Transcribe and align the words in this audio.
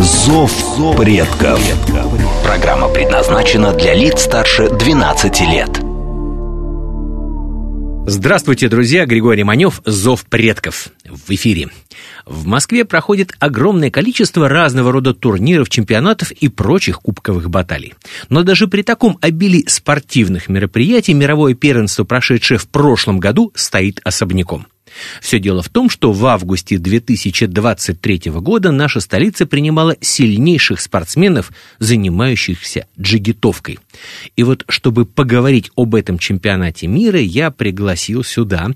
«Зов 0.00 0.52
предков». 0.96 1.60
Программа 2.44 2.88
предназначена 2.88 3.72
для 3.72 3.94
лиц 3.94 4.20
старше 4.22 4.70
12 4.70 5.40
лет. 5.40 5.80
Здравствуйте, 8.06 8.68
друзья! 8.68 9.06
Григорий 9.06 9.42
Манев, 9.42 9.82
«Зов 9.84 10.24
предков» 10.26 10.90
в 11.04 11.28
эфире. 11.30 11.70
В 12.26 12.46
Москве 12.46 12.84
проходит 12.84 13.32
огромное 13.40 13.90
количество 13.90 14.48
разного 14.48 14.92
рода 14.92 15.14
турниров, 15.14 15.68
чемпионатов 15.68 16.30
и 16.30 16.46
прочих 16.46 17.00
кубковых 17.00 17.50
баталий. 17.50 17.94
Но 18.28 18.44
даже 18.44 18.68
при 18.68 18.82
таком 18.82 19.18
обилии 19.20 19.64
спортивных 19.66 20.48
мероприятий 20.48 21.12
мировое 21.12 21.54
первенство, 21.54 22.04
прошедшее 22.04 22.58
в 22.58 22.68
прошлом 22.68 23.18
году, 23.18 23.50
стоит 23.56 24.00
особняком– 24.04 24.68
все 25.20 25.38
дело 25.38 25.62
в 25.62 25.68
том, 25.68 25.90
что 25.90 26.12
в 26.12 26.24
августе 26.26 26.78
2023 26.78 28.22
года 28.26 28.70
наша 28.72 29.00
столица 29.00 29.46
принимала 29.46 29.96
сильнейших 30.00 30.80
спортсменов, 30.80 31.52
занимающихся 31.78 32.86
джигитовкой. 33.00 33.78
И 34.36 34.42
вот, 34.42 34.64
чтобы 34.68 35.04
поговорить 35.04 35.70
об 35.76 35.94
этом 35.94 36.18
чемпионате 36.18 36.86
мира, 36.86 37.20
я 37.20 37.50
пригласил 37.50 38.24
сюда 38.24 38.70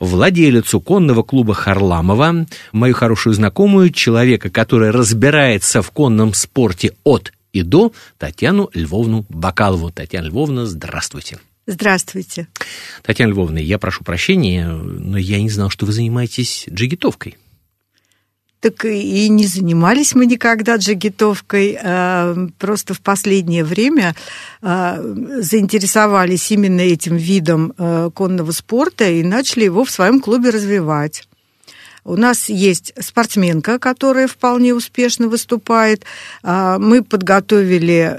владелицу 0.00 0.80
конного 0.80 1.22
клуба 1.22 1.54
Харламова, 1.54 2.46
мою 2.72 2.94
хорошую 2.94 3.34
знакомую, 3.34 3.90
человека, 3.90 4.50
который 4.50 4.90
разбирается 4.90 5.82
в 5.82 5.90
конном 5.90 6.34
спорте 6.34 6.92
от 7.04 7.32
и 7.52 7.62
до, 7.62 7.92
Татьяну 8.18 8.68
Львовну 8.74 9.24
Бакалову. 9.30 9.90
Татьяна 9.90 10.26
Львовна, 10.26 10.66
здравствуйте. 10.66 11.38
Здравствуйте. 11.66 12.46
Татьяна 13.02 13.30
Львовна, 13.30 13.58
я 13.58 13.78
прошу 13.78 14.04
прощения, 14.04 14.68
но 14.68 15.18
я 15.18 15.40
не 15.40 15.50
знал, 15.50 15.68
что 15.68 15.84
вы 15.84 15.92
занимаетесь 15.92 16.66
джигитовкой. 16.70 17.36
Так 18.60 18.84
и 18.84 19.28
не 19.28 19.46
занимались 19.46 20.14
мы 20.14 20.26
никогда 20.26 20.76
джигитовкой. 20.76 21.78
А, 21.82 22.34
просто 22.58 22.94
в 22.94 23.00
последнее 23.00 23.64
время 23.64 24.14
а, 24.62 24.98
заинтересовались 25.40 26.50
именно 26.50 26.80
этим 26.80 27.16
видом 27.16 27.74
а, 27.76 28.10
конного 28.10 28.52
спорта 28.52 29.10
и 29.10 29.22
начали 29.22 29.64
его 29.64 29.84
в 29.84 29.90
своем 29.90 30.20
клубе 30.20 30.50
развивать. 30.50 31.28
У 32.04 32.16
нас 32.16 32.48
есть 32.48 32.92
спортсменка, 33.00 33.80
которая 33.80 34.28
вполне 34.28 34.72
успешно 34.72 35.26
выступает. 35.26 36.04
Мы 36.44 37.02
подготовили 37.02 38.16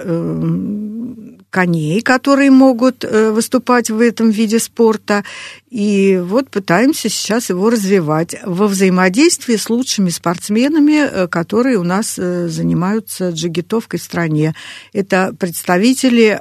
коней, 1.58 2.02
которые 2.02 2.52
могут 2.52 3.04
э, 3.04 3.32
выступать 3.32 3.90
в 3.90 4.00
этом 4.00 4.30
виде 4.30 4.60
спорта. 4.60 5.24
И 5.72 6.22
вот 6.24 6.52
пытаемся 6.52 7.10
сейчас 7.10 7.50
его 7.50 7.72
развивать 7.72 8.36
во 8.46 8.68
взаимодействии 8.68 9.56
с 9.56 9.68
лучшими 9.68 10.12
спортсменами, 10.12 11.00
э, 11.00 11.28
которые 11.28 11.80
у 11.80 11.84
нас 11.84 12.20
э, 12.20 12.48
занимаются 12.48 13.32
джигитовкой 13.32 14.00
в 14.00 14.04
стране. 14.04 14.54
Это 14.94 15.34
представители 15.40 16.40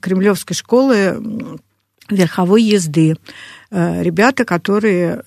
Кремлевской 0.00 0.56
школы 0.56 1.60
верховой 2.08 2.62
езды. 2.62 3.16
Ребята, 3.70 4.44
которые 4.46 5.22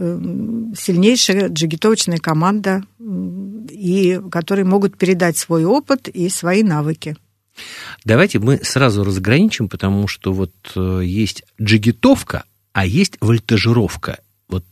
сильнейшая 0.75 1.49
джигитовочная 1.49 2.17
команда 2.17 2.83
и 3.69 4.19
которые 4.31 4.65
могут 4.65 4.97
передать 4.97 5.37
свой 5.37 5.63
опыт 5.65 6.07
и 6.07 6.27
свои 6.29 6.63
навыки. 6.63 7.15
Давайте 8.03 8.39
мы 8.39 8.59
сразу 8.63 9.03
разграничим, 9.03 9.69
потому 9.69 10.07
что 10.07 10.33
вот 10.33 10.53
э, 10.75 11.01
есть 11.03 11.43
джигитовка, 11.61 12.43
а 12.73 12.85
есть 12.85 13.17
вольтажировка. 13.21 14.19
Вот 14.47 14.65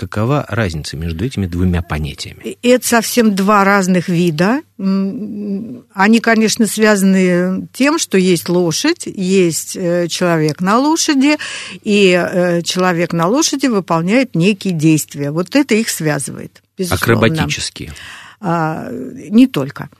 какова 0.00 0.46
разница 0.48 0.96
между 0.96 1.26
этими 1.26 1.46
двумя 1.46 1.82
понятиями? 1.82 2.56
Это 2.62 2.86
совсем 2.86 3.34
два 3.34 3.64
разных 3.64 4.08
вида. 4.08 4.62
Они, 4.78 6.20
конечно, 6.20 6.66
связаны 6.66 7.68
тем, 7.74 7.98
что 7.98 8.16
есть 8.16 8.48
лошадь, 8.48 9.04
есть 9.06 9.76
э, 9.76 10.08
человек 10.08 10.62
на 10.62 10.78
лошади, 10.78 11.36
и 11.82 12.12
э, 12.12 12.62
человек 12.62 13.12
на 13.12 13.26
лошади 13.26 13.66
выполняет 13.66 14.34
некие 14.34 14.72
действия. 14.72 15.30
Вот 15.30 15.54
это 15.54 15.74
их 15.74 15.90
связывает. 15.90 16.62
Безусловно. 16.78 17.04
Акробатические. 17.04 17.90
А, 17.90 18.29
не 18.40 19.46
только. 19.46 19.90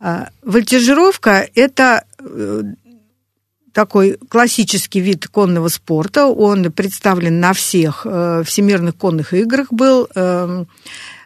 А, 0.00 0.28
вольтежировка– 0.42 1.46
это 1.54 2.04
э, 2.18 2.62
такой 3.74 4.18
классический 4.28 5.00
вид 5.00 5.28
конного 5.28 5.68
спорта. 5.68 6.26
Он 6.26 6.72
представлен 6.72 7.38
на 7.38 7.52
всех 7.52 8.06
э, 8.08 8.42
всемирных 8.46 8.96
конных 8.96 9.34
играх 9.34 9.70
был. 9.70 10.08
Эм, 10.14 10.68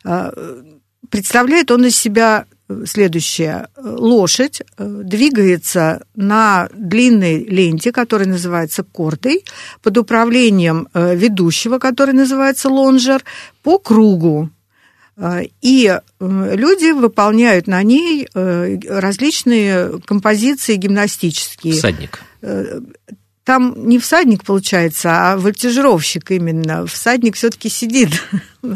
э, 0.05 0.63
представляет 1.09 1.71
он 1.71 1.87
из 1.87 1.97
себя 1.97 2.47
следующее. 2.87 3.69
Лошадь 3.77 4.63
двигается 4.79 6.05
на 6.17 6.69
длинной 6.75 7.45
ленте, 7.45 7.93
которая 7.93 8.27
называется 8.27 8.83
кордой, 8.83 9.45
под 9.83 9.99
управлением 9.99 10.89
ведущего, 10.95 11.79
который 11.79 12.15
называется 12.15 12.71
лонжер, 12.71 13.23
по 13.63 13.79
кругу. 13.79 14.51
А, 15.17 15.43
и 15.61 16.01
люди 16.21 16.91
выполняют 16.93 17.67
на 17.67 17.83
ней 17.83 18.27
э, 18.35 18.79
различные 18.89 20.01
композиции 20.05 20.75
гимнастические. 20.75 21.75
Всадник. 21.75 22.21
Э, 22.43 22.81
там 23.45 23.89
не 23.89 23.99
всадник 23.99 24.43
получается, 24.45 25.11
а 25.13 25.37
вольтежировщик 25.37 26.31
именно. 26.31 26.87
Всадник 26.87 27.37
все-таки 27.37 27.69
сидит. 27.69 28.11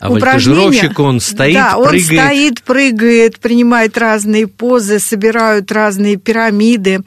А 0.00 0.10
упражнение... 0.10 0.90
он 0.96 1.20
стоит, 1.20 1.52
да, 1.52 1.76
он 1.76 1.88
прыгает. 1.88 2.04
стоит, 2.04 2.62
прыгает, 2.62 3.40
принимает 3.40 3.98
разные 3.98 4.46
позы, 4.46 4.98
собирают 4.98 5.70
разные 5.70 6.16
пирамиды. 6.16 7.02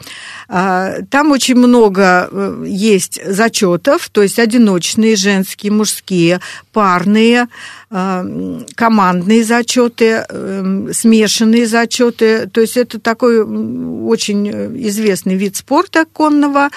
А, 0.48 0.98
там 1.10 1.32
очень 1.32 1.56
много 1.56 2.30
э, 2.32 2.66
есть 2.68 3.20
зачетов, 3.26 4.08
то 4.10 4.22
есть 4.22 4.38
одиночные, 4.38 5.16
женские, 5.16 5.72
мужские, 5.72 6.42
парные, 6.72 7.48
командные 7.94 9.44
зачеты, 9.44 10.26
эм, 10.28 10.92
смешанные 10.92 11.68
зачеты. 11.68 12.48
То 12.48 12.62
есть 12.62 12.76
это 12.76 13.00
такой 13.00 13.44
очень 13.44 14.50
известный 14.88 15.36
вид 15.36 15.56
спорта 15.58 16.06
конного, 16.12 16.70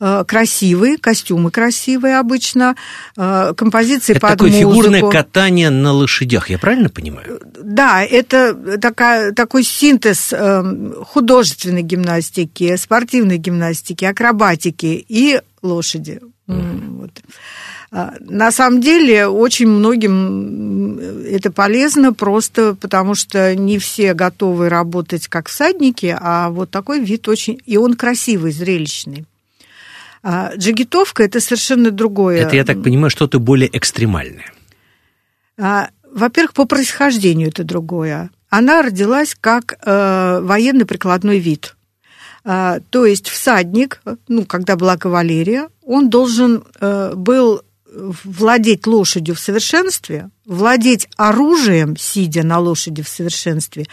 э, 0.00 0.24
красивый, 0.26 0.96
костюмы 0.96 1.52
красивые 1.52 2.18
обычно, 2.18 2.74
э, 3.16 3.52
композиции 3.56 4.14
это 4.14 4.20
под 4.20 4.30
такое 4.30 4.50
музыку. 4.50 4.72
фигурное 4.72 5.10
катание 5.10 5.70
на 5.70 5.92
лошадях, 5.92 6.50
я 6.50 6.58
правильно 6.58 6.88
понимаю? 6.88 7.40
Да, 7.62 8.02
это 8.02 8.78
такая, 8.78 9.32
такой 9.32 9.62
синтез 9.62 10.32
эм, 10.32 10.92
художественной 11.04 11.82
гимнастики, 11.82 12.74
спортивной 12.76 13.38
гимнастики, 13.38 14.04
акробатики 14.04 15.04
и 15.08 15.40
лошади. 15.62 16.20
Mm. 16.48 16.98
Вот. 16.98 17.10
На 18.20 18.50
самом 18.50 18.80
деле 18.80 19.28
очень 19.28 19.68
многим 19.68 20.98
это 21.24 21.52
полезно 21.52 22.12
просто 22.12 22.74
потому, 22.74 23.14
что 23.14 23.54
не 23.54 23.78
все 23.78 24.14
готовы 24.14 24.68
работать 24.68 25.28
как 25.28 25.48
всадники, 25.48 26.16
а 26.20 26.50
вот 26.50 26.70
такой 26.70 27.04
вид 27.04 27.28
очень... 27.28 27.60
И 27.66 27.76
он 27.76 27.94
красивый, 27.94 28.50
зрелищный. 28.50 29.26
А 30.24 30.56
джигитовка– 30.56 31.22
это 31.24 31.38
совершенно 31.38 31.92
другое. 31.92 32.38
Это, 32.38 32.56
я 32.56 32.64
так 32.64 32.82
понимаю, 32.82 33.10
что-то 33.10 33.38
более 33.38 33.68
экстремальное. 33.76 34.52
А, 35.56 35.90
во-первых, 36.10 36.54
по 36.54 36.64
происхождению 36.64 37.48
это 37.48 37.62
другое. 37.62 38.30
Она 38.48 38.82
родилась 38.82 39.36
как 39.40 39.78
э, 39.84 40.40
военный 40.42 40.86
прикладной 40.86 41.38
вид. 41.38 41.76
А, 42.44 42.80
то 42.90 43.06
есть 43.06 43.28
всадник, 43.28 44.00
ну, 44.28 44.44
когда 44.44 44.76
была 44.76 44.96
кавалерия, 44.96 45.68
он 45.82 46.10
должен 46.10 46.64
э, 46.80 47.12
был 47.14 47.62
владеть 48.24 48.86
лошадью 48.86 49.34
в 49.34 49.40
совершенстве, 49.40 50.30
владеть 50.46 51.08
оружием, 51.16 51.96
сидя 51.96 52.42
на 52.42 52.58
лошади 52.58 53.02
в 53.02 53.08
совершенстве, 53.08 53.86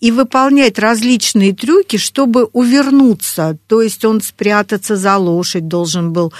и 0.00 0.10
выполнять 0.10 0.78
различные 0.78 1.52
трюки, 1.52 1.96
чтобы 1.96 2.44
увернуться. 2.52 3.56
То 3.68 3.82
есть 3.82 4.04
он 4.04 4.20
спрятаться 4.20 4.96
за 4.96 5.16
лошадь 5.16 5.68
должен 5.68 6.12
был, 6.12 6.32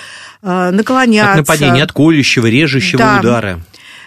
э, 0.43 0.71
наклоняться. 0.71 1.29
Как 1.29 1.49
нападение 1.49 1.85
от 1.85 1.93
колющего, 1.93 2.47
режущего 2.47 2.99
да. 2.99 3.21
удара. 3.21 3.61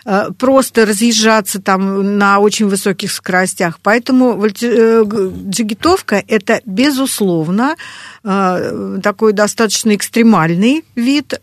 Э, 0.06 0.30
просто 0.38 0.86
разъезжаться 0.86 1.62
там 1.62 2.18
на 2.18 2.40
очень 2.40 2.68
высоких 2.68 3.12
скоростях. 3.12 3.80
Поэтому 3.81 4.46
джигитовка– 4.48 6.24
это, 6.28 6.62
безусловно, 6.66 7.75
такой 8.24 9.34
достаточно 9.34 9.96
экстремальный 9.96 10.84
вид 10.96 11.40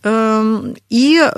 и 0.91 1.31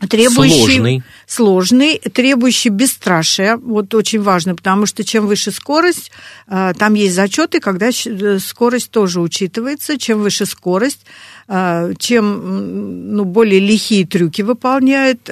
требующий 0.00 0.66
сложный. 0.66 1.02
сложный, 1.26 1.98
требующий 1.98 2.68
бесстрашия. 2.68 3.56
Вот 3.56 3.94
очень 3.94 4.20
важно, 4.20 4.56
потому 4.56 4.86
что 4.86 5.04
чем 5.04 5.26
выше 5.26 5.50
скорость, 5.50 6.10
э, 6.48 6.72
там 6.78 6.94
есть 6.94 7.14
зачеты, 7.14 7.60
когда 7.60 7.88
э, 7.88 8.38
скорость 8.38 8.90
тоже 8.90 9.20
учитывается. 9.20 9.98
Чем 9.98 10.20
выше 10.20 10.46
скорость, 10.46 11.04
э, 11.48 11.94
чем 11.98 13.14
ну, 13.14 13.24
более 13.24 13.60
лихие 13.60 14.06
трюки 14.06 14.42
выполняет 14.42 15.30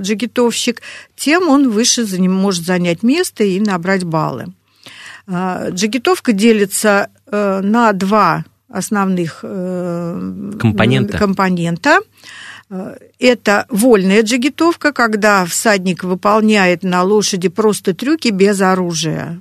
джигитовщик, 0.00 0.82
тем 1.16 1.48
он 1.48 1.70
выше 1.70 2.04
может 2.28 2.64
занять 2.64 3.02
место 3.02 3.44
и 3.44 3.60
набрать 3.60 4.04
баллы. 4.04 4.46
Джигитовка 5.26 6.32
делится 6.32 7.08
на 7.30 7.92
два 7.92 8.44
основных 8.68 9.40
компонента. 9.40 11.18
компонента. 11.18 12.00
Э, 12.74 12.96
это 13.20 13.66
вольная 13.68 14.22
джигитовка, 14.22 14.92
когда 14.92 15.44
всадник 15.44 16.02
выполняет 16.02 16.82
на 16.82 17.02
лошади 17.02 17.48
просто 17.48 17.94
трюки 17.94 18.28
без 18.28 18.60
оружия. 18.60 19.40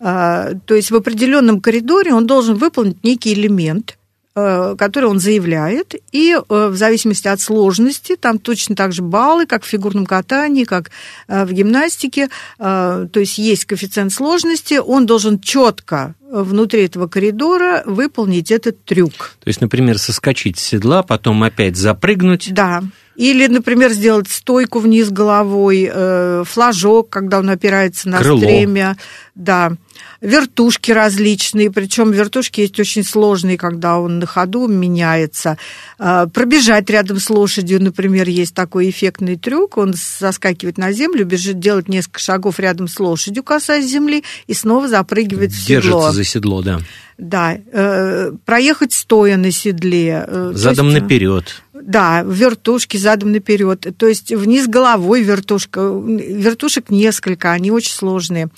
Э, 0.00 0.54
то 0.66 0.74
есть 0.74 0.90
в 0.90 0.96
определенном 0.96 1.60
коридоре 1.60 2.12
он 2.12 2.26
должен 2.26 2.56
выполнить 2.56 3.04
некий 3.04 3.34
элемент, 3.34 3.96
который 4.34 5.06
он 5.06 5.18
заявляет, 5.18 5.94
и 6.12 6.38
в 6.48 6.74
зависимости 6.76 7.26
от 7.26 7.40
сложности, 7.40 8.16
там 8.16 8.38
точно 8.38 8.76
так 8.76 8.92
же 8.92 9.02
баллы, 9.02 9.46
как 9.46 9.64
в 9.64 9.66
фигурном 9.66 10.06
катании, 10.06 10.64
как 10.64 10.90
в 11.26 11.52
гимнастике, 11.52 12.28
то 12.58 13.10
есть 13.14 13.38
есть 13.38 13.64
коэффициент 13.64 14.12
сложности, 14.12 14.74
он 14.74 15.06
должен 15.06 15.40
четко 15.40 16.14
внутри 16.30 16.84
этого 16.84 17.08
коридора 17.08 17.82
выполнить 17.86 18.50
этот 18.50 18.84
трюк. 18.84 19.36
То 19.40 19.48
есть, 19.48 19.60
например, 19.60 19.98
соскочить 19.98 20.58
с 20.58 20.62
седла, 20.62 21.02
потом 21.02 21.42
опять 21.42 21.76
запрыгнуть. 21.76 22.52
Да. 22.54 22.84
Или, 23.16 23.48
например, 23.48 23.90
сделать 23.90 24.30
стойку 24.30 24.78
вниз 24.78 25.10
головой, 25.10 25.90
э, 25.92 26.44
флажок, 26.46 27.10
когда 27.10 27.40
он 27.40 27.50
опирается 27.50 28.08
на 28.08 28.18
Крыло. 28.18 28.38
стремя. 28.38 28.96
Да 29.34 29.72
вертушки 30.20 30.92
различные, 30.92 31.70
причем 31.70 32.12
вертушки 32.12 32.60
есть 32.60 32.78
очень 32.78 33.04
сложные, 33.04 33.56
когда 33.56 33.98
он 33.98 34.18
на 34.18 34.26
ходу 34.26 34.66
меняется. 34.66 35.56
А, 35.98 36.26
пробежать 36.26 36.90
рядом 36.90 37.18
с 37.18 37.30
лошадью, 37.30 37.82
например, 37.82 38.28
есть 38.28 38.54
такой 38.54 38.90
эффектный 38.90 39.36
трюк, 39.36 39.78
он 39.78 39.94
заскакивает 40.18 40.78
на 40.78 40.92
землю, 40.92 41.24
бежит, 41.24 41.58
делать 41.58 41.88
несколько 41.88 42.20
шагов 42.20 42.58
рядом 42.58 42.88
с 42.88 42.98
лошадью, 43.00 43.42
касаясь 43.42 43.86
земли, 43.86 44.24
и 44.46 44.54
снова 44.54 44.88
запрыгивает 44.88 45.52
в 45.52 45.56
седло. 45.56 45.80
Держится 45.80 46.12
за 46.12 46.24
седло, 46.24 46.62
да. 46.62 46.80
Да, 47.20 47.54
э, 47.54 48.32
проехать 48.46 48.94
стоя 48.94 49.36
на 49.36 49.50
седле. 49.50 50.24
Э, 50.26 50.52
задом 50.54 50.88
есть, 50.88 51.02
наперед. 51.02 51.62
Да, 51.90 52.22
вертушки 52.22 52.96
задом 52.96 53.32
наперед. 53.32 53.84
То 53.98 54.06
есть 54.06 54.30
вниз 54.30 54.68
головой 54.68 55.22
вертушка. 55.22 55.80
Вертушек 55.80 56.88
несколько, 56.88 57.50
они 57.50 57.72
очень 57.72 57.94
сложные. 57.94 58.48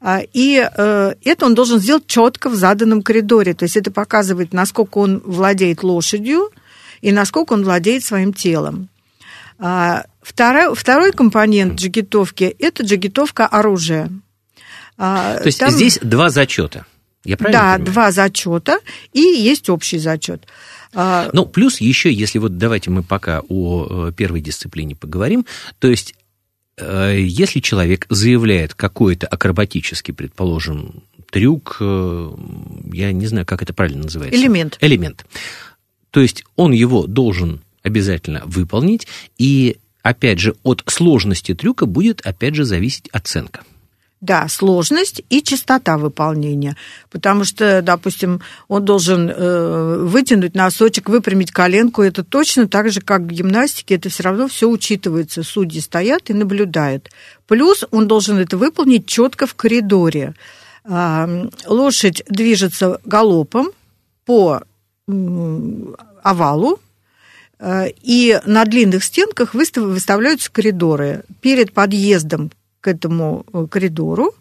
А, 0.00 0.22
и 0.32 0.66
э, 0.66 1.14
это 1.22 1.44
он 1.44 1.54
должен 1.54 1.80
сделать 1.80 2.06
четко 2.06 2.48
в 2.48 2.54
заданном 2.54 3.02
коридоре. 3.02 3.52
То 3.52 3.64
есть 3.64 3.76
это 3.76 3.90
показывает, 3.90 4.54
насколько 4.54 4.98
он 4.98 5.20
владеет 5.22 5.82
лошадью 5.82 6.50
и 7.02 7.12
насколько 7.12 7.52
он 7.52 7.64
владеет 7.64 8.04
своим 8.04 8.32
телом. 8.32 8.88
А, 9.58 10.06
второй, 10.22 10.74
второй 10.74 11.12
компонент 11.12 11.74
джигитовки– 11.74 12.56
это 12.58 12.84
джигитовка 12.84 13.46
оружия. 13.46 14.08
А, 14.96 15.36
То 15.36 15.46
есть 15.46 15.58
Там... 15.58 15.70
здесь 15.70 15.98
два 16.00 16.30
зачета. 16.30 16.86
Я 17.24 17.36
правильно 17.36 17.60
да, 17.60 17.74
понимаю? 17.74 17.92
два 17.92 18.12
зачета, 18.12 18.78
и 19.12 19.20
есть 19.20 19.68
общий 19.68 19.98
зачет. 19.98 20.46
А, 20.94 21.30
ну, 21.32 21.46
плюс 21.46 21.80
еще, 21.80 22.12
если 22.12 22.38
вот 22.38 22.56
давайте 22.58 22.90
мы 22.90 23.02
пока 23.02 23.42
о 23.48 24.08
э, 24.08 24.12
первой 24.16 24.40
дисциплине 24.40 24.96
поговорим, 24.96 25.44
то 25.78 25.88
есть 25.88 26.14
э, 26.76 27.16
если 27.20 27.60
человек 27.60 28.06
заявляет 28.08 28.74
какой-то 28.74 29.26
акробатический, 29.26 30.14
предположим, 30.14 31.02
трюк, 31.30 31.76
э, 31.80 32.30
я 32.92 33.12
не 33.12 33.26
знаю, 33.26 33.46
как 33.46 33.62
это 33.62 33.74
правильно 33.74 34.04
называется. 34.04 34.40
Элемент. 34.40 34.78
Элемент. 34.80 35.26
То 36.10 36.20
есть 36.20 36.44
он 36.56 36.72
его 36.72 37.06
должен 37.06 37.60
обязательно 37.82 38.42
выполнить, 38.46 39.06
и 39.36 39.76
опять 40.02 40.38
же 40.38 40.54
от 40.62 40.82
сложности 40.86 41.54
трюка 41.54 41.86
будет 41.86 42.20
опять 42.22 42.54
же 42.54 42.64
зависеть 42.64 43.08
оценка. 43.12 43.60
Да, 44.20 44.48
сложность 44.48 45.22
и 45.30 45.42
частота 45.42 45.96
выполнения. 45.96 46.76
Потому 47.08 47.44
что, 47.44 47.82
допустим, 47.82 48.40
он 48.66 48.84
должен 48.84 49.30
э, 49.30 49.98
вытянуть 50.02 50.56
носочек, 50.56 51.08
выпрямить 51.08 51.52
коленку. 51.52 52.02
Это 52.02 52.24
точно 52.24 52.66
так 52.66 52.90
же, 52.90 53.00
как 53.00 53.22
в 53.22 53.28
гимнастике. 53.28 53.94
Это 53.94 54.08
все 54.08 54.24
равно 54.24 54.48
все 54.48 54.68
учитывается. 54.68 55.44
Судьи 55.44 55.80
стоят 55.80 56.30
и 56.30 56.34
наблюдают. 56.34 57.10
Плюс 57.46 57.84
он 57.92 58.08
должен 58.08 58.38
это 58.38 58.56
выполнить 58.56 59.06
четко 59.06 59.46
в 59.46 59.54
коридоре. 59.54 60.34
Э, 60.84 61.48
лошадь 61.66 62.24
движется 62.28 63.00
галопом 63.04 63.68
по 64.24 64.62
э, 65.06 65.72
овалу, 66.24 66.80
и 67.60 68.40
на 68.46 68.64
длинных 68.64 69.02
стенках 69.02 69.52
выставляются 69.52 70.48
коридоры. 70.52 71.24
Перед 71.40 71.72
подъездом 71.72 72.52
к 72.88 72.90
этому 72.90 73.44
э, 73.52 73.66
коридору. 73.70 74.34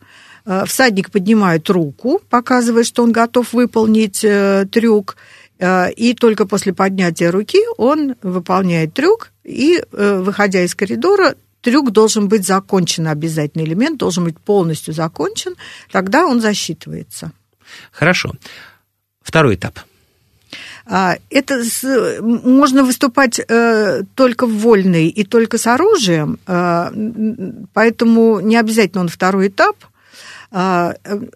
Э, 0.45 0.63
всадник 0.65 1.11
поднимает 1.11 1.69
руку, 1.69 2.21
показывая, 2.29 2.83
что 2.83 3.03
он 3.03 3.11
готов 3.11 3.53
выполнить 3.53 4.23
э, 4.23 4.65
трюк. 4.71 5.17
И 5.97 6.15
только 6.19 6.45
после 6.45 6.71
поднятия 6.71 7.31
руки 7.31 7.57
он 7.77 8.13
выполняет 8.21 8.93
трюк, 8.93 9.31
и, 9.43 9.81
выходя 9.91 10.61
из 10.61 10.75
коридора, 10.75 11.33
трюк 11.61 11.89
должен 11.91 12.27
быть 12.27 12.45
закончен, 12.45 13.07
обязательный 13.07 13.65
элемент 13.65 13.97
должен 13.97 14.23
быть 14.25 14.39
полностью 14.39 14.93
закончен, 14.93 15.55
тогда 15.91 16.27
он 16.27 16.41
засчитывается. 16.41 17.31
Хорошо. 17.91 18.33
Второй 19.23 19.55
этап– 19.55 19.79
это 21.29 21.63
можно 22.21 22.83
выступать 22.83 23.39
э, 23.39 24.03
только 24.15 24.47
в 24.47 24.57
вольной 24.57 25.07
и 25.07 25.23
только 25.25 25.57
с 25.57 25.67
оружием, 25.67 26.39
а, 26.47 26.93
поэтому 27.73 28.39
не 28.39 28.55
обязательно 28.55 29.01
он 29.01 29.09
второй 29.09 29.49
этап. 29.49 29.75
А, 30.49 30.93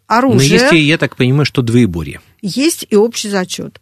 оружие. 0.07 0.59
Но 0.59 0.65
есть, 0.71 0.87
я 0.87 0.97
так 0.97 1.17
понимаю, 1.17 1.45
что 1.45 1.61
двоеборье. 1.61 2.21
Есть 2.41 2.87
и 2.89 2.95
общий 2.95 3.29
зачет. 3.29 3.80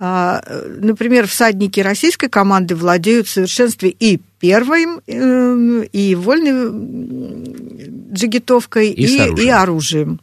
Например, 0.00 1.26
всадники 1.26 1.80
российской 1.80 2.28
команды 2.28 2.76
владеют 2.76 3.26
в 3.26 3.30
совершенстве 3.30 3.90
и 3.90 4.20
первой, 4.38 4.86
э, 5.06 5.84
и 5.92 6.14
вольной 6.14 6.70
джигитовкой, 8.12 8.90
и, 8.90 9.04
и, 9.04 9.18
оружием. 9.18 9.46
и 9.46 9.50
оружием. 9.50 10.20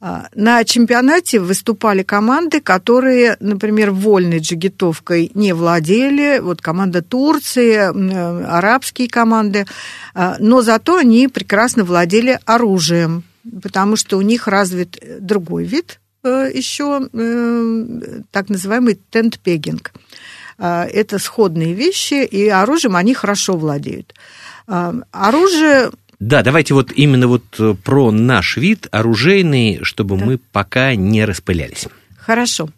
А, 0.00 0.28
на 0.34 0.64
чемпионате 0.64 1.40
выступали 1.40 2.02
команды, 2.02 2.60
которые, 2.60 3.36
например, 3.40 3.90
вольной 3.90 4.38
джигитовкой 4.38 5.30
не 5.34 5.52
владели. 5.52 6.38
Вот 6.40 6.60
команда 6.60 7.02
Турции, 7.02 7.76
арабские 7.76 9.08
команды. 9.08 9.66
А, 10.14 10.36
но 10.38 10.62
зато 10.62 10.96
они 10.96 11.28
прекрасно 11.28 11.84
владели 11.84 12.38
оружием, 12.44 13.24
потому 13.62 13.96
что 13.96 14.16
у 14.18 14.22
них 14.22 14.48
развит 14.48 14.98
другой 15.20 15.64
вид 15.64 16.00
э, 16.00 16.07
еще, 16.26 17.08
э, 17.12 18.20
так 18.30 18.48
называемый 18.48 18.98
тент-пегинг. 19.10 19.92
А, 20.58 20.84
это 20.86 21.18
сходные 21.18 21.74
вещи, 21.74 22.24
и 22.24 22.48
оружием 22.48 22.96
они 22.96 23.14
хорошо 23.14 23.56
владеют. 23.56 24.14
Оружие 24.66 25.90
да, 26.20 26.42
давайте 26.42 26.74
вот 26.74 26.90
именно 26.92 27.28
вот 27.28 27.44
э, 27.60 27.74
про 27.84 28.10
наш 28.10 28.56
вид 28.56 28.88
оружейный, 28.90 29.78
чтобы 29.82 30.18
да. 30.18 30.24
мы 30.24 30.38
пока 30.38 30.96
не 30.96 31.24
распылялись. 31.24 31.86
Хорошо. 32.16 32.68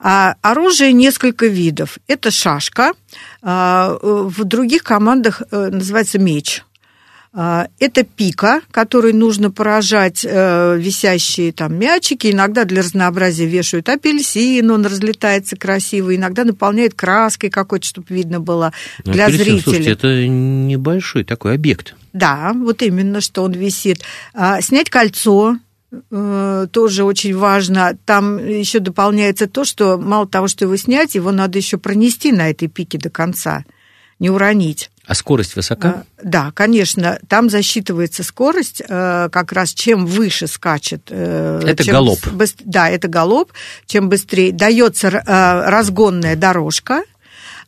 А, 0.00 0.34
оружие 0.42 0.92
несколько 0.92 1.46
видов. 1.46 1.98
Это 2.08 2.32
шашка. 2.32 2.92
А, 3.40 3.96
в 4.02 4.42
других 4.44 4.82
командах 4.82 5.42
называется 5.52 6.18
меч. 6.18 6.64
А, 7.40 7.68
это 7.78 8.02
пика, 8.02 8.62
которой 8.72 9.12
нужно 9.12 9.52
поражать 9.52 10.26
э, 10.28 10.76
висящие 10.76 11.52
там 11.52 11.78
мячики. 11.78 12.32
Иногда 12.32 12.64
для 12.64 12.82
разнообразия 12.82 13.46
вешают 13.46 13.88
апельсин, 13.88 14.68
он 14.72 14.84
разлетается 14.84 15.54
красиво. 15.54 16.16
Иногда 16.16 16.42
наполняет 16.42 16.94
краской 16.94 17.48
какой-то, 17.48 17.86
чтобы 17.86 18.08
видно 18.08 18.40
было 18.40 18.72
Но 19.04 19.12
для 19.12 19.26
апельсин, 19.26 19.44
зрителей. 19.44 19.62
Слушайте, 19.62 19.90
это 19.92 20.26
небольшой 20.26 21.22
такой 21.22 21.54
объект. 21.54 21.94
Да, 22.12 22.52
вот 22.56 22.82
именно, 22.82 23.20
что 23.20 23.44
он 23.44 23.52
висит. 23.52 24.02
А, 24.34 24.60
снять 24.60 24.90
кольцо, 24.90 25.58
э, 26.10 26.66
тоже 26.72 27.04
очень 27.04 27.36
важно. 27.36 27.96
Там 28.04 28.44
еще 28.44 28.80
дополняется 28.80 29.46
то, 29.46 29.64
что 29.64 29.96
мало 29.96 30.26
того, 30.26 30.48
что 30.48 30.64
его 30.64 30.76
снять, 30.76 31.14
его 31.14 31.30
надо 31.30 31.56
еще 31.56 31.78
пронести 31.78 32.32
на 32.32 32.50
этой 32.50 32.66
пике 32.66 32.98
до 32.98 33.10
конца, 33.10 33.64
не 34.18 34.28
уронить. 34.28 34.90
А 35.08 35.14
скорость 35.14 35.56
высока? 35.56 36.04
Да, 36.22 36.52
конечно. 36.54 37.18
Там 37.28 37.48
засчитывается 37.48 38.22
скорость, 38.22 38.82
как 38.86 39.52
раз 39.52 39.70
чем 39.70 40.04
выше 40.04 40.46
скачет. 40.46 41.10
Это 41.10 41.82
галоп. 41.84 42.26
Быстр... 42.28 42.62
Да, 42.66 42.90
это 42.90 43.08
галоп. 43.08 43.50
Чем 43.86 44.10
быстрее 44.10 44.52
дается 44.52 45.10
разгонная 45.10 46.36
дорожка. 46.36 47.04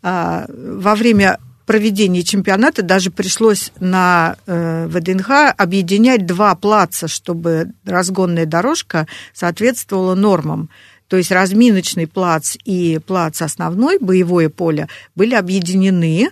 Во 0.02 0.94
время 0.94 1.38
проведения 1.64 2.22
чемпионата 2.22 2.82
даже 2.82 3.10
пришлось 3.10 3.72
на 3.80 4.36
ВДНХ 4.46 5.54
объединять 5.56 6.26
два 6.26 6.54
плаца, 6.54 7.08
чтобы 7.08 7.70
разгонная 7.86 8.44
дорожка 8.44 9.06
соответствовала 9.32 10.14
нормам. 10.14 10.68
То 11.08 11.16
есть 11.16 11.30
разминочный 11.30 12.06
плац 12.06 12.56
и 12.66 13.00
плац 13.06 13.40
основной, 13.40 13.98
боевое 13.98 14.50
поле, 14.50 14.88
были 15.14 15.34
объединены, 15.34 16.30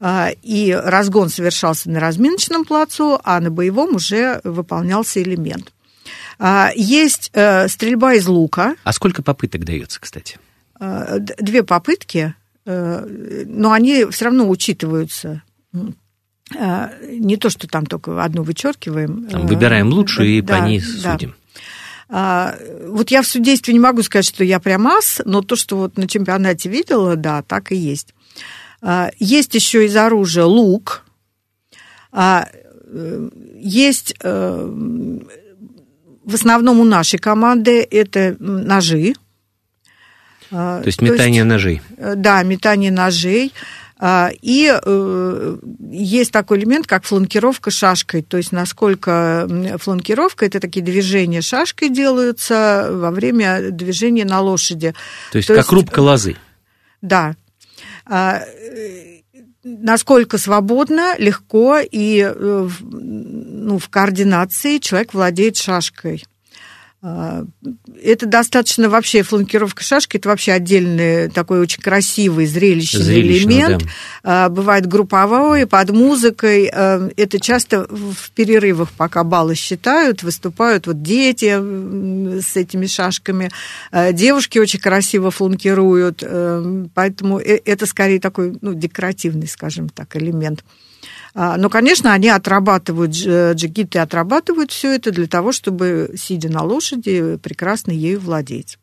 и 0.00 0.78
разгон 0.84 1.30
совершался 1.30 1.90
на 1.90 2.00
разминочном 2.00 2.64
плацу, 2.64 3.18
а 3.24 3.40
на 3.40 3.50
боевом 3.50 3.94
уже 3.94 4.40
выполнялся 4.44 5.22
элемент. 5.22 5.72
А, 6.38 6.70
есть 6.74 7.30
э, 7.32 7.68
стрельба 7.68 8.14
из 8.14 8.26
лука. 8.26 8.76
А 8.84 8.92
сколько 8.92 9.22
попыток 9.22 9.64
дается, 9.64 10.00
кстати? 10.00 10.38
А, 10.78 11.18
две 11.18 11.62
попытки, 11.62 12.34
э, 12.66 13.44
но 13.46 13.72
они 13.72 14.04
все 14.10 14.26
равно 14.26 14.48
учитываются. 14.48 15.42
Не 16.52 17.36
то, 17.38 17.50
что 17.50 17.66
там 17.66 17.86
только 17.86 18.22
одну 18.22 18.44
вычеркиваем. 18.44 19.26
Там 19.28 19.46
выбираем 19.48 19.88
лучшую 19.88 20.28
и 20.28 20.40
да, 20.40 20.58
по 20.58 20.64
ней 20.64 20.80
судим. 20.80 21.30
Да. 21.30 21.36
А, 22.08 22.54
вот 22.86 23.10
я 23.10 23.22
в 23.22 23.26
судействе 23.26 23.74
не 23.74 23.80
могу 23.80 24.02
сказать, 24.02 24.26
что 24.26 24.44
я 24.44 24.60
прям 24.60 24.86
ас, 24.86 25.20
но 25.24 25.42
то, 25.42 25.56
что 25.56 25.76
вот 25.76 25.96
на 25.96 26.06
чемпионате 26.06 26.68
видела, 26.68 27.16
да, 27.16 27.42
так 27.42 27.72
и 27.72 27.76
есть. 27.76 28.14
А, 28.82 29.10
есть 29.18 29.54
еще 29.54 29.86
из 29.86 29.96
оружия 29.96 30.44
лук, 30.44 31.04
а, 32.12 32.46
э, 32.84 33.28
есть 33.58 34.14
э, 34.22 34.70
в 36.24 36.34
основном 36.34 36.80
у 36.80 36.84
нашей 36.84 37.18
команды 37.18 37.86
это 37.90 38.36
ножи. 38.38 39.14
То 40.50 40.82
есть 40.84 41.02
метание 41.02 41.42
То 41.42 41.48
есть, 41.48 41.64
ножей. 41.64 41.82
Э, 41.98 42.14
да, 42.16 42.42
метание 42.42 42.90
ножей. 42.90 43.52
А, 43.98 44.30
и 44.42 44.72
есть 45.90 46.30
такой 46.30 46.58
элемент, 46.58 46.86
как 46.86 47.04
фланкировка 47.04 47.70
шашкой. 47.70 48.22
То 48.22 48.36
есть 48.36 48.52
насколько 48.52 49.48
фланкировка, 49.80 50.46
это 50.46 50.60
такие 50.60 50.84
движения 50.84 51.40
шашкой 51.40 51.88
делаются 51.88 52.88
во 52.92 53.10
время 53.10 53.70
движения 53.70 54.24
на 54.24 54.40
лошади. 54.40 54.94
То 55.32 55.38
есть 55.38 55.48
То 55.48 55.54
как 55.54 55.64
есть, 55.64 55.72
рубка 55.72 56.00
лозы. 56.00 56.36
Да. 57.02 57.34
А, 58.08 58.42
насколько 59.64 60.38
свободно, 60.38 61.16
легко 61.18 61.78
и 61.78 62.20
э, 62.20 62.68
ну, 62.80 63.78
в 63.78 63.88
координации 63.88 64.78
человек 64.78 65.12
владеет 65.12 65.56
шашкой. 65.56 66.24
А, 67.08 67.44
это 68.02 68.26
достаточно 68.26 68.88
вообще 68.88 69.22
фланкировка 69.22 69.84
шашки, 69.84 70.16
это 70.16 70.28
вообще 70.28 70.50
отдельный 70.50 71.28
такой 71.28 71.60
очень 71.60 71.80
красивый 71.80 72.46
зрелищный, 72.46 73.00
зрелищный 73.00 73.54
элемент. 73.54 73.82
Да. 73.84 73.88
А, 74.24 74.48
бывает 74.48 74.86
групповой, 74.86 75.66
под 75.68 75.90
музыкой. 75.90 76.68
А, 76.72 77.08
это 77.16 77.38
часто 77.38 77.86
в 77.88 78.30
перерывах, 78.32 78.90
пока 78.90 79.22
баллы 79.22 79.54
считают, 79.54 80.24
выступают 80.24 80.88
вот 80.88 81.02
дети 81.02 81.56
с 82.40 82.56
этими 82.56 82.86
шашками. 82.86 83.50
Девушки 84.12 84.58
очень 84.58 84.80
красиво 84.80 85.30
фланкируют, 85.30 86.24
поэтому 86.94 87.38
э, 87.38 87.60
это 87.64 87.86
скорее 87.86 88.18
такой 88.18 88.58
ну, 88.60 88.74
декоративный, 88.74 89.46
скажем 89.46 89.88
так, 89.90 90.16
элемент. 90.16 90.64
Но, 91.36 91.68
конечно, 91.68 92.14
они 92.14 92.30
отрабатывают, 92.30 93.12
джигиты 93.12 93.98
отрабатывают 93.98 94.70
все 94.72 94.94
это 94.94 95.10
для 95.10 95.26
того, 95.26 95.52
чтобы, 95.52 96.14
сидя 96.16 96.50
на 96.50 96.62
лошади, 96.62 96.95
прекрасно 97.02 97.92
ею 97.92 98.20
владеть. 98.20 98.78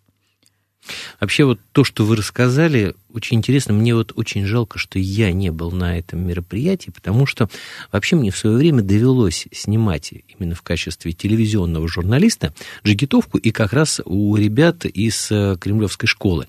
Вообще 1.20 1.46
вот 1.46 1.60
то, 1.72 1.84
что 1.84 2.06
вы 2.06 2.18
рассказали, 2.18 2.94
очень 3.14 3.38
интересно. 3.38 3.74
Мне 3.74 3.96
вот 3.96 4.12
очень 4.16 4.46
жалко, 4.46 4.80
что 4.80 5.00
я 5.00 5.32
не 5.32 5.52
был 5.52 5.72
на 5.72 5.98
этом 5.98 6.28
мероприятии, 6.28 6.90
потому 6.90 7.26
что 7.26 7.50
вообще 7.92 8.16
мне 8.16 8.32
в 8.32 8.38
свое 8.38 8.58
время 8.58 8.82
довелось 8.82 9.48
снимать 9.52 10.14
именно 10.28 10.56
в 10.56 10.62
качестве 10.62 11.14
телевизионного 11.14 11.88
журналиста 11.88 12.54
джигитовку 12.86 13.38
и 13.38 13.52
как 13.52 13.72
раз 13.72 14.02
у 14.04 14.36
ребят 14.36 14.86
из 14.86 15.32
э, 15.32 15.56
Кремлевской 15.60 16.08
школы. 16.08 16.48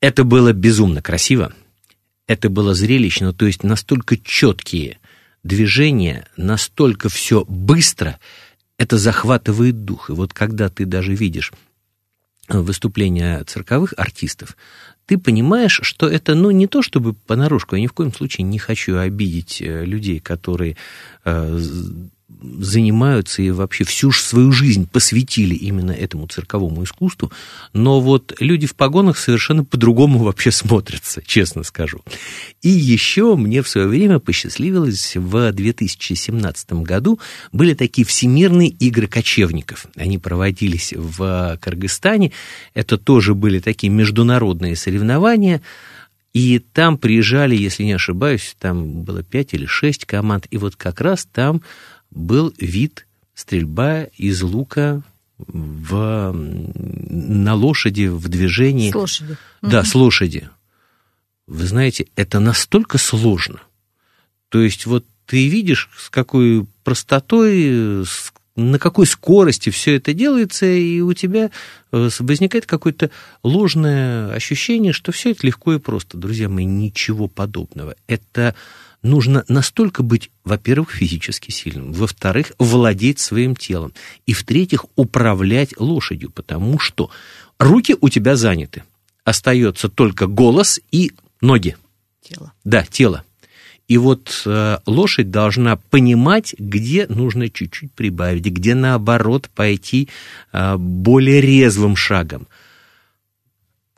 Это 0.00 0.24
было 0.24 0.52
безумно 0.52 1.00
красиво, 1.00 1.52
это 2.26 2.50
было 2.50 2.74
зрелищно, 2.74 3.32
то 3.32 3.46
есть 3.46 3.62
настолько 3.62 4.16
четкие 4.16 4.98
движение, 5.44 6.26
настолько 6.36 7.08
все 7.08 7.44
быстро, 7.46 8.18
это 8.78 8.98
захватывает 8.98 9.84
дух. 9.84 10.10
И 10.10 10.12
вот 10.12 10.32
когда 10.32 10.68
ты 10.68 10.84
даже 10.84 11.14
видишь 11.14 11.52
выступления 12.48 13.42
цирковых 13.44 13.94
артистов, 13.96 14.56
ты 15.06 15.18
понимаешь, 15.18 15.80
что 15.82 16.08
это, 16.08 16.34
ну, 16.34 16.50
не 16.50 16.66
то 16.66 16.82
чтобы 16.82 17.14
понарошку, 17.14 17.76
я 17.76 17.82
ни 17.82 17.86
в 17.86 17.92
коем 17.92 18.12
случае 18.12 18.44
не 18.44 18.58
хочу 18.58 18.98
обидеть 18.98 19.62
э, 19.62 19.84
людей, 19.84 20.20
которые 20.20 20.76
э, 21.24 21.60
занимаются 22.28 23.40
и 23.40 23.50
вообще 23.50 23.84
всю 23.84 24.10
свою 24.10 24.50
жизнь 24.50 24.88
посвятили 24.90 25.54
именно 25.54 25.92
этому 25.92 26.26
цирковому 26.26 26.82
искусству, 26.82 27.30
но 27.72 28.00
вот 28.00 28.34
люди 28.40 28.66
в 28.66 28.74
погонах 28.74 29.16
совершенно 29.16 29.64
по-другому 29.64 30.18
вообще 30.18 30.50
смотрятся, 30.50 31.22
честно 31.24 31.62
скажу. 31.62 32.02
И 32.62 32.68
еще 32.68 33.36
мне 33.36 33.62
в 33.62 33.68
свое 33.68 33.86
время 33.86 34.18
посчастливилось 34.18 35.14
в 35.14 35.52
2017 35.52 36.72
году 36.72 37.20
были 37.52 37.74
такие 37.74 38.04
всемирные 38.04 38.68
игры 38.70 39.06
кочевников. 39.06 39.86
Они 39.94 40.18
проводились 40.18 40.92
в 40.96 41.58
Кыргызстане. 41.60 42.32
Это 42.74 42.98
тоже 42.98 43.34
были 43.34 43.60
такие 43.60 43.90
международные 43.90 44.74
соревнования. 44.74 45.62
И 46.36 46.58
там 46.58 46.98
приезжали, 46.98 47.56
если 47.56 47.84
не 47.84 47.92
ошибаюсь, 47.94 48.56
там 48.58 49.04
было 49.04 49.22
пять 49.22 49.54
или 49.54 49.64
шесть 49.64 50.04
команд, 50.04 50.46
и 50.50 50.58
вот 50.58 50.76
как 50.76 51.00
раз 51.00 51.26
там 51.32 51.62
был 52.16 52.52
вид 52.58 53.06
стрельба 53.34 54.04
из 54.16 54.42
лука 54.42 55.02
в, 55.38 56.32
на 56.32 57.54
лошади 57.54 58.06
в 58.06 58.28
движении. 58.28 58.90
С 58.90 58.94
лошади. 58.94 59.36
Да, 59.62 59.80
угу. 59.80 59.86
с 59.86 59.94
лошади. 59.94 60.48
Вы 61.46 61.66
знаете, 61.66 62.06
это 62.16 62.40
настолько 62.40 62.98
сложно. 62.98 63.60
То 64.48 64.60
есть 64.60 64.86
вот 64.86 65.04
ты 65.26 65.48
видишь, 65.48 65.90
с 65.96 66.08
какой 66.08 66.66
простотой, 66.82 68.04
с, 68.04 68.32
на 68.54 68.78
какой 68.78 69.06
скорости 69.06 69.70
все 69.70 69.96
это 69.96 70.14
делается, 70.14 70.66
и 70.66 71.00
у 71.00 71.12
тебя 71.12 71.50
э, 71.92 72.08
возникает 72.20 72.64
какое-то 72.64 73.10
ложное 73.42 74.32
ощущение, 74.32 74.92
что 74.92 75.12
все 75.12 75.32
это 75.32 75.46
легко 75.46 75.74
и 75.74 75.78
просто. 75.78 76.16
Друзья 76.16 76.48
мои, 76.48 76.64
ничего 76.64 77.28
подобного. 77.28 77.96
Это 78.06 78.54
нужно 79.02 79.44
настолько 79.48 80.02
быть, 80.02 80.30
во-первых, 80.44 80.90
физически 80.90 81.50
сильным, 81.50 81.92
во-вторых, 81.92 82.52
владеть 82.58 83.18
своим 83.18 83.56
телом, 83.56 83.92
и 84.26 84.32
в-третьих, 84.32 84.86
управлять 84.96 85.78
лошадью, 85.78 86.30
потому 86.30 86.78
что 86.78 87.10
руки 87.58 87.96
у 88.00 88.08
тебя 88.08 88.36
заняты, 88.36 88.82
остается 89.24 89.88
только 89.88 90.26
голос 90.26 90.80
и 90.90 91.12
ноги. 91.40 91.76
Тело. 92.22 92.52
Да, 92.64 92.84
тело. 92.84 93.24
И 93.88 93.98
вот 93.98 94.42
э, 94.44 94.78
лошадь 94.84 95.30
должна 95.30 95.76
понимать, 95.76 96.54
где 96.58 97.06
нужно 97.06 97.48
чуть-чуть 97.48 97.92
прибавить, 97.92 98.46
где 98.46 98.74
наоборот 98.74 99.48
пойти 99.54 100.08
э, 100.52 100.76
более 100.76 101.40
резвым 101.40 101.94
шагом. 101.94 102.48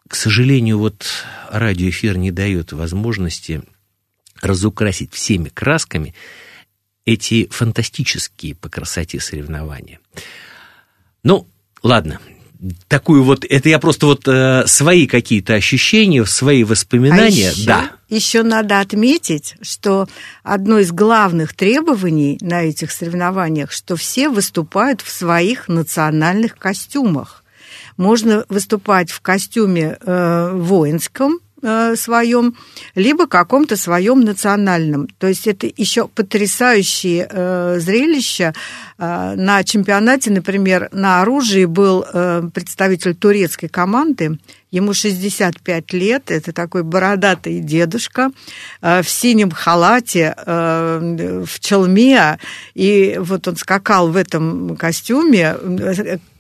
К 0.07 0.15
сожалению, 0.15 0.79
вот 0.79 1.07
радиоэфир 1.51 2.19
не 2.19 2.31
дает 2.31 2.73
возможности 2.73 3.63
разукрасить 4.41 5.13
всеми 5.13 5.49
красками 5.49 6.15
эти 7.05 7.49
фантастические 7.51 8.55
по 8.55 8.69
красоте 8.69 9.21
соревнования. 9.21 9.99
Ну, 11.23 11.47
ладно, 11.83 12.21
такую 12.89 13.23
вот, 13.23 13.45
это 13.49 13.69
я 13.69 13.79
просто 13.79 14.07
вот 14.07 14.27
э, 14.27 14.65
свои 14.67 15.07
какие-то 15.07 15.55
ощущения, 15.55 16.25
свои 16.25 16.65
воспоминания, 16.65 17.49
а 17.49 17.53
еще, 17.53 17.67
да. 17.67 17.91
Еще 18.09 18.43
надо 18.43 18.81
отметить, 18.81 19.57
что 19.63 20.09
одно 20.43 20.79
из 20.79 20.93
главных 20.93 21.55
требований 21.55 22.39
на 22.41 22.63
этих 22.63 22.91
соревнованиях, 22.91 23.71
что 23.73 23.97
все 23.97 24.29
выступают 24.29 25.01
в 25.01 25.11
своих 25.11 25.69
национальных 25.69 26.57
костюмах. 26.57 27.45
Можно 27.97 28.45
выступать 28.49 29.11
в 29.11 29.21
костюме 29.21 29.99
э, 30.01 30.53
воинском, 30.55 31.41
своем, 31.61 32.55
либо 32.95 33.27
каком-то 33.27 33.77
своем 33.77 34.21
национальном. 34.21 35.09
То 35.19 35.27
есть 35.27 35.47
это 35.47 35.71
еще 35.77 36.09
потрясающее 36.09 37.29
э, 37.31 37.79
зрелище. 37.81 38.55
Э, 38.99 39.35
на 39.37 39.65
чемпионате, 39.65 40.31
например, 40.31 40.89
на 40.93 41.23
оружии 41.23 41.65
был 41.65 42.05
э, 42.13 42.43
представитель 42.53 43.15
турецкой 43.15 43.69
команды, 43.69 44.39
Ему 44.71 44.93
65 44.93 45.93
лет, 45.95 46.31
это 46.31 46.53
такой 46.53 46.83
бородатый 46.83 47.61
дедушка 47.61 48.31
э, 48.83 49.01
в 49.03 49.09
синем 49.09 49.51
халате, 49.51 50.35
э, 50.37 51.45
в 51.47 51.61
челме, 51.61 52.39
и 52.75 53.17
вот 53.19 53.49
он 53.49 53.57
скакал 53.57 54.09
в 54.11 54.17
этом 54.17 54.77
костюме, 54.77 55.57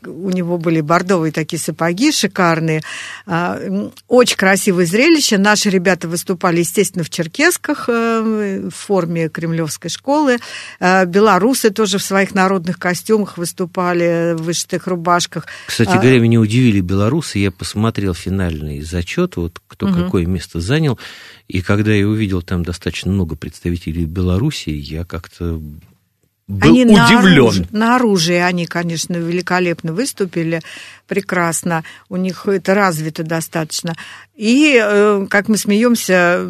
у 0.08 0.30
него 0.30 0.58
были 0.58 0.80
бордовые 0.80 1.32
такие 1.32 1.58
сапоги 1.58 2.12
шикарные. 2.12 2.82
А, 3.26 3.60
очень 4.08 4.36
красивое 4.36 4.86
зрелище. 4.86 5.38
Наши 5.38 5.70
ребята 5.70 6.08
выступали, 6.08 6.60
естественно, 6.60 7.04
в 7.04 7.10
черкесках 7.10 7.88
э, 7.88 8.68
в 8.68 8.74
форме 8.74 9.28
кремлевской 9.28 9.90
школы. 9.90 10.38
А, 10.80 11.04
белорусы 11.04 11.70
тоже 11.70 11.98
в 11.98 12.02
своих 12.02 12.34
народных 12.34 12.78
костюмах 12.78 13.38
выступали, 13.38 14.34
в 14.34 14.42
вышитых 14.42 14.86
рубашках. 14.86 15.46
Кстати 15.66 15.90
а, 15.90 15.98
говоря, 15.98 16.18
меня 16.18 16.40
удивили 16.40 16.80
белорусы. 16.80 17.38
Я 17.38 17.50
посмотрел 17.50 18.14
финальный 18.14 18.80
зачет, 18.80 19.36
вот 19.36 19.60
кто 19.66 19.86
угу. 19.86 19.94
какое 19.94 20.26
место 20.26 20.60
занял. 20.60 20.98
И 21.48 21.62
когда 21.62 21.92
я 21.92 22.06
увидел 22.06 22.42
там 22.42 22.62
достаточно 22.62 23.10
много 23.10 23.36
представителей 23.36 24.04
Беларуси, 24.04 24.70
я 24.70 25.04
как-то 25.04 25.60
был 26.48 26.70
они 26.70 26.84
удивлен. 26.84 27.66
На, 27.70 27.78
на 27.78 27.96
оружии 27.96 28.36
они, 28.36 28.66
конечно, 28.66 29.14
великолепно 29.14 29.92
выступили, 29.92 30.62
прекрасно, 31.08 31.82
у 32.08 32.16
них 32.16 32.46
это 32.46 32.74
развито 32.74 33.24
достаточно. 33.24 33.96
И, 34.38 34.80
э, 34.80 35.26
как 35.28 35.48
мы 35.48 35.56
смеемся, 35.56 36.40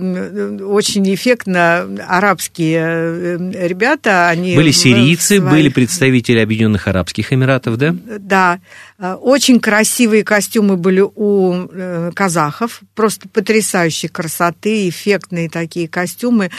очень 0.62 1.15
эффектно 1.15 1.88
арабские 2.07 2.81
э, 2.81 3.67
ребята, 3.67 4.29
они... 4.29 4.55
Были 4.55 4.73
сирийцы, 4.73 5.38
своих... 5.38 5.50
были 5.50 5.69
представители 5.71 6.41
Объединенных 6.41 6.87
Арабских 6.87 7.33
Эмиратов, 7.33 7.79
да? 7.79 7.97
Да. 8.19 8.61
Э, 8.99 9.15
очень 9.15 9.59
красивые 9.59 10.23
костюмы 10.23 10.77
были 10.77 11.00
у 11.00 11.69
казахов, 12.15 12.83
просто 12.95 13.27
потрясающей 13.29 14.11
красоты, 14.11 14.87
эффектные 14.91 15.49
такие 15.49 15.88
костюмы. 15.88 16.50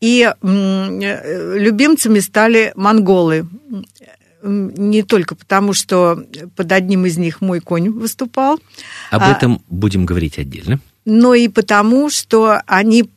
И 0.00 0.30
любимцами 0.42 2.20
стали 2.20 2.72
монголы 2.76 3.46
не 4.42 5.02
только 5.02 5.34
потому, 5.34 5.72
что 5.72 6.24
под 6.56 6.72
одним 6.72 7.06
из 7.06 7.18
них 7.18 7.40
мой 7.40 7.60
конь 7.60 7.90
выступал. 7.90 8.58
Об 9.10 9.22
а, 9.22 9.32
этом 9.32 9.62
будем 9.68 10.06
говорить 10.06 10.38
отдельно. 10.38 10.80
Но 11.04 11.34
и 11.34 11.48
потому, 11.48 12.10
что 12.10 12.60
они 12.66 13.10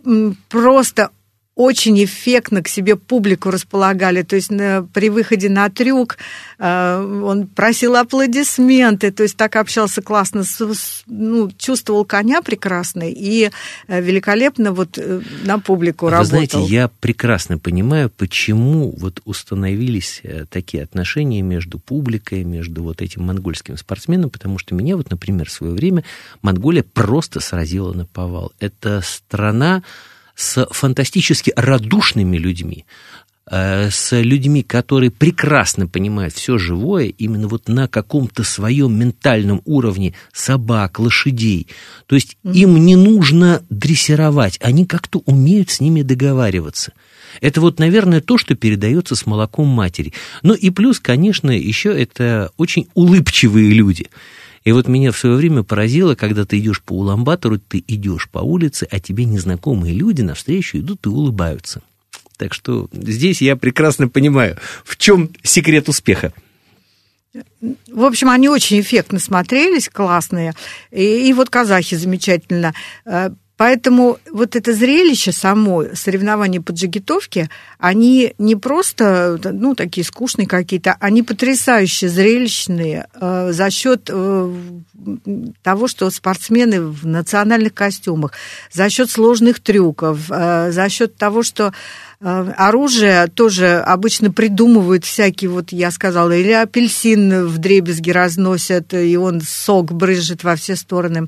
просто 0.49 1.11
очень 1.55 2.01
эффектно 2.03 2.63
к 2.63 2.67
себе 2.69 2.95
публику 2.95 3.51
располагали. 3.51 4.21
То 4.21 4.35
есть 4.37 4.51
на, 4.51 4.87
при 4.93 5.09
выходе 5.09 5.49
на 5.49 5.69
трюк 5.69 6.17
э, 6.57 7.21
он 7.23 7.47
просил 7.47 7.95
аплодисменты, 7.97 9.11
то 9.11 9.23
есть 9.23 9.35
так 9.35 9.57
общался 9.57 10.01
классно, 10.01 10.43
с, 10.43 11.03
ну, 11.07 11.51
чувствовал 11.57 12.05
коня 12.05 12.41
прекрасно 12.41 13.03
и 13.05 13.51
э, 13.87 14.01
великолепно 14.01 14.71
вот 14.71 14.97
э, 14.97 15.21
на 15.43 15.59
публику 15.59 16.05
Вы 16.05 16.11
работал. 16.11 16.29
знаете, 16.29 16.61
я 16.61 16.87
прекрасно 16.87 17.57
понимаю, 17.57 18.09
почему 18.09 18.95
вот 18.97 19.21
установились 19.25 20.21
э, 20.23 20.45
такие 20.49 20.83
отношения 20.83 21.41
между 21.41 21.79
публикой, 21.79 22.45
между 22.45 22.81
вот 22.81 23.01
этим 23.01 23.23
монгольским 23.23 23.75
спортсменом, 23.75 24.29
потому 24.29 24.57
что 24.57 24.73
меня 24.73 24.95
вот, 24.95 25.11
например, 25.11 25.49
в 25.49 25.51
свое 25.51 25.73
время 25.73 26.05
Монголия 26.41 26.83
просто 26.83 27.41
сразила 27.41 27.91
на 27.93 28.05
повал. 28.05 28.53
Это 28.59 29.01
страна, 29.03 29.83
с 30.35 30.65
фантастически 30.71 31.53
радушными 31.55 32.37
людьми, 32.37 32.85
э, 33.49 33.89
с 33.89 34.19
людьми, 34.19 34.63
которые 34.63 35.11
прекрасно 35.11 35.87
понимают 35.87 36.33
все 36.33 36.57
живое, 36.57 37.05
именно 37.07 37.47
вот 37.47 37.67
на 37.67 37.87
каком-то 37.87 38.43
своем 38.43 38.97
ментальном 38.97 39.61
уровне 39.65 40.13
собак, 40.33 40.99
лошадей. 40.99 41.67
То 42.07 42.15
есть 42.15 42.37
mm-hmm. 42.43 42.53
им 42.53 42.85
не 42.85 42.95
нужно 42.95 43.63
дрессировать, 43.69 44.57
они 44.61 44.85
как-то 44.85 45.19
умеют 45.25 45.69
с 45.69 45.79
ними 45.79 46.01
договариваться. 46.01 46.93
Это 47.39 47.61
вот, 47.61 47.79
наверное, 47.79 48.19
то, 48.19 48.37
что 48.37 48.55
передается 48.55 49.15
с 49.15 49.25
молоком 49.25 49.67
матери. 49.67 50.13
Ну 50.43 50.53
и 50.53 50.69
плюс, 50.69 50.99
конечно, 50.99 51.51
еще 51.51 51.89
это 51.89 52.51
очень 52.57 52.87
улыбчивые 52.93 53.71
люди. 53.71 54.07
И 54.63 54.71
вот 54.71 54.87
меня 54.87 55.11
в 55.11 55.17
свое 55.17 55.35
время 55.35 55.63
поразило, 55.63 56.15
когда 56.15 56.45
ты 56.45 56.59
идешь 56.59 56.81
по 56.81 56.93
Уламбатору, 56.93 57.57
ты 57.57 57.83
идешь 57.87 58.29
по 58.29 58.39
улице, 58.39 58.87
а 58.91 58.99
тебе 58.99 59.25
незнакомые 59.25 59.93
люди 59.93 60.21
навстречу 60.21 60.77
идут 60.77 61.05
и 61.05 61.09
улыбаются. 61.09 61.81
Так 62.37 62.53
что 62.53 62.87
здесь 62.91 63.41
я 63.41 63.55
прекрасно 63.55 64.07
понимаю, 64.07 64.57
в 64.83 64.97
чем 64.97 65.29
секрет 65.43 65.89
успеха. 65.89 66.33
В 67.87 68.03
общем, 68.03 68.29
они 68.29 68.49
очень 68.49 68.81
эффектно 68.81 69.19
смотрелись, 69.19 69.89
классные. 69.89 70.53
И, 70.91 71.29
и 71.29 71.33
вот 71.33 71.49
казахи 71.49 71.95
замечательно 71.95 72.73
э, 73.05 73.29
Поэтому 73.61 74.17
вот 74.31 74.55
это 74.55 74.73
зрелище 74.73 75.31
само, 75.31 75.83
соревнования 75.93 76.61
по 76.61 76.71
джигитовке, 76.71 77.47
они 77.77 78.33
не 78.39 78.55
просто, 78.55 79.39
ну, 79.43 79.75
такие 79.75 80.03
скучные 80.03 80.47
какие-то, 80.47 80.97
они 80.99 81.21
потрясающе 81.21 82.09
зрелищные 82.09 83.05
э, 83.13 83.51
за 83.51 83.69
счет 83.69 84.09
э, 84.11 84.53
того, 85.61 85.87
что 85.87 86.09
спортсмены 86.09 86.81
в 86.81 87.05
национальных 87.05 87.75
костюмах, 87.75 88.31
за 88.71 88.89
счет 88.89 89.11
сложных 89.11 89.59
трюков, 89.59 90.31
э, 90.31 90.71
за 90.71 90.89
счет 90.89 91.15
того, 91.15 91.43
что 91.43 91.71
оружие 92.21 93.27
тоже 93.27 93.79
обычно 93.79 94.31
придумывают 94.31 95.05
всякие, 95.05 95.49
вот 95.49 95.71
я 95.71 95.89
сказала, 95.89 96.31
или 96.31 96.51
апельсин 96.51 97.47
в 97.47 97.57
дребезги 97.57 98.11
разносят, 98.11 98.93
и 98.93 99.17
он 99.17 99.41
сок 99.41 99.91
брызжет 99.91 100.43
во 100.43 100.55
все 100.55 100.75
стороны. 100.75 101.27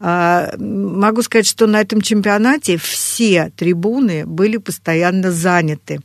Э, 0.00 0.56
могу 0.58 1.22
сказать, 1.22 1.46
что 1.46 1.66
на 1.66 1.80
этом 1.80 2.02
чемпионате 2.02 2.76
все 2.76 3.50
трибуны 3.56 4.26
были 4.26 4.58
постоянно 4.58 5.32
заняты. 5.32 6.00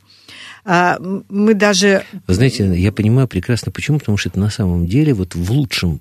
Э, 0.64 0.96
мы 1.28 1.54
даже... 1.54 2.04
Знаете, 2.26 2.64
я 2.76 2.92
понимаю 2.92 3.28
прекрасно 3.28 3.72
почему, 3.72 3.98
потому 3.98 4.16
что 4.16 4.30
это 4.30 4.40
на 4.40 4.50
самом 4.50 4.86
деле 4.86 5.12
вот 5.12 5.34
в 5.34 5.52
лучшем 5.52 6.00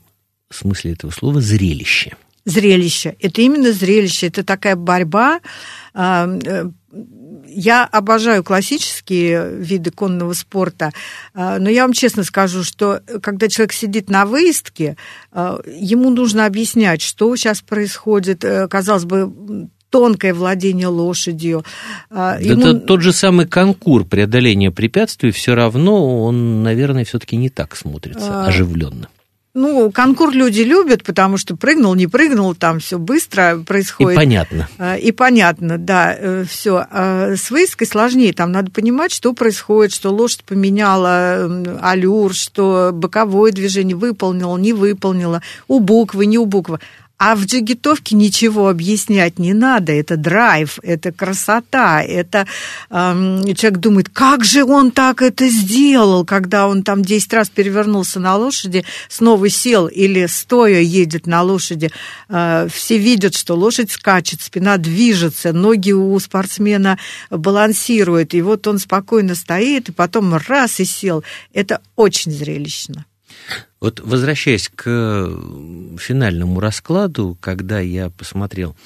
смысле 0.49 0.93
этого 0.93 1.11
слова 1.11 1.41
зрелище. 1.41 2.13
Зрелище. 2.45 3.15
Это 3.19 3.41
именно 3.41 3.71
зрелище. 3.71 4.27
Это 4.27 4.43
такая 4.43 4.75
борьба 4.75 5.39
я 7.53 7.85
обожаю 7.85 8.43
классические 8.43 9.57
виды 9.57 9.91
конного 9.91 10.33
спорта, 10.33 10.91
а, 11.33 11.59
но 11.59 11.69
я 11.69 11.83
вам 11.83 11.93
честно 11.93 12.23
скажу, 12.23 12.63
что 12.63 13.01
когда 13.21 13.47
человек 13.47 13.73
сидит 13.73 14.09
на 14.09 14.25
выездке, 14.25 14.97
а, 15.31 15.59
ему 15.65 16.09
нужно 16.09 16.45
объяснять, 16.45 17.01
что 17.01 17.35
сейчас 17.35 17.61
происходит. 17.61 18.43
Э, 18.43 18.67
казалось 18.67 19.05
бы, 19.05 19.69
тонкое 19.89 20.33
владение 20.33 20.87
лошадью. 20.87 21.63
А, 22.09 22.39
ему... 22.39 22.61
Это 22.61 22.79
тот 22.79 23.01
же 23.01 23.13
самый 23.13 23.47
конкур 23.47 24.05
преодоления 24.05 24.71
препятствий, 24.71 25.31
все 25.31 25.53
равно 25.53 26.23
он, 26.23 26.63
наверное, 26.63 27.05
все-таки 27.05 27.35
не 27.35 27.49
так 27.49 27.75
смотрится 27.75 28.45
оживленно. 28.45 29.09
Ну, 29.55 29.91
конкур 29.91 30.33
люди 30.33 30.61
любят, 30.61 31.03
потому 31.03 31.37
что 31.37 31.55
прыгнул, 31.55 31.93
не 31.93 32.07
прыгнул, 32.07 32.55
там 32.55 32.79
все 32.79 32.97
быстро 32.97 33.59
происходит. 33.59 34.13
И 34.13 34.15
понятно. 34.15 34.67
А, 34.79 34.97
и 34.97 35.11
понятно, 35.11 35.77
да, 35.77 36.15
э, 36.17 36.43
все. 36.49 36.83
А 36.89 37.35
с 37.35 37.51
выездкой 37.51 37.85
сложнее, 37.85 38.33
там 38.33 38.51
надо 38.51 38.71
понимать, 38.71 39.11
что 39.11 39.33
происходит, 39.33 39.93
что 39.93 40.09
лошадь 40.09 40.43
поменяла 40.43 41.79
аллюр, 41.83 42.33
что 42.33 42.89
боковое 42.91 43.51
движение 43.51 43.95
выполнила, 43.95 44.57
не 44.57 44.73
выполнила, 44.73 45.43
у 45.67 45.79
буквы, 45.79 46.25
не 46.25 46.39
у 46.39 46.47
буквы. 46.47 46.79
А 47.25 47.35
в 47.35 47.45
джигитовке 47.45 48.17
ничего 48.17 48.67
объяснять 48.67 49.39
не 49.39 49.53
надо. 49.53 49.93
Это 49.93 50.17
драйв, 50.17 50.77
это 50.83 51.13
красота, 51.13 52.01
это 52.01 52.45
эм, 52.89 53.45
человек 53.55 53.79
думает, 53.79 54.09
как 54.09 54.43
же 54.43 54.65
он 54.65 54.91
так 54.91 55.21
это 55.21 55.47
сделал, 55.47 56.25
когда 56.25 56.67
он 56.67 56.83
там 56.83 57.01
10 57.01 57.31
раз 57.31 57.49
перевернулся 57.49 58.19
на 58.19 58.35
лошади, 58.35 58.83
снова 59.07 59.47
сел 59.47 59.87
или 59.87 60.25
стоя 60.25 60.81
едет 60.81 61.25
на 61.25 61.43
лошади. 61.43 61.91
Э, 62.27 62.67
все 62.69 62.97
видят, 62.97 63.37
что 63.37 63.55
лошадь 63.55 63.91
скачет, 63.91 64.41
спина 64.41 64.75
движется, 64.75 65.53
ноги 65.53 65.93
у 65.93 66.19
спортсмена 66.19 66.99
балансируют, 67.29 68.33
и 68.33 68.41
вот 68.41 68.67
он 68.67 68.79
спокойно 68.79 69.35
стоит, 69.35 69.87
и 69.87 69.93
потом 69.93 70.35
раз 70.35 70.81
и 70.81 70.83
сел. 70.83 71.23
Это 71.53 71.79
очень 71.95 72.33
зрелищно. 72.33 73.05
Вот 73.83 73.99
возвращаясь 73.99 74.69
к 74.73 74.85
финальному 75.99 76.61
раскладу, 76.61 77.37
когда 77.41 77.81
я 77.81 78.09
посмотрел, 78.09 78.77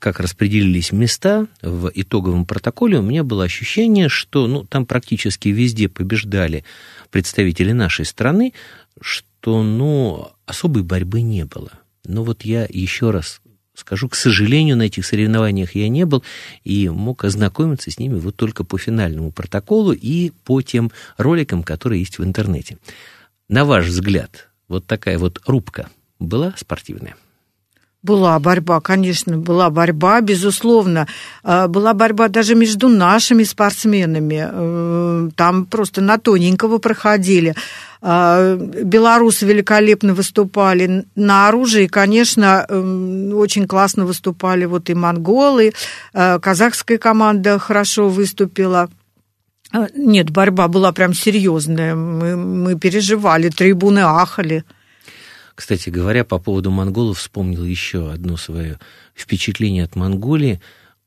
как 0.00 0.18
распределились 0.18 0.90
места 0.90 1.46
в 1.62 1.88
итоговом 1.94 2.44
протоколе, 2.44 2.98
у 2.98 3.02
меня 3.02 3.22
было 3.22 3.44
ощущение, 3.44 4.08
что 4.08 4.48
ну, 4.48 4.64
там 4.64 4.86
практически 4.86 5.50
везде 5.50 5.88
побеждали 5.88 6.64
представители 7.12 7.70
нашей 7.70 8.04
страны, 8.04 8.54
что 9.00 9.62
ну, 9.62 10.32
особой 10.46 10.82
борьбы 10.82 11.22
не 11.22 11.44
было. 11.44 11.70
Но 12.04 12.24
вот 12.24 12.42
я 12.42 12.66
еще 12.68 13.12
раз 13.12 13.40
скажу, 13.76 14.08
к 14.08 14.16
сожалению, 14.16 14.76
на 14.76 14.82
этих 14.82 15.06
соревнованиях 15.06 15.76
я 15.76 15.88
не 15.88 16.06
был 16.06 16.24
и 16.64 16.88
мог 16.88 17.24
ознакомиться 17.24 17.92
с 17.92 18.00
ними 18.00 18.18
вот 18.18 18.34
только 18.34 18.64
по 18.64 18.78
финальному 18.78 19.30
протоколу 19.30 19.92
и 19.92 20.32
по 20.42 20.60
тем 20.60 20.90
роликам, 21.18 21.62
которые 21.62 22.00
есть 22.00 22.18
в 22.18 22.24
интернете. 22.24 22.78
На 23.52 23.66
ваш 23.66 23.84
взгляд, 23.84 24.48
вот 24.66 24.86
такая 24.86 25.18
вот 25.18 25.42
рубка 25.46 25.90
была 26.18 26.54
спортивная? 26.56 27.16
Была 28.02 28.38
борьба, 28.38 28.80
конечно, 28.80 29.36
была 29.36 29.68
борьба, 29.68 30.22
безусловно. 30.22 31.06
А, 31.42 31.68
была 31.68 31.92
борьба 31.92 32.28
даже 32.28 32.54
между 32.54 32.88
нашими 32.88 33.42
спортсменами. 33.44 34.48
Э, 34.50 35.28
там 35.36 35.66
просто 35.66 36.00
на 36.00 36.16
тоненького 36.16 36.78
проходили. 36.78 37.54
А, 38.00 38.56
белорусы 38.56 39.44
великолепно 39.44 40.14
выступали 40.14 41.04
на 41.14 41.48
оружии, 41.48 41.88
конечно, 41.88 42.64
эм, 42.66 43.34
очень 43.34 43.66
классно 43.66 44.06
выступали 44.06 44.64
вот 44.64 44.88
и 44.88 44.94
монголы, 44.94 45.74
э, 46.14 46.38
казахская 46.38 46.96
команда 46.96 47.58
хорошо 47.58 48.08
выступила. 48.08 48.88
А, 49.72 49.88
нет, 49.94 50.30
борьба 50.30 50.68
была 50.68 50.92
прям 50.92 51.14
серьезная. 51.14 51.94
Мы, 51.94 52.36
мы 52.36 52.78
переживали, 52.78 53.48
трибуны 53.48 54.00
ахали. 54.00 54.64
Кстати 55.54 55.88
говоря, 55.88 56.24
по 56.24 56.38
поводу 56.38 56.70
монголов 56.70 57.18
вспомнил 57.18 57.64
еще 57.64 58.10
одно 58.10 58.36
свое 58.36 58.78
впечатление 59.14 59.84
от 59.84 59.96
Монголии. 59.96 60.60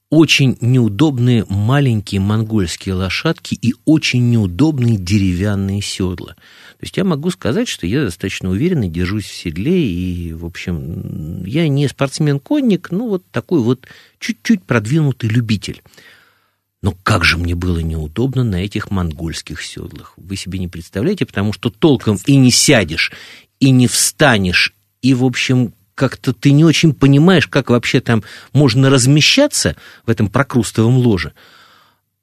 Очень 0.10 0.58
неудобные 0.62 1.46
маленькие 1.50 2.22
монгольские 2.22 2.96
лошадки 2.96 3.56
и 3.56 3.74
очень 3.86 4.30
неудобные 4.30 4.98
деревянные 4.98 5.82
седла. 5.82 6.34
То 6.34 6.84
есть 6.84 6.98
я 6.98 7.04
могу 7.04 7.32
сказать, 7.32 7.68
что 7.68 7.88
я 7.88 8.04
достаточно 8.04 8.50
уверенно 8.50 8.88
держусь 8.88 9.26
в 9.26 9.36
седле, 9.36 9.88
и, 9.88 10.34
в 10.34 10.46
общем, 10.46 11.44
я 11.44 11.68
не 11.68 11.88
спортсмен-конник, 11.88 12.92
но 12.92 13.08
вот 13.08 13.24
такой 13.32 13.62
вот 13.62 13.88
чуть-чуть 14.20 14.64
продвинутый 14.64 15.30
любитель. 15.30 15.82
Но 16.86 16.94
как 17.02 17.26
же 17.26 17.40
мне 17.40 17.56
было 17.56 17.80
неудобно 17.80 18.44
на 18.44 18.58
этих 18.64 18.92
монгольских 18.92 19.64
седлах. 19.64 20.14
Вы 20.18 20.36
себе 20.36 20.60
не 20.60 20.68
представляете, 20.68 21.26
потому 21.26 21.52
что 21.52 21.72
толком 21.72 22.20
и 22.28 22.36
не 22.36 22.52
сядешь, 22.52 23.12
и 23.60 23.72
не 23.72 23.88
встанешь, 23.88 24.72
и, 25.02 25.16
в 25.16 25.26
общем, 25.26 25.74
как-то 25.96 26.32
ты 26.32 26.52
не 26.52 26.64
очень 26.64 26.94
понимаешь, 26.94 27.48
как 27.48 27.72
вообще 27.72 28.02
там 28.02 28.22
можно 28.54 28.92
размещаться 28.92 29.76
в 30.06 30.12
этом 30.12 30.28
прокрустовом 30.28 30.98
ложе. 30.98 31.34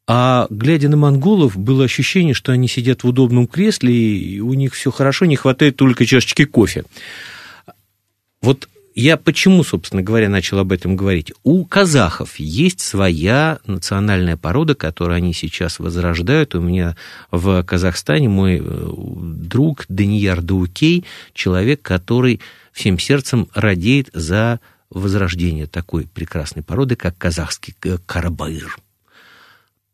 А 0.06 0.46
глядя 0.48 0.88
на 0.88 0.96
монголов, 0.96 1.56
было 1.56 1.82
ощущение, 1.82 2.32
что 2.32 2.52
они 2.52 2.68
сидят 2.68 3.02
в 3.02 3.08
удобном 3.08 3.48
кресле, 3.48 3.92
и 3.92 4.38
у 4.38 4.54
них 4.54 4.74
все 4.74 4.92
хорошо, 4.92 5.24
не 5.24 5.34
хватает 5.34 5.74
только 5.74 6.06
чашечки 6.06 6.44
кофе. 6.44 6.84
Вот 8.40 8.68
я 8.94 9.16
почему, 9.16 9.64
собственно 9.64 10.02
говоря, 10.02 10.28
начал 10.28 10.58
об 10.58 10.72
этом 10.72 10.96
говорить? 10.96 11.32
У 11.42 11.64
казахов 11.64 12.36
есть 12.36 12.80
своя 12.80 13.58
национальная 13.66 14.36
порода, 14.36 14.74
которую 14.74 15.16
они 15.16 15.32
сейчас 15.32 15.78
возрождают. 15.78 16.54
У 16.54 16.60
меня 16.60 16.96
в 17.30 17.62
Казахстане 17.62 18.28
мой 18.28 18.60
э, 18.62 18.62
друг 18.62 19.86
Данияр 19.88 20.42
Даукей, 20.42 21.04
человек, 21.32 21.82
который 21.82 22.40
всем 22.72 22.98
сердцем 22.98 23.48
радеет 23.54 24.10
за 24.12 24.60
возрождение 24.90 25.66
такой 25.66 26.06
прекрасной 26.06 26.62
породы, 26.62 26.96
как 26.96 27.16
казахский 27.16 27.74
э, 27.84 27.98
карабаир. 28.04 28.76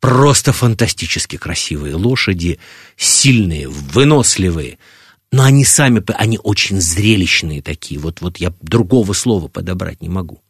Просто 0.00 0.52
фантастически 0.52 1.37
красивые 1.37 1.94
лошади, 1.94 2.58
сильные, 2.96 3.68
выносливые– 3.68 4.78
но 5.31 5.45
они 5.45 5.64
сами, 5.64 6.03
они 6.14 6.38
очень 6.43 6.81
зрелищные 6.81 7.62
такие. 7.62 8.01
Вот, 8.01 8.21
вот 8.21 8.38
я 8.38 8.53
другого 8.61 9.12
слова 9.12 9.49
подобрать 9.49 10.01
не 10.01 10.09
могу. 10.09 10.41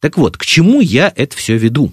Так 0.00 0.16
вот, 0.16 0.36
к 0.36 0.44
чему 0.44 0.80
я 0.80 1.12
это 1.14 1.36
все 1.36 1.56
веду? 1.56 1.92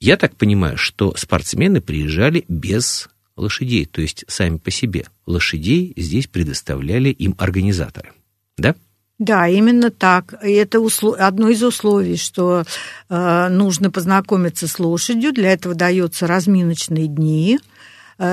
Я 0.00 0.16
так 0.16 0.36
понимаю, 0.36 0.76
что 0.76 1.14
спортсмены 1.16 1.80
приезжали 1.80 2.44
без 2.48 3.08
лошадей, 3.36 3.86
то 3.86 4.00
есть 4.00 4.24
сами 4.28 4.58
по 4.58 4.70
себе. 4.70 5.06
Лошадей 5.26 5.92
здесь 5.96 6.26
предоставляли 6.26 7.10
им 7.10 7.34
организаторы. 7.38 8.12
Да? 8.56 8.74
Да, 9.18 9.48
именно 9.48 9.90
так. 9.90 10.34
И 10.44 10.52
это 10.52 10.80
одно 11.18 11.48
из 11.48 11.62
условий, 11.62 12.16
что 12.16 12.62
э, 13.08 13.48
нужно 13.48 13.90
познакомиться 13.90 14.68
с 14.68 14.78
лошадью. 14.78 15.32
Для 15.32 15.52
этого 15.52 15.74
даются 15.74 16.28
разминочные 16.28 17.08
дни. 17.08 17.58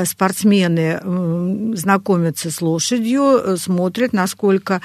Спортсмены 0.05 0.99
знакомятся 1.75 2.49
с 2.51 2.61
лошадью, 2.61 3.21
э, 3.23 3.57
смотрят, 3.57 4.13
насколько 4.13 4.81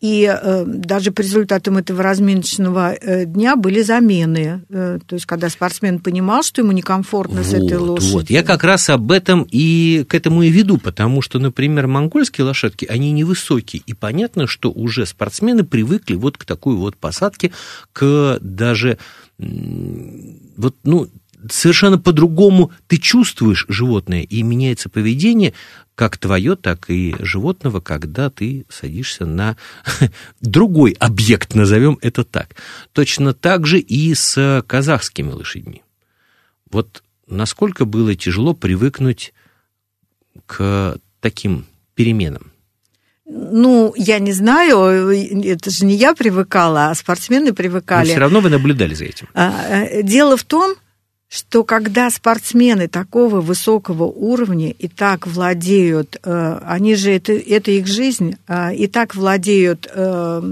и 0.00 0.30
э, 0.30 0.64
даже 0.66 1.12
по 1.12 1.22
результатам 1.22 1.78
этого 1.78 2.02
разминочного 2.02 2.94
дня 3.24 3.56
были 3.56 3.80
замены. 3.80 4.60
То 4.68 5.00
есть, 5.12 5.24
когда 5.24 5.48
спортсмен 5.48 5.98
понимал, 5.98 6.42
что 6.42 6.60
ему 6.60 6.72
некомфортно 6.72 7.38
вот, 7.38 7.46
с 7.46 7.54
этой 7.54 7.78
лошадью. 7.78 8.12
Вот. 8.12 8.28
Я 8.28 8.42
как 8.42 8.64
раз 8.64 8.90
об 8.90 9.10
этом 9.10 9.46
и 9.50 10.04
к 10.06 10.14
этому 10.14 10.42
и 10.42 10.50
веду, 10.50 10.76
потому 10.76 11.22
что, 11.22 11.38
например, 11.38 11.86
монгольские 11.86 12.44
лошадки, 12.44 12.84
они 12.84 13.12
невысокие. 13.12 13.82
И 13.86 13.94
понятно, 13.94 14.46
что 14.46 14.70
уже 14.70 15.06
спортсмены 15.06 15.64
привыкли 15.64 16.16
вот 16.16 16.36
к 16.36 16.44
такой 16.44 16.74
вот 16.76 16.96
посадке, 16.96 17.52
к 17.94 18.38
даже 18.42 18.98
вот, 19.38 20.76
ну, 20.84 21.08
совершенно 21.50 21.98
по-другому 21.98 22.72
ты 22.86 22.98
чувствуешь 22.98 23.66
животное, 23.68 24.22
и 24.22 24.42
меняется 24.42 24.88
поведение 24.88 25.54
как 25.94 26.18
твое, 26.18 26.56
так 26.56 26.90
и 26.90 27.14
животного, 27.20 27.80
когда 27.80 28.30
ты 28.30 28.66
садишься 28.68 29.26
на 29.26 29.56
другой 30.40 30.96
объект, 30.98 31.54
назовем 31.54 31.98
это 32.02 32.24
так. 32.24 32.56
Точно 32.92 33.32
так 33.32 33.66
же 33.66 33.78
и 33.78 34.14
с 34.14 34.64
казахскими 34.66 35.30
лошадьми. 35.30 35.82
Вот 36.70 37.02
насколько 37.28 37.84
было 37.84 38.14
тяжело 38.14 38.54
привыкнуть 38.54 39.32
к 40.46 40.98
таким 41.20 41.66
переменам? 41.94 42.50
Ну, 43.26 43.94
я 43.96 44.18
не 44.18 44.32
знаю, 44.32 45.08
это 45.42 45.70
же 45.70 45.86
не 45.86 45.94
я 45.94 46.14
привыкала, 46.14 46.90
а 46.90 46.94
спортсмены 46.94 47.54
привыкали. 47.54 48.06
Но 48.06 48.12
все 48.12 48.20
равно 48.20 48.40
вы 48.40 48.50
наблюдали 48.50 48.94
за 48.94 49.04
этим. 49.04 49.28
А, 49.32 49.64
э, 49.66 50.02
дело 50.02 50.36
в 50.36 50.44
том, 50.44 50.74
что 51.34 51.64
когда 51.64 52.10
спортсмены 52.10 52.86
такого 52.86 53.40
высокого 53.40 54.04
уровня 54.04 54.70
и 54.70 54.86
так 54.86 55.26
владеют, 55.26 56.16
э, 56.22 56.60
они 56.64 56.94
же 56.94 57.10
это, 57.10 57.32
это 57.32 57.72
их 57.72 57.88
жизнь, 57.88 58.36
э, 58.46 58.76
и 58.76 58.86
так 58.86 59.16
владеют 59.16 59.90
э, 59.92 60.42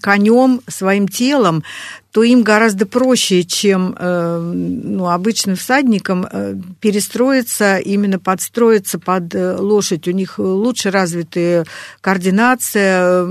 конем, 0.00 0.60
своим 0.68 1.08
телом, 1.08 1.64
то 2.12 2.22
им 2.22 2.42
гораздо 2.42 2.86
проще, 2.86 3.44
чем 3.44 3.94
ну, 3.98 5.08
обычным 5.08 5.56
всадникам, 5.56 6.26
перестроиться, 6.80 7.76
именно 7.76 8.18
подстроиться 8.18 8.98
под 8.98 9.34
лошадь. 9.34 10.08
У 10.08 10.12
них 10.12 10.38
лучше 10.38 10.90
развитая 10.90 11.66
координация, 12.00 13.28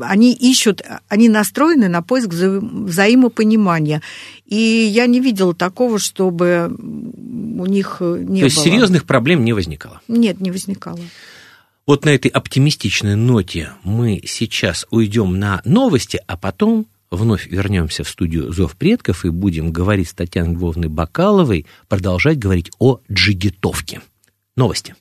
они 0.00 0.32
ищут, 0.34 0.82
они 1.08 1.28
настроены 1.28 1.88
на 1.88 2.02
поиск 2.02 2.28
вза 2.28 2.60
взаимопонимания. 2.60 4.02
И 4.46 4.56
я 4.56 5.06
не 5.06 5.20
видела 5.20 5.54
такого, 5.54 5.98
чтобы 5.98 6.70
у 6.78 7.66
них 7.66 7.96
не 8.00 8.06
То 8.06 8.16
было. 8.16 8.38
То 8.38 8.44
есть 8.44 8.58
серьезных 8.58 9.06
проблем 9.06 9.44
не 9.44 9.54
возникало? 9.54 10.00
Нет, 10.08 10.40
не 10.40 10.50
возникало. 10.50 11.00
Вот 11.86 12.04
на 12.04 12.10
этой 12.10 12.28
оптимистичной 12.28 13.16
ноте 13.16 13.70
мы 13.82 14.20
сейчас 14.26 14.86
уйдем 14.90 15.38
на 15.38 15.62
новости, 15.64 16.20
а 16.26 16.36
потом 16.36 16.86
вновь 17.10 17.46
вернемся 17.46 18.04
в 18.04 18.08
студию 18.08 18.52
«Зов 18.52 18.76
предков» 18.76 19.24
и 19.24 19.30
будем 19.30 19.72
говорить 19.72 20.08
с 20.08 20.14
Татьяной 20.14 20.54
Львовной 20.54 20.88
Бакаловой, 20.88 21.66
продолжать 21.88 22.38
говорить 22.38 22.70
о 22.78 23.00
джигитовке. 23.10 24.00
Новости. 24.56 24.94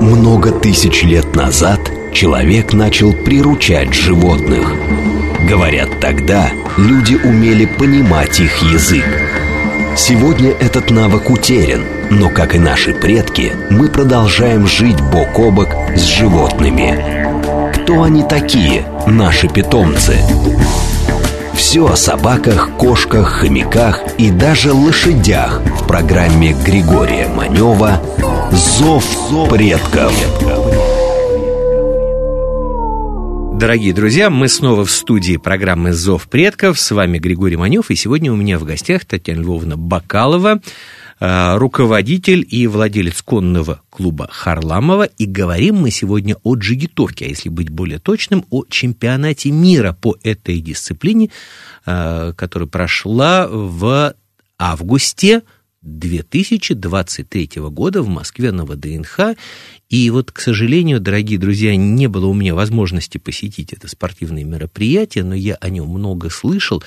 Много 0.00 0.52
тысяч 0.60 1.02
лет 1.02 1.34
назад 1.34 1.80
человек 2.12 2.72
начал 2.72 3.12
приручать 3.12 3.94
животных– 3.94 4.74
Говорят, 5.48 6.00
тогда 6.00 6.50
люди 6.78 7.16
умели 7.16 7.66
понимать 7.66 8.40
их 8.40 8.62
язык. 8.62 9.04
Сегодня 9.94 10.52
этот 10.52 10.90
навык 10.90 11.28
утерян, 11.28 11.82
но, 12.10 12.30
как 12.30 12.54
и 12.54 12.58
наши 12.58 12.94
предки, 12.94 13.52
мы 13.68 13.88
продолжаем 13.88 14.66
жить 14.66 15.00
бок 15.12 15.38
о 15.38 15.50
бок 15.50 15.68
с 15.94 16.00
животными. 16.00 17.23
Кто 17.84 18.02
они 18.02 18.22
такие, 18.26 18.86
наши 19.06 19.46
питомцы? 19.46 20.16
Все 21.54 21.86
о 21.86 21.96
собаках, 21.96 22.70
кошках, 22.78 23.28
хомяках 23.28 24.00
и 24.16 24.30
даже 24.30 24.72
лошадях 24.72 25.60
в 25.60 25.86
программе 25.86 26.54
Григория 26.64 27.28
Манева 27.28 28.00
«Зов 28.52 29.04
предков». 29.50 30.14
Дорогие 33.52 33.92
друзья, 33.92 34.30
мы 34.30 34.48
снова 34.48 34.86
в 34.86 34.90
студии 34.90 35.36
программы 35.36 35.92
«Зов 35.92 36.26
предков». 36.28 36.80
С 36.80 36.90
вами 36.90 37.18
Григорий 37.18 37.56
Манев, 37.56 37.90
и 37.90 37.96
сегодня 37.96 38.32
у 38.32 38.36
меня 38.36 38.58
в 38.58 38.64
гостях 38.64 39.04
Татьяна 39.04 39.42
Львовна 39.42 39.76
Бакалова, 39.76 40.62
руководитель 41.20 42.46
и 42.48 42.66
владелец 42.66 43.22
конного 43.22 43.80
клуба 43.90 44.28
Харламова. 44.30 45.04
И 45.04 45.26
говорим 45.26 45.76
мы 45.76 45.90
сегодня 45.90 46.36
о 46.42 46.56
джигитовке, 46.56 47.26
а 47.26 47.28
если 47.28 47.48
быть 47.48 47.70
более 47.70 47.98
точным, 47.98 48.44
о 48.50 48.64
чемпионате 48.68 49.50
мира 49.50 49.96
по 49.98 50.16
этой 50.22 50.60
дисциплине, 50.60 51.30
э, 51.86 52.32
которая 52.36 52.68
прошла 52.68 53.46
в 53.48 54.14
августе 54.58 55.42
2023 55.84 57.50
года 57.70 58.02
в 58.02 58.08
Москве 58.08 58.52
на 58.52 58.64
ВДНХ. 58.64 59.36
И 59.90 60.10
вот, 60.10 60.32
к 60.32 60.40
сожалению, 60.40 60.98
дорогие 60.98 61.38
друзья, 61.38 61.76
не 61.76 62.06
было 62.08 62.26
у 62.26 62.34
меня 62.34 62.54
возможности 62.54 63.18
посетить 63.18 63.72
это 63.72 63.86
спортивное 63.88 64.44
мероприятие, 64.44 65.24
но 65.24 65.34
я 65.34 65.56
о 65.56 65.68
нем 65.68 65.88
много 65.88 66.30
слышал. 66.30 66.82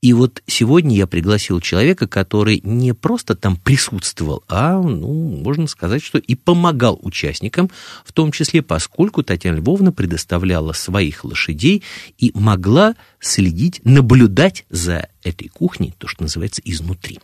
И 0.00 0.12
вот 0.12 0.42
сегодня 0.46 0.94
я 0.94 1.08
пригласил 1.08 1.60
человека, 1.60 2.06
который 2.06 2.60
не 2.62 2.94
просто 2.94 3.34
там 3.34 3.56
присутствовал, 3.56 4.44
а, 4.46 4.80
ну, 4.80 5.12
можно 5.42 5.66
сказать, 5.66 6.04
что 6.04 6.18
и 6.18 6.36
помогал 6.36 7.00
участникам, 7.02 7.68
в 8.04 8.12
том 8.12 8.30
числе 8.30 8.62
поскольку 8.62 9.24
Татьяна 9.24 9.56
Львовна 9.56 9.90
предоставляла 9.92 10.72
своих 10.72 11.24
лошадей 11.24 11.82
и 12.16 12.30
могла 12.34 12.94
следить, 13.18 13.80
наблюдать 13.84 14.66
за 14.70 15.08
этой 15.24 15.48
кухней, 15.48 15.92
то, 15.98 16.06
что 16.06 16.22
называется, 16.22 16.62
изнутри. 16.64 17.18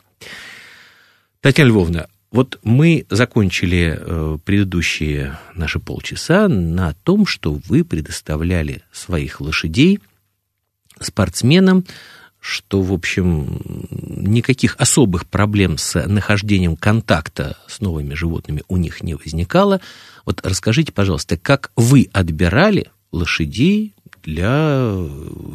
Татьяна 1.40 1.68
Львовна, 1.68 2.08
вот 2.32 2.58
мы 2.64 3.06
закончили 3.08 3.96
э, 3.96 4.38
предыдущие 4.44 5.38
наши 5.54 5.78
полчаса 5.78 6.48
на 6.48 6.94
том, 7.04 7.24
что 7.24 7.52
вы 7.68 7.84
предоставляли 7.84 8.82
своих 8.90 9.40
лошадей 9.40 10.00
спортсменам, 11.00 11.84
что, 12.44 12.82
в 12.82 12.92
общем, 12.92 13.62
никаких 13.90 14.76
особых 14.78 15.26
проблем 15.26 15.78
с 15.78 16.06
нахождением 16.06 16.76
контакта 16.76 17.56
с 17.66 17.80
новыми 17.80 18.12
животными 18.12 18.62
у 18.68 18.76
них 18.76 19.02
не 19.02 19.14
возникало. 19.14 19.80
Вот 20.26 20.42
расскажите, 20.44 20.92
пожалуйста, 20.92 21.38
как 21.38 21.72
вы 21.74 22.10
отбирали 22.12 22.90
лошадей 23.12 23.94
для 24.22 24.94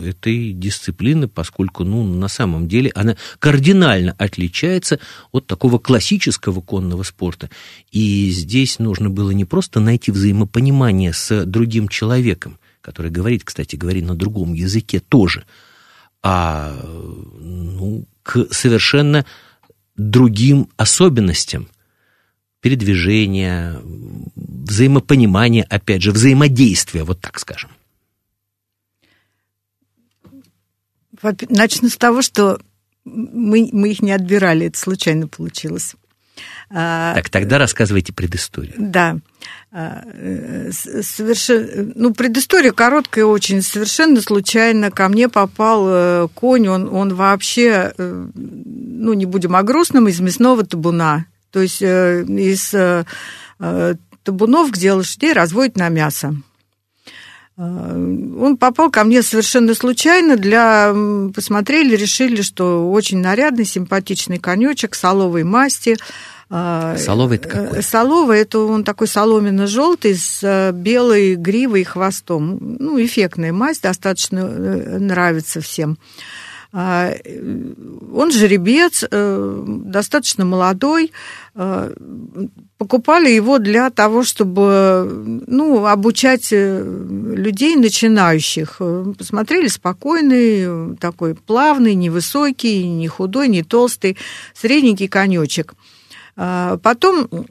этой 0.04 0.52
дисциплины, 0.52 1.28
поскольку, 1.28 1.84
ну, 1.84 2.04
на 2.04 2.28
самом 2.28 2.68
деле 2.68 2.92
она 2.96 3.18
кардинально 3.38 4.16
отличается 4.18 5.00
от 5.32 5.46
такого 5.46 5.78
классического 5.78 6.60
конного 6.60 7.04
спорта. 7.04 7.52
И 7.92 8.32
здесь 8.32 8.80
нужно 8.80 9.12
было 9.12 9.30
не 9.30 9.46
просто 9.46 9.80
найти 9.80 10.10
взаимопонимание 10.10 11.14
с 11.14 11.46
другим 11.46 11.88
человеком, 11.88 12.58
который 12.82 13.12
говорит, 13.12 13.44
кстати, 13.44 13.76
говорит 13.76 14.06
на 14.06 14.16
другом 14.16 14.54
языке 14.54 15.00
тоже– 15.00 15.46
а 16.22 16.74
ну, 16.84 18.06
к 18.24 18.48
совершенно 18.52 19.26
другим 19.96 20.70
особенностям 20.78 21.68
передвижения, 22.62 23.80
взаимопонимания, 24.36 25.66
опять 25.70 26.02
же, 26.02 26.12
взаимодействия, 26.12 27.04
вот 27.04 27.22
так 27.22 27.40
скажем. 27.40 27.70
Начну 31.50 31.90
с 31.90 31.98
того, 31.98 32.22
что 32.22 32.62
мы, 33.06 33.70
мы 33.72 33.92
их 33.92 34.02
не 34.02 34.12
отбирали, 34.12 34.68
это 34.68 34.78
случайно 34.78 35.28
получилось. 35.28 35.96
А, 36.72 37.16
так, 37.16 37.30
тогда 37.30 37.58
рассказывайте 37.58 38.14
предысторию. 38.14 38.76
Да. 38.78 39.18
А, 39.72 40.04
совершенно, 41.02 41.92
ну, 41.96 42.14
предыстория 42.14 42.72
короткая 42.72 43.26
очень. 43.26 43.62
Совершенно 43.62 44.22
случайно 44.22 44.92
ко 44.92 45.08
мне 45.10 45.30
попал 45.30 45.86
э, 45.88 46.28
конь. 46.34 46.68
Он, 46.68 46.94
он 46.94 47.16
вообще, 47.16 47.94
э, 47.98 48.28
ну, 48.36 49.14
не 49.14 49.26
будем 49.26 49.56
о 49.56 49.64
грустном, 49.64 50.08
из 50.08 50.20
мясного 50.20 50.66
табуна. 50.66 51.26
То 51.52 51.62
есть 51.62 51.82
э, 51.82 52.24
из 52.24 52.76
табунов, 54.24 54.72
где 54.72 54.94
лошадей 54.94 55.34
разводят 55.34 55.76
на 55.76 55.90
мясо. 55.90 56.36
Он 57.60 58.56
попал 58.58 58.90
ко 58.90 59.04
мне 59.04 59.22
совершенно 59.22 59.74
случайно. 59.74 60.38
Для... 60.38 60.94
Посмотрели, 61.36 61.96
решили, 61.96 62.42
что 62.42 62.90
очень 62.90 63.20
нарядный, 63.20 63.66
симпатичный 63.66 64.40
конечек 64.40 64.96
соловой 64.96 65.44
масти– 65.44 65.98
а, 66.52 66.98
Соловый 66.98 67.38
это 67.38 67.48
какой? 67.48 67.84
Соловый 67.84 68.40
это 68.40 68.60
он 68.60 68.84
такой 68.84 69.08
соломенно-желтый 69.08 70.16
с 70.16 70.40
э, 70.42 70.72
белой 70.72 71.36
гривой 71.36 71.82
и 71.82 71.84
хвостом. 71.84 72.58
Ну, 72.80 73.00
эффектная 73.00 73.54
масть, 73.54 73.84
достаточно 73.84 74.40
э, 74.40 74.98
нравится 74.98 75.62
всем. 75.62 76.00
А, 76.72 77.14
он 78.14 78.32
жеребец, 78.32 79.04
э, 79.10 79.64
достаточно 79.68 80.46
молодой. 80.46 81.12
Покупали 82.78 83.30
его 83.30 83.58
для 83.58 83.90
того, 83.90 84.24
чтобы 84.24 85.44
ну, 85.48 85.86
обучать 85.86 86.52
людей 86.52 87.76
начинающих. 87.76 88.82
Посмотрели, 89.18 89.68
спокойный, 89.68 90.96
такой 90.98 91.36
плавный, 91.36 91.96
невысокий, 91.96 92.88
не 92.88 93.08
худой, 93.08 93.50
не 93.50 93.64
толстый, 93.64 94.16
средненький 94.54 95.10
конечек. 95.10 95.74
А, 96.42 96.78
потом 96.78 97.28
э, 97.30 97.44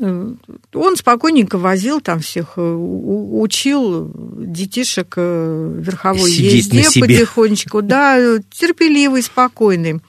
он 0.00 0.96
спокойненько 0.96 1.58
возил 1.58 2.00
там 2.00 2.20
всех, 2.20 2.54
э, 2.56 2.60
учил 2.60 4.10
детишек 4.14 5.14
э, 5.16 5.76
верховой 5.78 6.30
Сидеть 6.30 6.72
езде 6.72 7.00
потихонечку, 7.00 7.82
да, 7.82 8.38
терпеливый, 8.50 9.22
спокойный. 9.22 10.00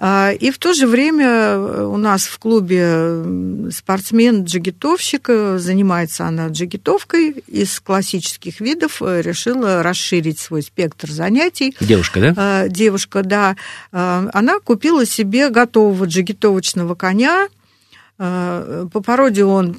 А, 0.00 0.30
и 0.30 0.52
в 0.52 0.58
то 0.58 0.74
же 0.74 0.86
время 0.86 1.58
у 1.58 1.96
нас 1.96 2.26
в 2.26 2.38
клубе 2.38 3.70
спортсмен-джигитовщик, 3.72 5.58
занимается 5.58 6.24
она 6.26 6.46
джигитовкой 6.48 7.42
из 7.48 7.80
классических 7.80 8.60
видов, 8.60 9.02
решила 9.02 9.82
расширить 9.82 10.38
свой 10.38 10.62
спектр 10.62 11.10
занятий. 11.10 11.74
Девушка, 11.80 12.20
да? 12.20 12.34
А, 12.36 12.68
девушка, 12.68 13.24
да. 13.24 13.56
А, 13.90 14.28
она 14.32 14.60
купила 14.60 15.04
себе 15.04 15.50
готового 15.50 16.04
джигитовочного 16.04 16.94
коня, 16.94 17.48
Э, 17.48 17.57
по 18.18 19.00
породе 19.04 19.44
он, 19.44 19.76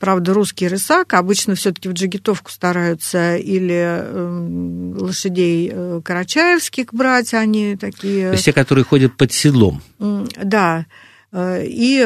правда, 0.00 0.32
русский 0.32 0.66
рысак. 0.66 1.12
Обычно 1.12 1.54
все-таки 1.54 1.90
в 1.90 1.92
джигитовку 1.92 2.50
стараются 2.50 3.36
или 3.36 4.00
эм, 4.02 4.96
лошадей 4.96 5.70
э, 5.70 6.00
карачаевских 6.02 6.94
брать, 6.94 7.34
они 7.34 7.76
такие... 7.76 8.28
То 8.28 8.32
есть 8.32 8.46
те, 8.46 8.54
которые 8.54 8.86
ходят 8.86 9.14
под 9.18 9.30
седлом. 9.30 9.82
Да. 9.98 10.86
Э, 11.32 11.62
и 11.66 12.02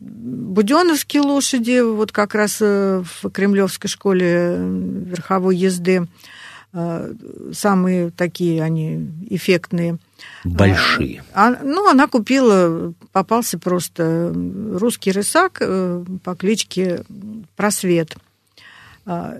буденовские 0.00 1.22
лошади, 1.22 1.80
вот 1.80 2.10
как 2.10 2.34
раз 2.34 2.58
в 2.58 3.30
Кремлевской 3.32 3.88
школе 3.88 4.56
верховой 4.58 5.56
езды, 5.56 6.08
самые 7.52 8.10
такие 8.10 8.60
они 8.62 9.08
эффектные– 9.30 9.98
Большие. 10.44 11.22
А, 11.32 11.50
ну, 11.62 11.88
она 11.88 12.06
купила, 12.06 12.92
попался 13.12 13.58
просто 13.58 14.32
русский 14.72 15.12
рысак 15.12 15.58
э, 15.60 16.04
по 16.24 16.34
кличке 16.34 17.04
Просвет. 17.56 18.16
А, 19.06 19.38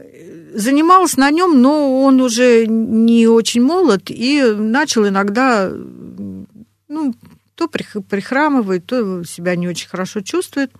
занималась 0.54 1.16
на 1.16 1.30
нем, 1.30 1.60
но 1.60 2.02
он 2.02 2.20
уже 2.20 2.66
не 2.66 3.26
очень 3.26 3.62
молод 3.62 4.04
и 4.08 4.42
начал 4.56 5.06
иногда, 5.06 5.70
ну, 6.88 7.14
то 7.54 7.68
прихрамывает, 7.68 8.86
то 8.86 9.24
себя 9.24 9.56
не 9.56 9.68
очень 9.68 9.88
хорошо 9.88 10.20
чувствует. 10.20 10.70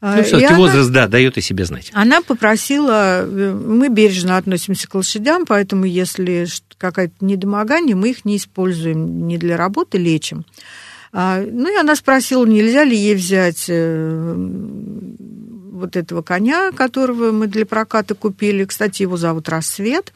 Ну, 0.00 0.22
все-таки 0.22 0.54
возраст, 0.54 0.90
да, 0.90 1.08
дает 1.08 1.38
о 1.38 1.40
себе 1.40 1.64
знать. 1.64 1.90
Она 1.94 2.20
попросила, 2.20 3.22
э, 3.22 3.52
мы 3.52 3.88
бережно 3.88 4.36
относимся 4.36 4.88
к 4.88 4.94
лошадям, 4.94 5.46
поэтому 5.46 5.84
если 5.84 6.46
какое-то 6.78 7.14
недомогание, 7.20 7.96
мы 7.96 8.10
их 8.10 8.24
не 8.24 8.36
используем 8.36 9.26
не 9.26 9.38
для 9.38 9.56
работы, 9.56 9.98
лечим. 9.98 10.44
А, 11.12 11.40
ну 11.40 11.72
и 11.72 11.76
она 11.76 11.96
спросила, 11.96 12.44
нельзя 12.44 12.84
ли 12.84 12.96
ей 12.96 13.14
взять 13.14 13.66
э, 13.68 14.34
вот 14.36 15.96
этого 15.96 16.22
коня, 16.22 16.72
которого 16.72 17.32
мы 17.32 17.46
для 17.46 17.64
проката 17.64 18.14
купили. 18.14 18.64
Кстати, 18.64 19.02
его 19.02 19.16
зовут 19.16 19.48
Рассвет 19.48 20.12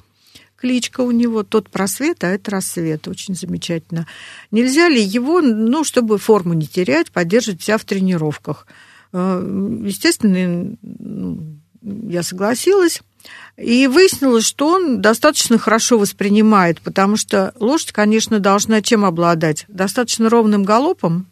кличка 0.61 1.01
у 1.01 1.11
него, 1.11 1.42
тот 1.42 1.70
просвет, 1.70 2.23
а 2.23 2.29
это 2.29 2.51
рассвет, 2.51 3.09
очень 3.09 3.35
замечательно. 3.35 4.07
Нельзя 4.51 4.88
ли 4.88 5.03
его, 5.03 5.40
ну, 5.40 5.85
чтобы 5.85 6.18
форму 6.18 6.53
не 6.53 6.66
терять, 6.66 7.11
поддерживать 7.11 7.62
себя 7.62 7.79
в 7.79 7.85
тренировках? 7.85 8.66
Э, 9.12 9.42
естественно, 9.85 10.77
ну, 10.83 11.59
я 11.83 12.23
согласилась. 12.23 13.01
И 13.57 13.87
выяснилось, 13.87 14.47
что 14.47 14.69
он 14.69 15.01
достаточно 15.01 15.59
хорошо 15.59 15.99
воспринимает, 15.99 16.81
потому 16.81 17.17
что 17.17 17.53
лошадь, 17.61 17.93
конечно, 17.93 18.41
должна 18.41 18.81
чем 18.81 19.05
обладать? 19.05 19.67
Достаточно 19.69 20.31
ровным 20.31 20.63
галопом, 20.63 21.27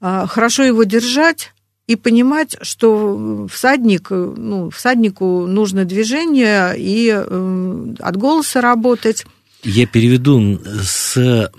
э, 0.00 0.26
хорошо 0.28 0.62
его 0.62 0.84
держать, 0.84 1.52
и 1.88 1.96
понимать, 1.96 2.56
что 2.60 3.48
всадник, 3.50 4.10
ну, 4.10 4.68
всаднику 4.68 5.46
нужно 5.46 5.86
движение 5.86 6.74
и 6.76 7.10
э, 7.10 7.94
от 7.98 8.16
голоса 8.16 8.60
работать. 8.60 9.24
Я 9.64 9.86
переведу 9.86 10.60
с 10.82 11.50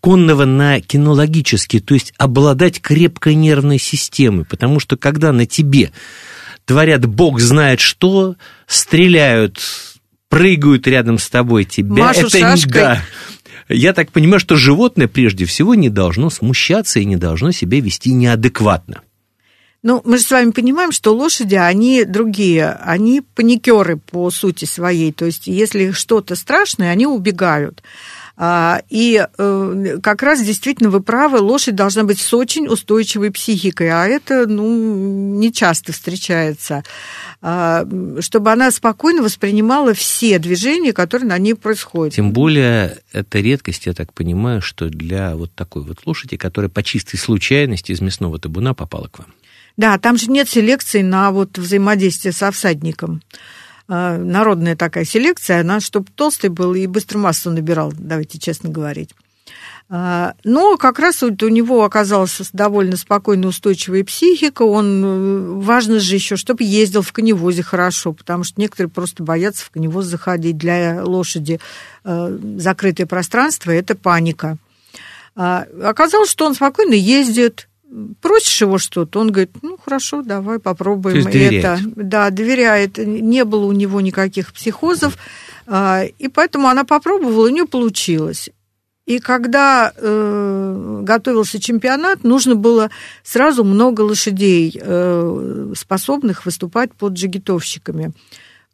конного 0.00 0.44
на 0.44 0.80
кинологический, 0.80 1.80
то 1.80 1.94
есть 1.94 2.12
обладать 2.18 2.82
крепкой 2.82 3.34
нервной 3.34 3.78
системой, 3.78 4.44
потому 4.44 4.78
что 4.78 4.98
когда 4.98 5.32
на 5.32 5.46
тебе 5.46 5.90
творят 6.66 7.06
бог 7.06 7.40
знает 7.40 7.80
что, 7.80 8.36
стреляют, 8.66 9.60
прыгают 10.28 10.86
рядом 10.86 11.18
с 11.18 11.30
тобой 11.30 11.64
тебя, 11.64 12.04
Машу 12.04 12.26
это 12.26 12.38
шашкой. 12.38 12.72
да, 12.72 13.02
Я 13.68 13.94
так 13.94 14.12
понимаю, 14.12 14.40
что 14.40 14.56
животное 14.56 15.08
прежде 15.08 15.46
всего 15.46 15.74
не 15.74 15.88
должно 15.88 16.28
смущаться 16.28 17.00
и 17.00 17.06
не 17.06 17.16
должно 17.16 17.52
себя 17.52 17.80
вести 17.80 18.12
неадекватно. 18.12 19.00
Ну, 19.82 20.02
мы 20.04 20.18
же 20.18 20.24
с 20.24 20.30
вами 20.32 20.50
понимаем, 20.50 20.90
что 20.90 21.14
лошади, 21.14 21.54
они 21.54 22.04
другие, 22.04 22.70
они 22.82 23.20
паникеры 23.20 23.96
по 23.96 24.30
сути 24.32 24.64
своей. 24.64 25.12
То 25.12 25.26
есть, 25.26 25.46
если 25.46 25.92
что-то 25.92 26.34
страшное, 26.34 26.90
они 26.90 27.06
убегают. 27.06 27.82
А, 28.38 28.82
и 28.90 29.26
э, 29.26 29.98
как 30.02 30.22
раз 30.22 30.42
действительно 30.42 30.90
вы 30.90 31.00
правы, 31.00 31.38
лошадь 31.38 31.74
должна 31.74 32.04
быть 32.04 32.20
с 32.20 32.34
очень 32.34 32.68
устойчивой 32.68 33.30
психикой, 33.30 33.90
а 33.90 34.06
это 34.06 34.46
ну, 34.46 35.36
не 35.38 35.50
часто 35.52 35.92
встречается. 35.94 36.84
А, 37.40 37.86
чтобы 38.20 38.52
она 38.52 38.70
спокойно 38.70 39.22
воспринимала 39.22 39.94
все 39.94 40.38
движения, 40.38 40.92
которые 40.92 41.28
на 41.28 41.38
ней 41.38 41.54
происходят. 41.54 42.14
Тем 42.14 42.32
более, 42.32 42.98
это 43.12 43.40
редкость, 43.40 43.86
я 43.86 43.94
так 43.94 44.12
понимаю, 44.12 44.60
что 44.60 44.90
для 44.90 45.34
вот 45.34 45.54
такой 45.54 45.82
вот 45.82 46.00
лошади, 46.04 46.36
которая 46.36 46.68
по 46.68 46.82
чистой 46.82 47.16
случайности 47.16 47.92
из 47.92 48.02
мясного 48.02 48.38
табуна 48.38 48.74
попала 48.74 49.08
к 49.08 49.18
вам. 49.18 49.28
Да, 49.78 49.98
там 49.98 50.16
же 50.16 50.30
нет 50.30 50.48
селекции 50.48 51.02
на 51.02 51.30
вот 51.30 51.58
взаимодействие 51.58 52.32
со 52.32 52.50
всадником. 52.50 53.22
А, 53.88 54.16
народная 54.16 54.76
такая 54.76 55.04
селекция, 55.04 55.60
она 55.60 55.80
чтобы 55.80 56.08
толстый 56.14 56.50
был 56.50 56.74
и 56.74 56.86
быстро 56.86 57.18
массу 57.18 57.50
набирал, 57.50 57.92
давайте 57.96 58.38
честно 58.38 58.68
говорить. 58.68 59.10
А, 59.88 60.34
но 60.42 60.76
как 60.76 60.98
раз 60.98 61.22
вот 61.22 61.40
у 61.44 61.48
него 61.48 61.84
оказалась 61.84 62.40
довольно 62.52 62.96
спокойная, 62.96 63.48
устойчивая 63.50 64.02
психика. 64.02 64.62
Он, 64.62 65.04
э, 65.04 65.40
важно 65.60 66.00
же 66.00 66.16
еще, 66.16 66.34
чтобы 66.34 66.64
ездил 66.64 67.02
в 67.02 67.12
коневозе 67.12 67.62
хорошо, 67.62 68.12
потому 68.12 68.42
что 68.42 68.60
некоторые 68.60 68.90
просто 68.90 69.22
боятся 69.22 69.64
в 69.64 69.70
коневоз 69.70 70.06
заходить. 70.06 70.58
Для 70.58 71.04
лошади 71.04 71.60
э, 72.02 72.38
закрытое 72.56 73.06
пространство– 73.06 73.70
это 73.72 73.94
паника. 73.94 74.56
А, 75.36 75.66
оказалось, 75.84 76.30
что 76.30 76.46
он 76.46 76.54
спокойно 76.56 76.94
ездит, 76.94 77.68
просишь 78.20 78.60
его 78.60 78.78
что-то, 78.78 79.20
он 79.20 79.30
говорит, 79.30 79.50
ну 79.62 79.78
хорошо, 79.82 80.22
давай 80.22 80.58
попробуем 80.58 81.26
это. 81.26 81.78
Да, 81.96 82.30
доверяет. 82.30 82.98
Не 82.98 83.44
было 83.44 83.66
у 83.66 83.72
него 83.72 84.00
никаких 84.00 84.52
психозов, 84.52 85.16
а, 85.66 86.02
и 86.04 86.28
поэтому 86.28 86.68
она 86.68 86.84
попробовала, 86.84 87.46
у 87.46 87.50
нее 87.50 87.66
получилось. 87.66 88.50
И 89.06 89.20
когда 89.20 89.92
э, 89.94 91.00
готовился 91.02 91.60
чемпионат, 91.60 92.24
нужно 92.24 92.56
было 92.56 92.90
сразу 93.22 93.62
много 93.62 94.00
лошадей, 94.00 94.76
э, 94.80 95.72
способных 95.76 96.44
выступать 96.44 96.92
под 96.92 97.12
джигитовщиками 97.12 98.12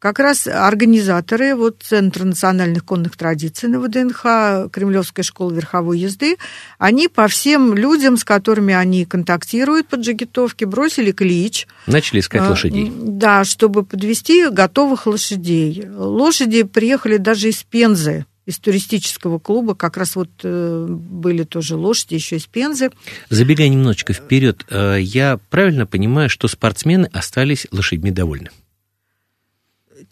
как 0.03 0.19
раз 0.19 0.47
организаторы 0.47 1.55
вот 1.55 1.77
Центра 1.81 2.25
национальных 2.25 2.83
конных 2.83 3.15
традиций 3.15 3.69
на 3.69 3.79
ВДНХ, 3.79 4.69
Кремлевская 4.69 5.23
школа 5.23 5.53
верховой 5.53 5.97
езды, 5.97 6.35
они 6.77 7.07
по 7.07 7.29
всем 7.29 7.73
людям, 7.73 8.17
с 8.17 8.25
которыми 8.25 8.73
они 8.73 9.05
контактируют 9.05 9.87
по 9.87 9.95
джигитовке, 9.95 10.65
бросили 10.65 11.13
клич. 11.13 11.67
Начали 11.87 12.19
искать 12.19 12.41
а, 12.41 12.49
лошадей. 12.49 12.91
Да, 12.93 13.45
чтобы 13.45 13.85
подвести 13.85 14.49
готовых 14.49 15.07
лошадей. 15.07 15.87
Лошади 15.95 16.63
приехали 16.63 17.15
даже 17.15 17.47
из 17.47 17.63
Пензы, 17.63 18.25
из 18.45 18.59
туристического 18.59 19.39
клуба, 19.39 19.73
как 19.73 19.95
раз 19.95 20.17
вот 20.17 20.31
э, 20.43 20.85
были 20.89 21.43
тоже 21.43 21.77
лошади 21.77 22.15
еще 22.15 22.35
из 22.35 22.45
Пензы. 22.45 22.91
Забегая 23.29 23.69
немножечко 23.69 24.11
вперед, 24.11 24.65
э, 24.69 24.97
я 24.99 25.39
правильно 25.49 25.85
понимаю, 25.85 26.27
что 26.29 26.49
спортсмены 26.49 27.09
остались 27.13 27.67
лошадьми 27.71 28.11
довольны? 28.11 28.49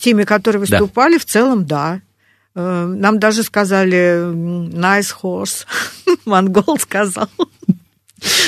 Теми, 0.02 0.24
которые 0.24 0.60
выступали, 0.60 1.14
да. 1.14 1.20
в 1.20 1.26
целом, 1.26 1.66
да. 1.66 2.02
Э, 2.56 2.86
нам 2.86 3.20
даже 3.20 3.44
сказали 3.44 4.34
nice 4.34 5.14
horse. 5.22 5.66
Монгол 6.26 6.78
сказал. 6.80 7.30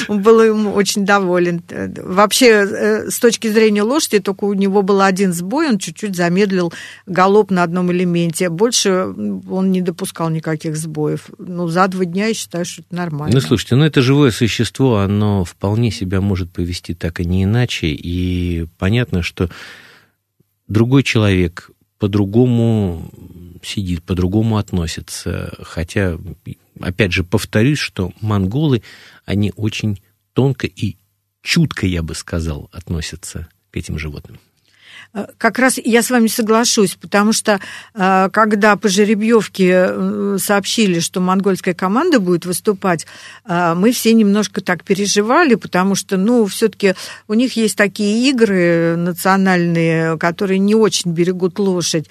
Он 0.07 0.21
был 0.21 0.41
ему 0.43 0.71
очень 0.73 1.05
доволен. 1.05 1.63
Вообще, 1.97 2.47
э, 2.47 3.09
с 3.09 3.19
точки 3.19 3.47
зрения 3.47 3.81
лошади, 3.81 4.19
только 4.19 4.43
у 4.43 4.53
него 4.53 4.81
был 4.81 5.01
один 5.01 5.33
сбой, 5.33 5.69
он 5.69 5.79
чуть-чуть 5.79 6.15
замедлил 6.15 6.71
галоп 7.07 7.49
на 7.49 7.63
одном 7.63 7.91
элементе. 7.91 8.49
Больше 8.49 9.13
он 9.49 9.71
не 9.71 9.81
допускал 9.81 10.29
никаких 10.29 10.77
сбоев. 10.77 11.29
Ну, 11.39 11.67
за 11.67 11.87
два 11.87 12.05
дня 12.05 12.27
я 12.27 12.33
считаю, 12.33 12.65
что 12.65 12.81
это 12.81 12.95
нормально. 12.95 13.33
Ну, 13.33 13.41
слушайте, 13.41 13.75
ну 13.75 13.83
это 13.83 14.01
живое 14.01 14.31
существо, 14.31 14.97
оно 14.97 15.43
вполне 15.43 15.91
себя 15.91 16.21
может 16.21 16.51
повести 16.51 16.93
так 16.93 17.19
и 17.19 17.25
не 17.25 17.45
иначе. 17.45 17.87
И 17.87 18.67
понятно, 18.77 19.23
что 19.23 19.49
другой 20.67 21.03
человек 21.03 21.71
по-другому 21.99 23.11
сидит, 23.63 24.03
по-другому 24.03 24.57
относится. 24.57 25.53
Хотя, 25.61 26.17
опять 26.79 27.13
же, 27.13 27.23
повторюсь, 27.23 27.79
что 27.79 28.11
монголы, 28.21 28.83
они 29.25 29.53
очень 29.55 30.01
тонко 30.33 30.67
и 30.67 30.97
чутко, 31.41 31.85
я 31.85 32.03
бы 32.03 32.15
сказал, 32.15 32.69
относятся 32.71 33.47
к 33.71 33.77
этим 33.77 33.97
животным. 33.97 34.39
Э, 35.13 35.27
как 35.37 35.59
раз 35.59 35.77
я 35.83 36.01
с 36.01 36.09
вами 36.09 36.27
соглашусь, 36.27 36.95
потому 36.95 37.33
что 37.33 37.59
э, 37.93 38.29
когда 38.31 38.75
по 38.75 38.89
жеребьевке 38.89 39.87
э, 39.87 40.37
сообщили, 40.39 40.99
что 40.99 41.19
монгольская 41.19 41.73
команда 41.73 42.19
будет 42.19 42.45
выступать, 42.45 43.05
мы 43.45 43.91
все 43.91 44.13
немножко 44.13 44.61
так 44.61 44.83
переживали, 44.83 45.55
потому 45.55 45.95
что, 45.95 46.17
ну, 46.17 46.45
все-таки 46.45 46.95
у 47.27 47.33
них 47.33 47.55
есть 47.55 47.77
такие 47.77 48.29
игры 48.29 48.95
национальные, 48.97 50.17
которые 50.17 50.59
не 50.59 50.75
очень 50.75 51.11
берегут 51.11 51.59
лошадь. 51.59 52.07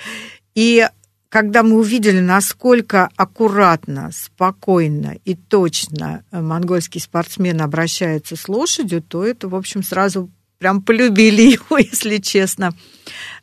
И 0.55 0.87
когда 1.29 1.63
мы 1.63 1.79
увидели, 1.79 2.21
насколько 2.21 3.09
аккуратно, 3.17 4.11
спокойно 4.13 5.17
и 5.25 5.35
точно 5.35 6.25
монгольский 6.31 7.01
спортсмен 7.01 7.61
обращается 7.63 8.37
с 8.37 8.49
лошадью, 8.49 9.03
то 9.03 9.25
это, 9.25 9.49
в 9.49 9.55
общем, 9.55 9.83
сразу 9.83 10.31
прям 10.63 10.81
полюбили 10.81 11.43
его, 11.59 11.79
если 11.79 12.19
честно. 12.19 12.73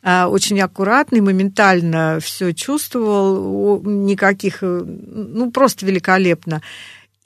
А, 0.02 0.28
очень 0.28 0.58
аккуратный, 0.60 1.20
моментально 1.20 2.18
все 2.20 2.54
чувствовал, 2.54 3.82
никаких, 3.84 4.62
э, 4.62 4.82
ну, 4.84 5.50
просто 5.50 5.84
великолепно. 5.84 6.62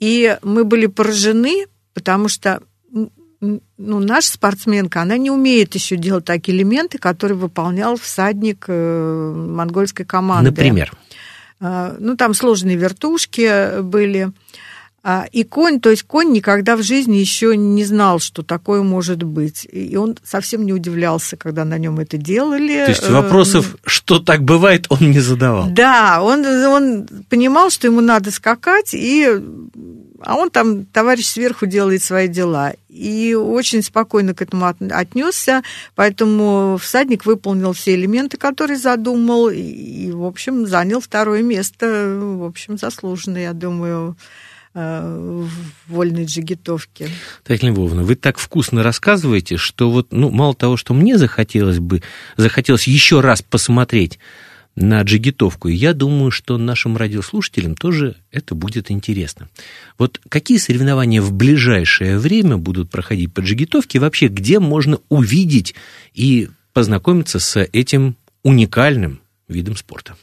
И 0.01 0.37
мы 0.43 0.65
были 0.65 0.87
поражены, 0.87 1.67
потому 1.93 2.27
что 2.27 2.61
ну, 3.39 3.61
наша 3.99 4.33
спортсменка, 4.33 5.01
она 5.01 5.17
не 5.17 5.31
умеет 5.31 5.75
еще 5.75 5.95
делать 5.95 6.25
такие 6.25 6.57
элементы, 6.57 6.97
которые 6.97 7.37
выполнял 7.37 7.95
всадник 7.95 8.65
э, 8.67 9.33
монгольской 9.33 10.03
команды. 10.03 10.49
Например? 10.49 10.91
А, 11.61 11.95
ну, 11.99 12.17
там 12.17 12.33
сложные 12.33 12.75
вертушки 12.75 13.79
были. 13.81 14.33
А, 15.07 15.27
и 15.31 15.43
конь, 15.43 15.79
то 15.79 15.91
есть 15.91 16.01
конь 16.01 16.31
никогда 16.31 16.75
в 16.75 16.81
жизни 16.81 17.17
еще 17.17 17.55
не 17.55 17.85
знал, 17.85 18.17
что 18.17 18.41
такое 18.41 18.81
может 18.81 19.21
быть. 19.21 19.67
И 19.71 19.95
он 19.97 20.17
совсем 20.23 20.65
не 20.65 20.73
удивлялся, 20.73 21.37
когда 21.37 21.63
на 21.63 21.77
нем 21.77 21.99
это 21.99 22.17
делали. 22.17 22.85
То 22.85 22.89
есть 22.89 23.07
вопросов, 23.07 23.75
что 23.85 24.17
так 24.17 24.41
бывает, 24.41 24.87
он 24.89 25.11
не 25.11 25.19
задавал. 25.19 25.67
Да, 25.69 26.23
он, 26.23 26.43
он 26.43 27.07
понимал, 27.29 27.69
что 27.69 27.85
ему 27.85 28.01
надо 28.01 28.31
скакать, 28.31 28.95
и, 28.95 29.29
а 30.21 30.37
он 30.37 30.49
там, 30.49 30.85
товарищ 30.85 31.27
сверху 31.27 31.67
делает 31.67 32.01
свои 32.01 32.27
дела. 32.27 32.73
И 32.89 33.35
очень 33.35 33.83
спокойно 33.83 34.33
к 34.33 34.41
этому 34.41 34.65
отнесся, 34.65 35.61
поэтому 35.93 36.79
всадник 36.81 37.27
выполнил 37.27 37.73
все 37.73 37.93
элементы, 37.93 38.37
которые 38.37 38.79
задумал, 38.79 39.49
и, 39.49 40.09
в 40.09 40.23
общем, 40.23 40.65
занял 40.65 40.99
второе 40.99 41.43
место, 41.43 42.17
в 42.19 42.43
общем, 42.43 42.79
заслуженно, 42.79 43.37
я 43.37 43.53
думаю. 43.53 44.17
Э, 44.77 45.47
вольной 45.87 46.25
джигитовки. 46.25 47.07
Татьяна 47.45 47.73
Львовна, 47.73 48.03
вы 48.03 48.15
так 48.15 48.37
вкусно 48.37 48.83
рассказываете, 48.83 49.55
что 49.55 49.89
вот, 49.89 50.11
ну, 50.11 50.31
мало 50.31 50.53
того, 50.53 50.75
что 50.75 50.93
мне 50.93 51.17
захотелось 51.17 51.79
бы, 51.79 52.01
захотелось 52.35 52.85
еще 52.85 53.21
раз 53.21 53.41
посмотреть 53.41 54.19
на 54.75 55.01
джигитовку, 55.03 55.69
я 55.69 55.93
думаю, 55.93 56.29
что 56.29 56.57
нашим 56.57 56.97
радиослушателям 56.97 57.75
тоже 57.75 58.17
это 58.31 58.53
будет 58.53 58.91
интересно. 58.91 59.47
Вот 59.97 60.19
какие 60.27 60.57
соревнования 60.57 61.21
в 61.21 61.31
ближайшее 61.31 62.19
время 62.19 62.57
будут 62.57 62.89
проходить 62.89 63.33
по 63.33 63.39
джигитовке, 63.39 63.99
вообще 63.99 64.27
где 64.27 64.59
можно 64.59 64.99
увидеть 65.07 65.73
и 66.13 66.49
познакомиться 66.73 67.39
с 67.39 67.57
этим 67.61 68.17
уникальным 68.43 69.21
видом 69.47 69.77
спорта? 69.77 70.17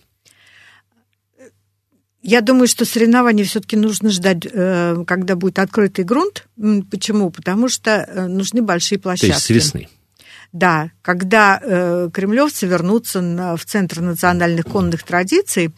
Я 2.22 2.40
думаю, 2.40 2.68
что 2.68 2.84
соревнования 2.84 3.44
все-таки 3.44 3.76
нужно 3.76 4.10
ждать, 4.10 4.46
э, 4.50 5.04
когда 5.06 5.34
будет 5.34 5.58
открытый 5.58 6.04
грунт. 6.04 6.46
Почему? 6.90 7.30
Потому 7.30 7.68
что 7.68 7.90
э, 7.90 8.26
нужны 8.28 8.62
большие 8.62 8.98
площадки. 8.98 9.26
То 9.26 9.34
есть 9.34 9.46
с 9.46 9.50
весны. 9.50 9.88
Да, 10.52 10.90
когда 11.00 11.58
э, 11.62 12.10
кремлевцы 12.12 12.66
вернутся 12.66 13.22
на, 13.22 13.56
в 13.56 13.64
Центр 13.64 14.02
национальных 14.02 14.66
конных 14.66 15.02
традиций, 15.02 15.70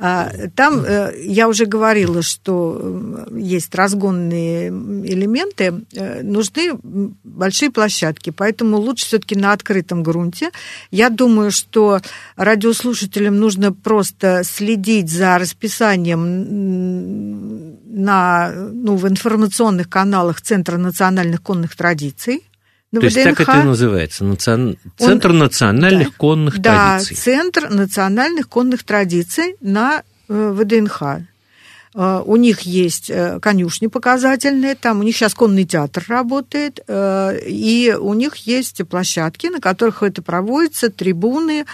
э, 0.00 0.48
там 0.56 0.84
э, 0.84 1.12
я 1.22 1.46
уже 1.46 1.66
говорила, 1.66 2.20
что 2.22 3.26
э, 3.30 3.38
есть 3.38 3.72
разгонные 3.76 4.70
элементы, 4.70 5.84
э, 5.92 6.22
нужны 6.22 6.76
большие 7.22 7.70
площадки, 7.70 8.30
поэтому 8.30 8.78
лучше 8.78 9.06
все-таки 9.06 9.36
на 9.36 9.52
открытом 9.52 10.02
грунте. 10.02 10.50
Я 10.90 11.10
думаю, 11.10 11.52
что 11.52 12.00
радиослушателям 12.34 13.38
нужно 13.38 13.72
просто 13.72 14.42
следить 14.42 15.12
за 15.12 15.38
расписанием 15.38 17.76
на, 17.86 18.50
ну, 18.72 18.96
в 18.96 19.06
информационных 19.06 19.88
каналах 19.88 20.40
Центра 20.40 20.76
национальных 20.76 21.40
конных 21.40 21.76
традиций. 21.76 22.47
То 22.92 23.00
есть 23.02 23.22
так 23.22 23.40
это 23.40 23.60
и 23.60 23.64
называется, 23.64 24.24
национ... 24.24 24.78
Центр 24.96 25.30
Он... 25.30 25.38
национальных 25.38 26.08
да, 26.08 26.14
конных 26.16 26.58
да, 26.58 26.98
традиций. 26.98 27.16
Да, 27.16 27.22
Центр 27.22 27.68
национальных 27.68 28.48
конных 28.48 28.82
традиций 28.82 29.56
на 29.60 30.02
э, 30.28 30.54
ВДНХ. 30.56 31.02
Э, 31.94 32.22
у 32.24 32.36
них 32.36 32.60
есть 32.62 33.10
э, 33.10 33.40
конюшни 33.40 33.88
показательные, 33.88 34.74
там 34.74 35.00
у 35.00 35.02
них 35.02 35.16
сейчас 35.16 35.34
конный 35.34 35.64
театр 35.64 36.02
работает, 36.08 36.80
и 36.88 37.94
у 38.00 38.14
них 38.14 38.36
есть 38.36 38.86
площадки, 38.88 39.48
на 39.48 39.60
которых 39.60 40.02
это 40.02 40.22
проводится, 40.22 40.88
трибуны, 40.88 41.66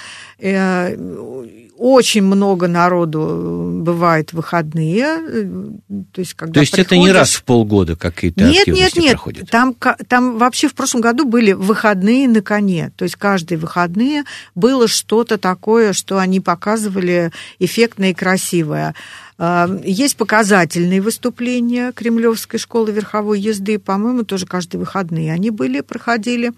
очень 1.77 2.23
много 2.23 2.69
народу 2.69 3.81
бывает 3.83 4.33
в 4.33 4.37
выходные. 4.37 5.81
То 6.13 6.21
есть, 6.21 6.35
когда 6.35 6.55
То 6.55 6.61
есть 6.61 6.73
приходишь... 6.73 6.87
это 6.87 6.97
не 6.97 7.13
раз 7.13 7.35
в 7.35 7.45
полгода 7.45 7.97
какие-то 7.97 8.45
нет, 8.45 8.67
нет, 8.67 8.97
нет. 8.97 9.13
проходят? 9.13 9.51
Там, 9.51 9.75
там 10.09 10.39
вообще 10.39 10.69
в 10.69 10.75
прошлом 10.75 11.01
году 11.01 11.25
были 11.25 11.53
выходные 11.53 12.29
на 12.29 12.43
коне. 12.43 12.93
То 12.97 13.05
есть 13.05 13.17
каждые 13.17 13.59
выходные 13.59 14.25
было 14.55 14.87
что-то 14.89 15.39
такое, 15.39 15.93
что 15.93 16.19
они 16.19 16.41
показывали 16.41 17.33
эффектное 17.59 18.11
и 18.11 18.15
красивое. 18.15 18.95
А, 19.37 19.69
есть 19.85 20.17
показательные 20.17 21.01
выступления 21.01 21.93
Кремлевской 21.93 22.59
школы 22.59 22.93
верховой 22.93 23.41
езды, 23.41 23.79
по-моему, 23.79 24.25
тоже 24.25 24.47
каждые 24.47 24.81
выходные 24.81 25.33
они 25.33 25.51
были, 25.51 25.81
проходили. 25.81 26.53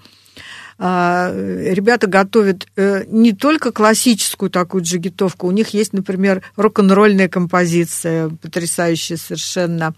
А, 0.79 1.33
ребята 1.35 2.07
готовят 2.07 2.67
э, 2.77 3.05
не 3.09 3.33
только 3.33 3.73
классическую 3.73 4.51
такую 4.51 4.83
джигитовку, 4.83 5.47
у 5.47 5.51
них 5.51 5.71
есть, 5.71 5.95
например, 5.95 6.43
рок-н-ролльная 6.57 7.29
композиция, 7.29 8.29
потрясающая 8.29 9.17
совершенно. 9.17 9.95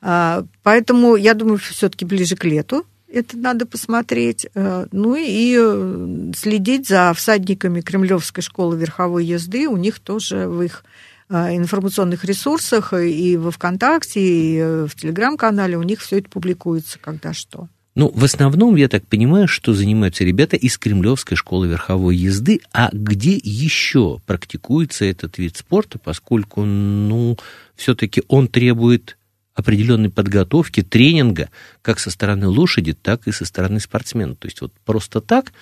А, 0.00 0.44
поэтому, 0.64 1.14
я 1.14 1.34
думаю, 1.34 1.58
все-таки 1.58 2.04
ближе 2.04 2.36
к 2.36 2.44
лету 2.44 2.84
это 3.10 3.38
надо 3.38 3.64
посмотреть. 3.64 4.48
Э, 4.54 4.86
ну 4.92 5.14
и 5.14 5.56
э, 5.58 6.32
следить 6.36 6.88
за 6.88 7.12
всадниками 7.14 7.80
Кремлевской 7.80 8.42
школы 8.42 8.76
верховой 8.76 9.24
езды. 9.24 9.68
У 9.68 9.76
них 9.76 9.98
тоже 10.00 10.48
в 10.48 10.62
их 10.62 10.84
информационных 11.30 12.24
ресурсах 12.24 12.94
и 12.94 13.36
во 13.36 13.50
ВКонтакте, 13.50 14.18
и 14.18 14.62
в 14.86 14.94
Телеграм-канале 14.94 15.76
у 15.76 15.82
них 15.82 16.00
все 16.00 16.20
это 16.20 16.30
публикуется, 16.30 16.98
когда 16.98 17.34
что. 17.34 17.68
Ну, 17.98 18.12
в 18.14 18.22
основном, 18.22 18.76
я 18.76 18.86
так 18.86 19.04
понимаю, 19.08 19.48
что 19.48 19.74
занимаются 19.74 20.22
ребята 20.22 20.54
из 20.54 20.78
Кремлевской 20.78 21.36
школы 21.36 21.66
верховой 21.66 22.14
езды. 22.14 22.60
А 22.72 22.90
где 22.92 23.32
еще 23.34 24.20
практикуется 24.24 25.04
этот 25.04 25.36
вид 25.36 25.56
спорта, 25.56 25.98
поскольку, 25.98 26.64
ну, 26.64 27.36
все-таки 27.74 28.22
он 28.28 28.46
требует 28.46 29.18
определенной 29.52 30.10
подготовки, 30.10 30.84
тренинга, 30.84 31.50
как 31.82 31.98
со 31.98 32.12
стороны 32.12 32.46
лошади, 32.46 32.92
так 32.92 33.26
и 33.26 33.32
со 33.32 33.44
стороны 33.44 33.80
спортсмена. 33.80 34.36
То 34.36 34.46
есть 34.46 34.60
вот 34.60 34.72
просто 34.84 35.20
так, 35.20 35.52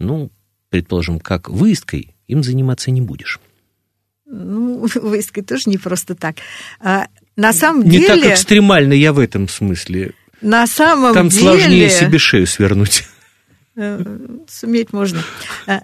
ну, 0.00 0.32
предположим, 0.70 1.20
как 1.20 1.48
выездкой, 1.48 2.16
им 2.26 2.42
заниматься 2.42 2.90
не 2.90 3.02
будешь. 3.02 3.38
Ну, 4.26 4.84
выездкой 4.96 5.44
тоже 5.44 5.70
не 5.70 5.78
просто 5.78 6.16
так. 6.16 6.38
А, 6.80 7.06
на 7.36 7.52
самом 7.52 7.84
не 7.84 8.00
деле... 8.00 8.16
Не 8.16 8.22
так 8.22 8.32
экстремально 8.32 8.94
я 8.94 9.12
в 9.12 9.20
этом 9.20 9.48
смысле. 9.48 10.12
На 10.44 10.66
самом 10.66 11.14
Там 11.14 11.28
деле... 11.30 11.42
Там 11.44 11.58
сложнее 11.58 11.90
себе 11.90 12.18
шею 12.18 12.46
свернуть. 12.46 13.04
Э, 13.76 14.00
суметь 14.46 14.92
можно. 14.92 15.22
Э, 15.66 15.78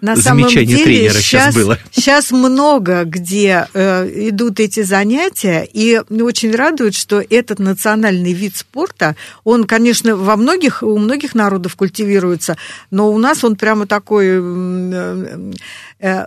на 0.00 0.16
самом 0.16 0.48
деле 0.48 0.84
тренера 0.84 1.12
сейчас, 1.12 1.22
сейчас 1.22 1.54
было. 1.54 1.78
Сейчас 1.92 2.30
много 2.32 3.04
где 3.04 3.68
э, 3.72 4.28
идут 4.30 4.58
эти 4.58 4.82
занятия, 4.82 5.62
и 5.62 6.00
очень 6.20 6.54
радует, 6.54 6.94
что 6.94 7.22
этот 7.30 7.60
национальный 7.60 8.32
вид 8.32 8.56
спорта, 8.56 9.14
он, 9.44 9.64
конечно, 9.64 10.16
во 10.16 10.36
многих, 10.36 10.82
у 10.82 10.98
многих 10.98 11.36
народов 11.36 11.76
культивируется, 11.76 12.56
но 12.90 13.10
у 13.10 13.18
нас 13.18 13.44
он 13.44 13.56
прямо 13.56 13.86
такой... 13.86 14.26
Э, 14.28 15.52
э, 16.00 16.26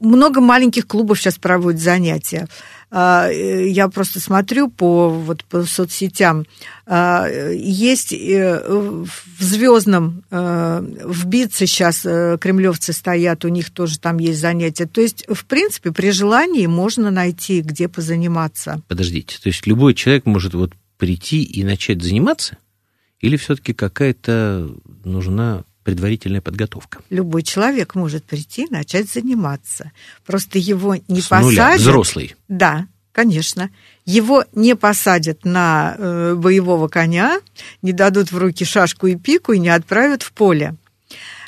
много 0.00 0.40
маленьких 0.40 0.86
клубов 0.86 1.18
сейчас 1.18 1.36
проводят 1.36 1.80
занятия. 1.80 2.48
А, 2.96 3.28
э, 3.28 3.68
я 3.70 3.88
просто 3.88 4.20
смотрю 4.20 4.70
по, 4.70 5.08
вот, 5.08 5.44
по 5.46 5.64
соцсетям, 5.64 6.46
а, 6.86 7.26
есть 7.26 8.12
э, 8.12 8.62
в 8.68 9.42
Звездном, 9.42 10.22
э, 10.30 10.80
в 11.04 11.26
Битце 11.26 11.66
сейчас 11.66 12.02
кремлевцы 12.02 12.92
стоят, 12.92 13.44
у 13.44 13.48
них 13.48 13.70
тоже 13.70 13.98
там 13.98 14.18
есть 14.18 14.38
занятия. 14.38 14.86
То 14.86 15.00
есть, 15.00 15.24
в 15.28 15.44
принципе, 15.44 15.90
при 15.90 16.12
желании 16.12 16.66
можно 16.66 17.10
найти, 17.10 17.62
где 17.62 17.88
позаниматься. 17.88 18.80
Подождите, 18.86 19.38
то 19.42 19.48
есть 19.48 19.66
любой 19.66 19.94
человек 19.94 20.24
может 20.24 20.54
вот 20.54 20.74
прийти 20.96 21.42
и 21.42 21.64
начать 21.64 22.00
заниматься? 22.00 22.58
Или 23.18 23.36
все-таки 23.36 23.72
какая-то 23.72 24.70
нужна 25.04 25.64
предварительная 25.84 26.40
подготовка. 26.40 27.00
Любой 27.10 27.42
человек 27.42 27.94
может 27.94 28.24
прийти 28.24 28.64
и 28.64 28.72
начать 28.72 29.08
заниматься. 29.08 29.92
Просто 30.26 30.58
его 30.58 30.96
не 31.08 31.20
С 31.20 31.28
посадят. 31.28 31.44
Нуля. 31.44 31.76
Взрослый. 31.76 32.34
Да, 32.48 32.86
конечно. 33.12 33.70
Его 34.04 34.44
не 34.54 34.74
посадят 34.74 35.44
на 35.44 35.94
э, 35.96 36.34
боевого 36.34 36.88
коня, 36.88 37.40
не 37.82 37.92
дадут 37.92 38.32
в 38.32 38.38
руки 38.38 38.64
шашку 38.64 39.06
и 39.06 39.16
пику 39.16 39.52
и 39.52 39.58
не 39.58 39.68
отправят 39.68 40.22
в 40.22 40.32
поле. 40.32 40.74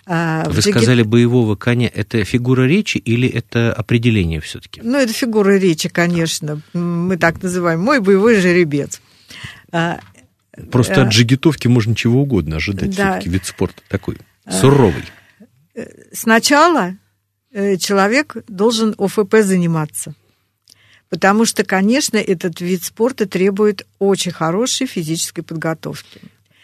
А, 0.08 0.48
Вы 0.48 0.62
сказали 0.62 1.02
боевого 1.02 1.56
коня. 1.56 1.90
Это 1.92 2.22
фигура 2.24 2.62
речи 2.62 2.98
или 2.98 3.28
это 3.28 3.72
определение 3.72 4.40
все-таки? 4.40 4.80
Ну, 4.84 4.96
это 4.98 5.12
фигура 5.12 5.58
речи, 5.58 5.88
конечно. 5.88 6.60
Мы 6.74 7.16
так 7.16 7.42
называем. 7.42 7.80
Мой 7.80 8.00
боевой 8.00 8.40
жеребец. 8.40 9.00
Просто 10.70 11.02
от 11.02 11.08
э, 11.08 11.10
джигитовки 11.10 11.68
можно 11.68 11.94
чего 11.94 12.22
угодно 12.22 12.56
ожидать. 12.56 12.96
Да. 12.96 13.12
Все-таки 13.12 13.28
вид 13.30 13.44
спорта 13.44 13.82
такой 13.88 14.18
э, 14.44 14.60
суровый. 14.60 15.04
Э, 15.74 15.86
сначала 16.12 16.96
человек 17.78 18.36
должен 18.48 18.94
ОФП 18.98 19.36
заниматься. 19.40 20.14
Потому 21.08 21.44
что, 21.44 21.64
конечно, 21.64 22.16
этот 22.16 22.60
вид 22.60 22.84
спорта 22.84 23.26
требует 23.26 23.86
очень 23.98 24.32
хорошей 24.32 24.86
физической 24.86 25.42
подготовки. 25.42 26.20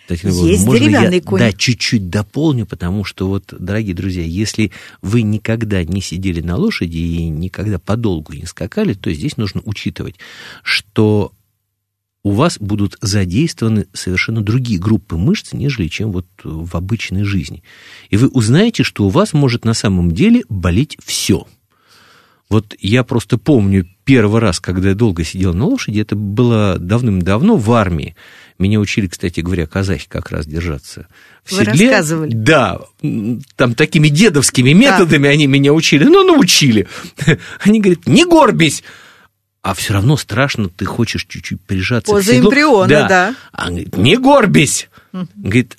Татьяна 0.09 0.35
Есть 0.35 0.67
можно 0.67 0.81
деревянный 0.81 1.17
я, 1.17 1.23
конь. 1.23 1.39
Да, 1.39 1.53
чуть-чуть 1.53 2.11
дополню, 2.11 2.67
потому 2.67 3.05
что 3.05 3.29
вот, 3.29 3.55
дорогие 3.57 3.95
друзья, 3.95 4.25
если 4.25 4.73
вы 5.01 5.23
никогда 5.23 5.85
не 5.85 6.01
сидели 6.01 6.41
на 6.41 6.57
лошади 6.57 6.97
и 6.97 7.29
никогда 7.29 7.79
подолгу 7.79 8.33
не 8.33 8.47
скакали, 8.47 8.95
то 8.95 9.13
здесь 9.13 9.37
нужно 9.37 9.63
учитывать, 9.65 10.17
что 10.63 11.33
у 12.25 12.31
вас 12.31 12.59
будут 12.59 12.97
задействованы 13.01 13.87
совершенно 13.93 14.43
другие 14.43 14.79
группы 14.79 15.17
мышц, 15.17 15.53
нежели 15.53 15.89
чем 15.89 16.13
вот 16.13 16.27
в 16.45 16.77
обычной 16.77 17.25
жизни. 17.25 17.63
И 18.11 18.17
вы 18.17 18.29
узнаете, 18.29 18.85
что 18.85 19.05
у 19.05 19.09
вас 19.09 19.33
может 19.33 19.65
на 19.65 19.75
самом 19.75 20.13
деле 20.13 20.45
болеть 20.49 20.97
все. 21.05 21.47
Вот 22.49 22.75
я 22.79 23.03
просто 23.03 23.39
помню 23.39 23.89
первый 24.05 24.41
раз, 24.41 24.61
когда 24.61 24.91
я 24.91 24.95
долго 24.95 25.25
сидел 25.25 25.55
на 25.55 25.65
лошади, 25.65 26.01
это 26.01 26.15
было 26.15 26.79
давным-давно 26.79 27.57
в 27.57 27.73
армии. 27.73 28.15
Меня 28.59 28.79
учили, 28.79 29.07
кстати 29.07 29.41
говоря, 29.41 29.67
казахи 29.67 30.07
как 30.07 30.31
раз 30.31 30.47
держаться 30.47 31.09
в 31.45 31.53
Вы 31.53 31.65
седле. 31.65 31.89
рассказывали? 31.89 32.31
Да, 32.35 32.83
там 33.57 33.75
такими 33.75 34.09
дедовскими 34.09 34.73
методами 34.73 35.25
да. 35.25 35.31
они 35.31 35.47
меня 35.47 35.73
учили. 35.73 36.05
Ну, 36.05 36.25
научили. 36.25 36.87
Они 37.61 37.81
говорят, 37.81 38.07
не 38.07 38.27
горбись, 38.27 38.85
а 39.63 39.75
все 39.75 39.95
равно 39.95 40.17
страшно, 40.17 40.69
ты 40.69 40.85
хочешь 40.85 41.25
чуть-чуть 41.27 41.61
прижаться 41.61 42.13
Поза 42.13 42.33
к 42.33 42.35
седлу. 42.35 42.51
эмбриона, 42.51 42.89
да. 42.89 43.09
да. 43.09 43.35
А 43.53 43.67
он 43.67 43.75
говорит, 43.75 43.97
не 43.97 44.17
горбись. 44.19 44.89
Угу. 45.13 45.29
Говорит, 45.37 45.79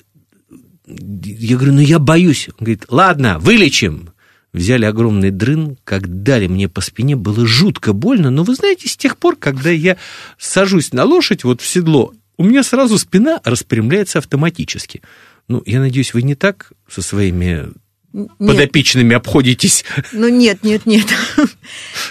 я 0.86 1.56
говорю, 1.56 1.74
ну 1.74 1.80
я 1.80 1.98
боюсь. 1.98 2.48
Он 2.48 2.64
говорит, 2.64 2.84
ладно, 2.88 3.38
вылечим. 3.38 4.10
Взяли 4.54 4.84
огромный 4.84 5.30
дрын, 5.30 5.76
как 5.84 6.22
дали 6.22 6.46
мне 6.46 6.68
по 6.68 6.80
спине, 6.80 7.16
было 7.16 7.44
жутко 7.44 7.92
больно, 7.92 8.30
но 8.30 8.44
вы 8.44 8.54
знаете, 8.54 8.88
с 8.88 8.96
тех 8.96 9.16
пор, 9.16 9.34
когда 9.34 9.70
я 9.70 9.96
сажусь 10.38 10.92
на 10.92 11.04
лошадь, 11.04 11.42
вот 11.42 11.60
в 11.60 11.66
седло, 11.66 12.12
у 12.36 12.44
меня 12.44 12.62
сразу 12.62 12.96
спина 12.96 13.40
распрямляется 13.42 14.18
автоматически. 14.18 15.02
Ну, 15.48 15.60
я 15.66 15.80
надеюсь, 15.80 16.14
вы 16.14 16.22
не 16.22 16.36
так 16.36 16.72
со 16.88 17.02
своими 17.02 17.72
нет. 18.12 18.30
подопечными 18.38 19.16
обходитесь? 19.16 19.84
Ну, 20.12 20.28
нет, 20.28 20.62
нет, 20.62 20.86
нет. 20.86 21.06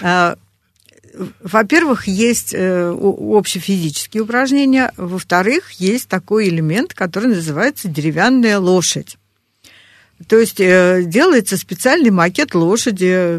Во-первых, 1.40 2.08
есть 2.08 2.54
э, 2.54 2.90
общефизические 2.90 4.22
упражнения, 4.22 4.92
во-вторых, 4.96 5.72
есть 5.72 6.08
такой 6.08 6.48
элемент, 6.48 6.94
который 6.94 7.28
называется 7.28 7.88
деревянная 7.88 8.58
лошадь. 8.58 9.16
То 10.28 10.38
есть 10.38 10.60
э, 10.60 11.02
делается 11.04 11.56
специальный 11.56 12.10
макет 12.10 12.54
лошади. 12.54 13.38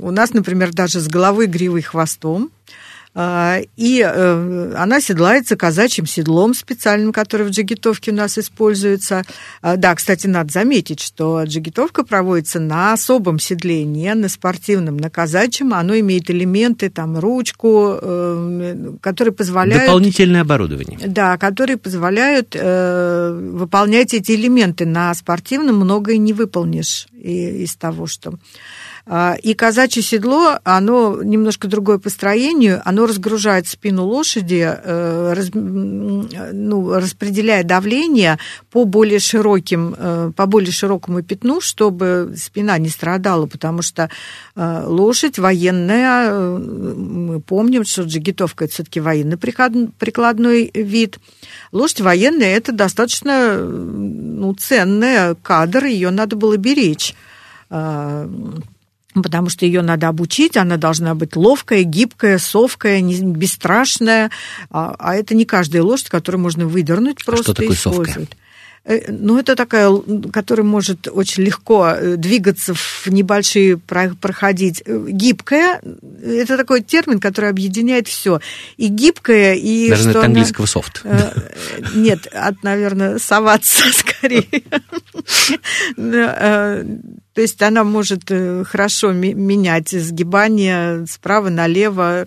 У 0.00 0.10
нас, 0.10 0.32
например, 0.32 0.72
даже 0.72 1.00
с 1.00 1.08
головой, 1.08 1.46
гривой, 1.46 1.82
хвостом. 1.82 2.50
А, 3.14 3.58
и 3.76 4.00
э, 4.06 4.72
она 4.76 5.00
седлается 5.00 5.56
казачьим 5.56 6.06
седлом 6.06 6.54
специальным, 6.54 7.12
который 7.12 7.46
в 7.46 7.50
джигитовке 7.50 8.12
у 8.12 8.14
нас 8.14 8.38
используется. 8.38 9.24
А, 9.62 9.76
да, 9.76 9.94
кстати, 9.94 10.26
надо 10.26 10.52
заметить, 10.52 11.00
что 11.00 11.42
джигитовка 11.44 12.04
проводится 12.04 12.60
на 12.60 12.92
особом 12.92 13.38
седле, 13.38 13.84
не 13.84 14.14
на 14.14 14.28
спортивном, 14.28 14.96
на 14.96 15.10
казачьем. 15.10 15.74
Оно 15.74 15.98
имеет 15.98 16.30
элементы, 16.30 16.90
там, 16.90 17.18
ручку, 17.18 17.98
э, 18.00 18.96
которые 19.00 19.32
позволяют... 19.32 19.86
Дополнительное 19.86 20.42
оборудование. 20.42 20.98
Да, 21.06 21.38
которые 21.38 21.76
позволяют 21.76 22.54
э, 22.54 23.50
выполнять 23.52 24.14
эти 24.14 24.32
элементы. 24.32 24.86
На 24.86 25.12
спортивном 25.14 25.76
многое 25.76 26.18
не 26.18 26.32
выполнишь 26.32 27.06
из 27.12 27.74
того, 27.76 28.06
что... 28.06 28.34
А, 29.10 29.36
и 29.42 29.54
казачье 29.54 30.02
седло, 30.02 30.58
оно 30.64 31.22
немножко 31.22 31.66
другое 31.66 31.96
по 31.96 32.10
строению, 32.10 32.82
оно 32.84 33.06
разгружает 33.06 33.66
спину 33.66 34.04
лошади, 34.04 34.68
э, 34.70 35.32
раз, 35.34 35.48
ну, 35.54 36.92
распределяя 36.92 37.64
давление 37.64 38.38
по 38.70 38.84
более 38.84 39.18
широким, 39.18 39.94
э, 39.96 40.32
по 40.36 40.44
более 40.44 40.72
широкому 40.72 41.22
пятну, 41.22 41.62
чтобы 41.62 42.34
спина 42.36 42.76
не 42.76 42.90
страдала, 42.90 43.46
потому 43.46 43.80
что 43.80 44.10
э, 44.54 44.82
лошадь 44.84 45.38
военная, 45.38 46.30
мы 46.58 47.40
помним, 47.40 47.86
что 47.86 48.02
джигитовка 48.02 48.66
это 48.66 48.74
все-таки 48.74 49.00
военный 49.00 49.38
прикладной 49.38 50.70
вид. 50.74 51.18
Лошадь 51.72 52.02
военная 52.02 52.54
это 52.54 52.72
достаточно 52.72 53.56
ну, 53.58 54.52
ценный 54.52 55.34
кадр, 55.36 55.86
ее 55.86 56.10
надо 56.10 56.36
было 56.36 56.58
беречь 56.58 57.14
потому 59.14 59.48
что 59.48 59.64
ее 59.66 59.82
надо 59.82 60.08
обучить, 60.08 60.56
она 60.56 60.76
должна 60.76 61.14
быть 61.14 61.36
ловкая, 61.36 61.82
гибкая, 61.82 62.38
совкая, 62.38 63.02
бесстрашная, 63.02 64.30
а, 64.70 64.94
а 64.98 65.16
это 65.16 65.34
не 65.34 65.44
каждая 65.44 65.82
лошадь, 65.82 66.08
которую 66.08 66.42
можно 66.42 66.66
выдернуть 66.66 67.24
просто 67.24 67.52
а 67.52 67.54
что 67.54 67.62
такое 67.62 67.76
использовать. 67.76 68.30
Совкая? 68.30 68.48
Э, 68.88 69.12
ну, 69.12 69.38
это 69.38 69.54
такая, 69.54 69.92
которая 70.32 70.64
может 70.64 71.08
очень 71.08 71.42
легко 71.42 71.88
э, 71.90 72.16
двигаться 72.16 72.72
в 72.74 73.06
небольшие, 73.06 73.76
проходить. 73.76 74.82
Э, 74.86 75.06
гибкая, 75.08 75.82
это 76.24 76.56
такой 76.56 76.82
термин, 76.82 77.20
который 77.20 77.50
объединяет 77.50 78.08
все. 78.08 78.40
И 78.78 78.88
гибкая, 78.88 79.54
и... 79.54 79.90
Наверное, 79.90 80.10
что 80.10 80.20
от 80.20 80.24
английского 80.24 80.66
софт. 80.66 81.04
Нет, 81.94 82.26
от, 82.32 82.62
наверное, 82.62 83.18
соваться 83.18 83.84
скорее. 83.92 84.46
То 87.38 87.42
есть 87.42 87.62
она 87.62 87.84
может 87.84 88.24
хорошо 88.66 89.12
менять 89.12 89.90
сгибание 89.90 91.06
справа 91.06 91.50
налево, 91.50 92.26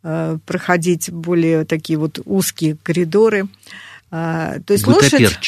проходить 0.00 1.10
более 1.10 1.66
такие 1.66 1.98
вот 1.98 2.20
узкие 2.24 2.78
коридоры. 2.82 3.48
А, 4.10 4.54
то 4.66 4.72
есть 4.72 4.86
лошадь, 4.86 5.38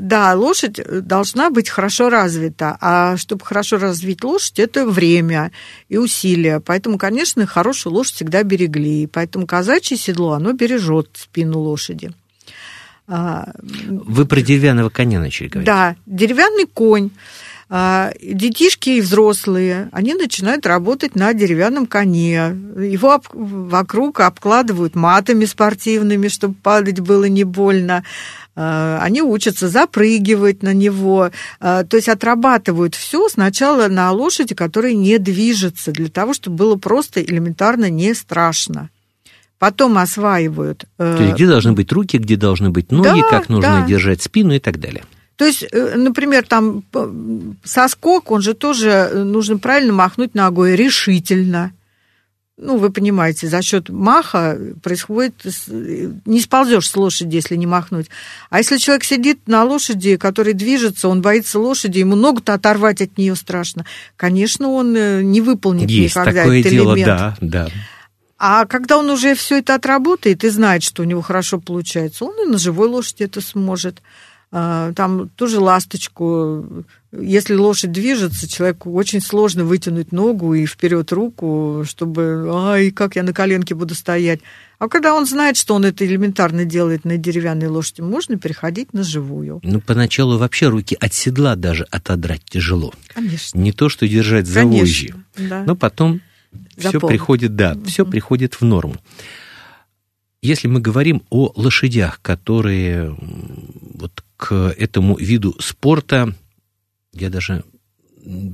да, 0.00 0.32
лошадь 0.32 0.80
должна 1.06 1.50
быть 1.50 1.68
хорошо 1.68 2.08
развита, 2.08 2.78
а 2.80 3.18
чтобы 3.18 3.44
хорошо 3.44 3.76
развить 3.76 4.24
лошадь, 4.24 4.58
это 4.58 4.86
время 4.86 5.52
и 5.90 5.98
усилия. 5.98 6.60
Поэтому, 6.60 6.96
конечно, 6.96 7.44
хорошую 7.46 7.92
лошадь 7.92 8.14
всегда 8.14 8.42
берегли. 8.42 9.06
Поэтому 9.06 9.46
казачье 9.46 9.98
седло, 9.98 10.32
оно 10.32 10.54
бережет 10.54 11.10
спину 11.12 11.58
лошади. 11.58 12.10
А, 13.06 13.52
Вы 13.60 14.24
про 14.24 14.40
деревянного 14.40 14.88
коня 14.88 15.20
начали 15.20 15.48
говорить. 15.48 15.66
Да, 15.66 15.94
деревянный 16.06 16.64
конь. 16.66 17.10
А, 17.68 18.12
детишки 18.22 18.90
и 18.90 19.00
взрослые, 19.00 19.88
они 19.90 20.14
начинают 20.14 20.66
работать 20.66 21.16
на 21.16 21.34
деревянном 21.34 21.86
коне. 21.86 22.56
Его 22.76 23.12
об, 23.12 23.24
вокруг 23.32 24.20
обкладывают 24.20 24.94
матами 24.94 25.44
спортивными, 25.46 26.28
чтобы 26.28 26.54
падать 26.54 27.00
было 27.00 27.24
не 27.24 27.42
больно. 27.42 28.04
А, 28.54 29.00
они 29.02 29.20
учатся 29.20 29.68
запрыгивать 29.68 30.62
на 30.62 30.72
него, 30.74 31.32
а, 31.58 31.82
то 31.82 31.96
есть 31.96 32.08
отрабатывают 32.08 32.94
все 32.94 33.28
сначала 33.28 33.88
на 33.88 34.12
лошади, 34.12 34.54
которая 34.54 34.94
не 34.94 35.18
движется, 35.18 35.90
для 35.90 36.08
того, 36.08 36.34
чтобы 36.34 36.56
было 36.56 36.76
просто 36.76 37.20
элементарно 37.20 37.90
не 37.90 38.14
страшно 38.14 38.90
потом 39.58 39.96
осваивают. 39.96 40.84
Э, 40.98 41.16
то 41.16 41.22
есть 41.22 41.36
где 41.36 41.46
должны 41.46 41.72
быть 41.72 41.90
руки, 41.90 42.18
где 42.18 42.36
должны 42.36 42.68
быть 42.68 42.92
ноги, 42.92 43.22
да, 43.22 43.28
как 43.30 43.48
нужно 43.48 43.80
да. 43.80 43.86
держать 43.86 44.20
спину 44.20 44.52
и 44.52 44.58
так 44.58 44.78
далее. 44.78 45.04
То 45.36 45.44
есть, 45.44 45.64
э, 45.70 45.94
например, 45.96 46.46
там 46.46 46.82
соскок, 47.62 48.30
он 48.30 48.42
же 48.42 48.54
тоже 48.54 48.88
э, 48.88 49.22
нужно 49.22 49.58
правильно 49.58 49.92
махнуть 49.92 50.34
ногой 50.34 50.76
решительно. 50.76 51.72
Ну, 52.58 52.78
вы 52.78 52.90
понимаете, 52.90 53.48
за 53.48 53.60
счет 53.60 53.90
маха 53.90 54.58
происходит... 54.82 55.34
Э, 55.44 56.10
не 56.24 56.40
сползешь 56.40 56.88
с 56.88 56.96
лошади, 56.96 57.36
если 57.36 57.54
не 57.56 57.66
махнуть. 57.66 58.06
А 58.48 58.58
если 58.58 58.78
человек 58.78 59.04
сидит 59.04 59.40
на 59.46 59.62
лошади, 59.64 60.16
который 60.16 60.54
движется, 60.54 61.08
он 61.08 61.20
боится 61.20 61.58
лошади, 61.58 61.98
ему 61.98 62.16
ногу-то 62.16 62.54
оторвать 62.54 63.02
от 63.02 63.18
нее 63.18 63.36
страшно. 63.36 63.84
Конечно, 64.16 64.68
он 64.68 64.94
не 65.30 65.42
выполнит 65.42 65.90
Есть 65.90 66.16
никогда 66.16 66.44
такое 66.44 66.60
этот 66.60 66.72
дело, 66.72 66.94
элемент. 66.94 67.06
да, 67.06 67.36
да. 67.40 67.68
А 68.38 68.64
когда 68.66 68.98
он 68.98 69.10
уже 69.10 69.34
все 69.34 69.58
это 69.58 69.74
отработает 69.74 70.44
и 70.44 70.48
знает, 70.48 70.82
что 70.82 71.02
у 71.02 71.06
него 71.06 71.20
хорошо 71.20 71.58
получается, 71.58 72.24
он 72.24 72.46
и 72.46 72.50
на 72.50 72.58
живой 72.58 72.88
лошади 72.88 73.24
это 73.24 73.42
сможет. 73.42 74.00
А, 74.58 74.94
там 74.94 75.28
тоже 75.28 75.60
ласточку. 75.60 76.64
Если 77.12 77.54
лошадь 77.54 77.92
движется, 77.92 78.48
человеку 78.48 78.90
очень 78.94 79.20
сложно 79.20 79.64
вытянуть 79.66 80.12
ногу 80.12 80.54
и 80.54 80.64
вперед 80.64 81.12
руку, 81.12 81.84
чтобы, 81.86 82.48
ай, 82.50 82.90
как 82.90 83.16
я 83.16 83.22
на 83.22 83.34
коленке 83.34 83.74
буду 83.74 83.94
стоять. 83.94 84.40
А 84.78 84.88
когда 84.88 85.12
он 85.14 85.26
знает, 85.26 85.58
что 85.58 85.74
он 85.74 85.84
это 85.84 86.06
элементарно 86.06 86.64
делает 86.64 87.04
на 87.04 87.18
деревянной 87.18 87.66
лошади, 87.66 88.00
можно 88.00 88.38
переходить 88.38 88.94
на 88.94 89.02
живую. 89.02 89.60
Ну, 89.62 89.82
поначалу 89.82 90.38
вообще 90.38 90.68
руки 90.68 90.96
от 90.98 91.12
седла 91.12 91.54
даже 91.54 91.84
отодрать 91.90 92.44
тяжело. 92.46 92.94
Конечно. 93.08 93.58
Не 93.58 93.72
то, 93.72 93.90
что 93.90 94.08
держать 94.08 94.46
за 94.46 94.64
вожжи. 94.64 95.12
Да. 95.36 95.64
Но 95.66 95.76
потом 95.76 96.22
все 96.78 96.98
приходит, 96.98 97.56
да, 97.56 97.76
все 97.84 98.06
приходит 98.06 98.54
в 98.54 98.62
норму. 98.62 98.96
Если 100.40 100.66
мы 100.66 100.80
говорим 100.80 101.24
о 101.28 101.52
лошадях, 101.56 102.20
которые 102.22 103.14
вот 103.20 104.22
к 104.36 104.74
этому 104.76 105.16
виду 105.16 105.56
спорта, 105.60 106.34
я 107.12 107.30
даже 107.30 107.64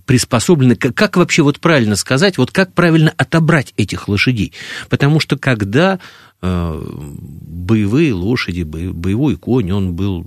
приспособлены, 0.06 0.76
как, 0.76 0.94
как 0.94 1.16
вообще 1.16 1.42
вот 1.42 1.60
правильно 1.60 1.96
сказать, 1.96 2.38
вот 2.38 2.50
как 2.50 2.74
правильно 2.74 3.12
отобрать 3.16 3.72
этих 3.76 4.08
лошадей. 4.08 4.52
Потому 4.88 5.18
что 5.18 5.38
когда 5.38 5.98
э, 6.42 6.84
боевые 6.84 8.12
лошади, 8.12 8.62
боевой 8.62 9.36
конь, 9.36 9.72
он 9.72 9.94
был 9.94 10.26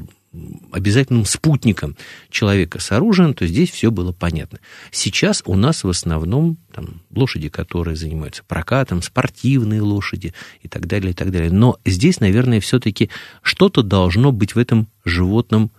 обязательным 0.71 1.25
спутником 1.25 1.95
человека 2.29 2.79
с 2.79 2.91
оружием, 2.91 3.33
то 3.33 3.47
здесь 3.47 3.69
все 3.71 3.91
было 3.91 4.11
понятно. 4.11 4.59
Сейчас 4.91 5.41
у 5.45 5.55
нас 5.55 5.83
в 5.83 5.89
основном 5.89 6.57
там, 6.73 7.01
лошади, 7.11 7.49
которые 7.49 7.95
занимаются 7.95 8.43
прокатом, 8.43 9.01
спортивные 9.01 9.81
лошади 9.81 10.33
и 10.61 10.67
так 10.67 10.88
далее, 10.88 11.11
и 11.11 11.13
так 11.13 11.31
далее. 11.31 11.51
Но 11.51 11.77
здесь, 11.86 12.19
наверное, 12.19 12.59
все-таки 12.59 13.09
что-то 13.41 13.83
должно 13.83 14.31
быть 14.31 14.55
в 14.55 14.59
этом 14.59 14.88
животном 15.03 15.71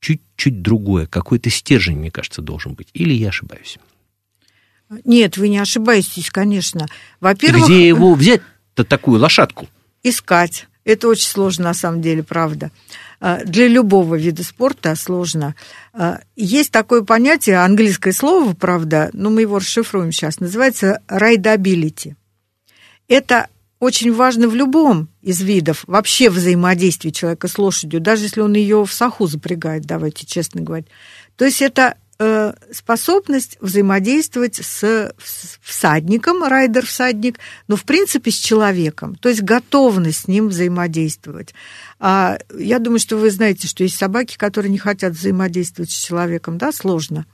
чуть-чуть 0.00 0.62
другое. 0.62 1.06
Какой-то 1.06 1.50
стержень, 1.50 1.98
мне 1.98 2.10
кажется, 2.10 2.42
должен 2.42 2.74
быть. 2.74 2.88
Или 2.92 3.12
я 3.12 3.28
ошибаюсь? 3.28 3.78
Нет, 5.04 5.36
вы 5.36 5.48
не 5.48 5.58
ошибаетесь, 5.58 6.30
конечно. 6.30 6.86
Во-первых... 7.20 7.64
Где 7.66 7.88
его 7.88 8.14
взять-то 8.14 8.84
такую 8.84 9.20
лошадку? 9.20 9.68
Искать. 10.02 10.68
Это 10.84 11.08
очень 11.08 11.26
сложно, 11.26 11.64
на 11.64 11.74
самом 11.74 12.00
деле, 12.00 12.22
правда. 12.22 12.70
А, 13.20 13.42
для 13.44 13.68
любого 13.68 14.16
вида 14.16 14.42
спорта 14.42 14.94
сложно. 14.94 15.54
А, 15.92 16.20
есть 16.34 16.70
такое 16.70 17.02
понятие, 17.02 17.56
английское 17.56 18.12
слово, 18.12 18.52
правда, 18.54 19.10
но 19.12 19.30
мы 19.30 19.42
его 19.42 19.58
расшифруем 19.58 20.12
сейчас, 20.12 20.40
называется 20.40 21.00
rideability. 21.08 22.14
Это 23.08 23.48
очень 23.78 24.12
важно 24.12 24.48
в 24.48 24.54
любом 24.54 25.08
из 25.22 25.40
видов 25.40 25.84
вообще 25.86 26.30
взаимодействия 26.30 27.12
человека 27.12 27.48
с 27.48 27.58
лошадью, 27.58 28.00
даже 28.00 28.24
если 28.24 28.40
он 28.40 28.54
ее 28.54 28.84
в 28.84 28.92
саху 28.92 29.26
запрягает, 29.26 29.84
давайте 29.84 30.26
честно 30.26 30.62
говорить. 30.62 30.88
То 31.36 31.44
есть 31.44 31.60
это 31.60 31.96
способность 32.72 33.58
взаимодействовать 33.60 34.56
с 34.56 35.12
всадником, 35.60 36.44
райдер-всадник, 36.44 37.38
но 37.68 37.76
в 37.76 37.84
принципе 37.84 38.30
с 38.30 38.36
человеком, 38.36 39.16
то 39.16 39.28
есть 39.28 39.42
готовность 39.42 40.20
с 40.20 40.28
ним 40.28 40.48
взаимодействовать. 40.48 41.54
А 41.98 42.38
я 42.58 42.78
думаю, 42.78 43.00
что 43.00 43.16
вы 43.16 43.30
знаете, 43.30 43.68
что 43.68 43.82
есть 43.82 43.96
собаки, 43.96 44.36
которые 44.36 44.70
не 44.70 44.78
хотят 44.78 45.12
взаимодействовать 45.12 45.90
с 45.90 45.94
человеком, 45.94 46.56
да, 46.56 46.72
сложно. 46.72 47.26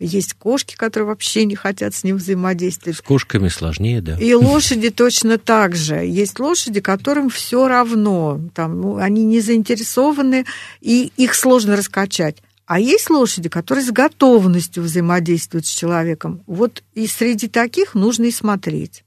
Есть 0.00 0.34
кошки, 0.34 0.74
которые 0.74 1.06
вообще 1.06 1.44
не 1.44 1.54
хотят 1.54 1.94
с 1.94 2.02
ним 2.02 2.16
взаимодействовать. 2.16 2.98
С 2.98 3.02
кошками 3.02 3.48
сложнее, 3.48 4.00
да. 4.00 4.16
И 4.18 4.34
лошади 4.34 4.90
точно 4.90 5.38
так 5.38 5.76
же. 5.76 5.96
Есть 5.96 6.40
лошади, 6.40 6.80
которым 6.80 7.30
все 7.30 7.68
равно, 7.68 8.40
там, 8.54 8.80
ну, 8.80 8.96
они 8.96 9.24
не 9.24 9.40
заинтересованы, 9.40 10.46
и 10.80 11.12
их 11.16 11.34
сложно 11.34 11.76
раскачать. 11.76 12.38
А 12.66 12.80
есть 12.80 13.10
лошади, 13.10 13.48
которые 13.48 13.84
с 13.84 13.90
готовностью 13.90 14.82
взаимодействуют 14.82 15.66
с 15.66 15.70
человеком. 15.70 16.42
Вот 16.46 16.82
и 16.94 17.06
среди 17.06 17.48
таких 17.48 17.94
нужно 17.94 18.24
и 18.24 18.30
смотреть. 18.30 19.04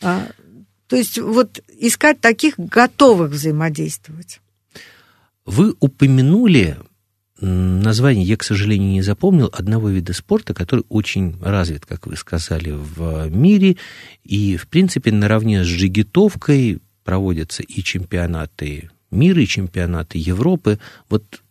А, 0.00 0.28
то 0.86 0.96
есть 0.96 1.18
вот 1.18 1.60
искать 1.68 2.20
таких 2.20 2.54
готовых 2.56 3.32
взаимодействовать. 3.32 4.40
Вы 5.44 5.74
упомянули 5.80 6.76
название, 7.40 8.24
я, 8.24 8.36
к 8.36 8.44
сожалению, 8.44 8.92
не 8.92 9.02
запомнил, 9.02 9.50
одного 9.52 9.88
вида 9.88 10.12
спорта, 10.12 10.54
который 10.54 10.84
очень 10.88 11.36
развит, 11.42 11.84
как 11.84 12.06
вы 12.06 12.16
сказали, 12.16 12.70
в 12.70 13.28
мире. 13.28 13.76
И, 14.22 14.56
в 14.56 14.68
принципе, 14.68 15.10
наравне 15.10 15.64
с 15.64 15.66
джигитовкой 15.66 16.78
проводятся 17.02 17.64
и 17.64 17.82
чемпионаты 17.82 18.90
мира, 19.10 19.42
и 19.42 19.46
чемпионаты 19.46 20.18
Европы. 20.18 20.78
Вот 21.08 21.42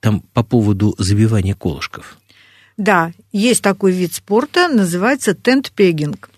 там 0.00 0.22
по 0.32 0.42
поводу 0.42 0.94
забивания 0.98 1.54
колышков. 1.54 2.18
Да, 2.76 3.12
есть 3.32 3.62
такой 3.62 3.92
вид 3.92 4.14
спорта, 4.14 4.68
называется 4.68 5.34
тент-пегинг. 5.34 6.30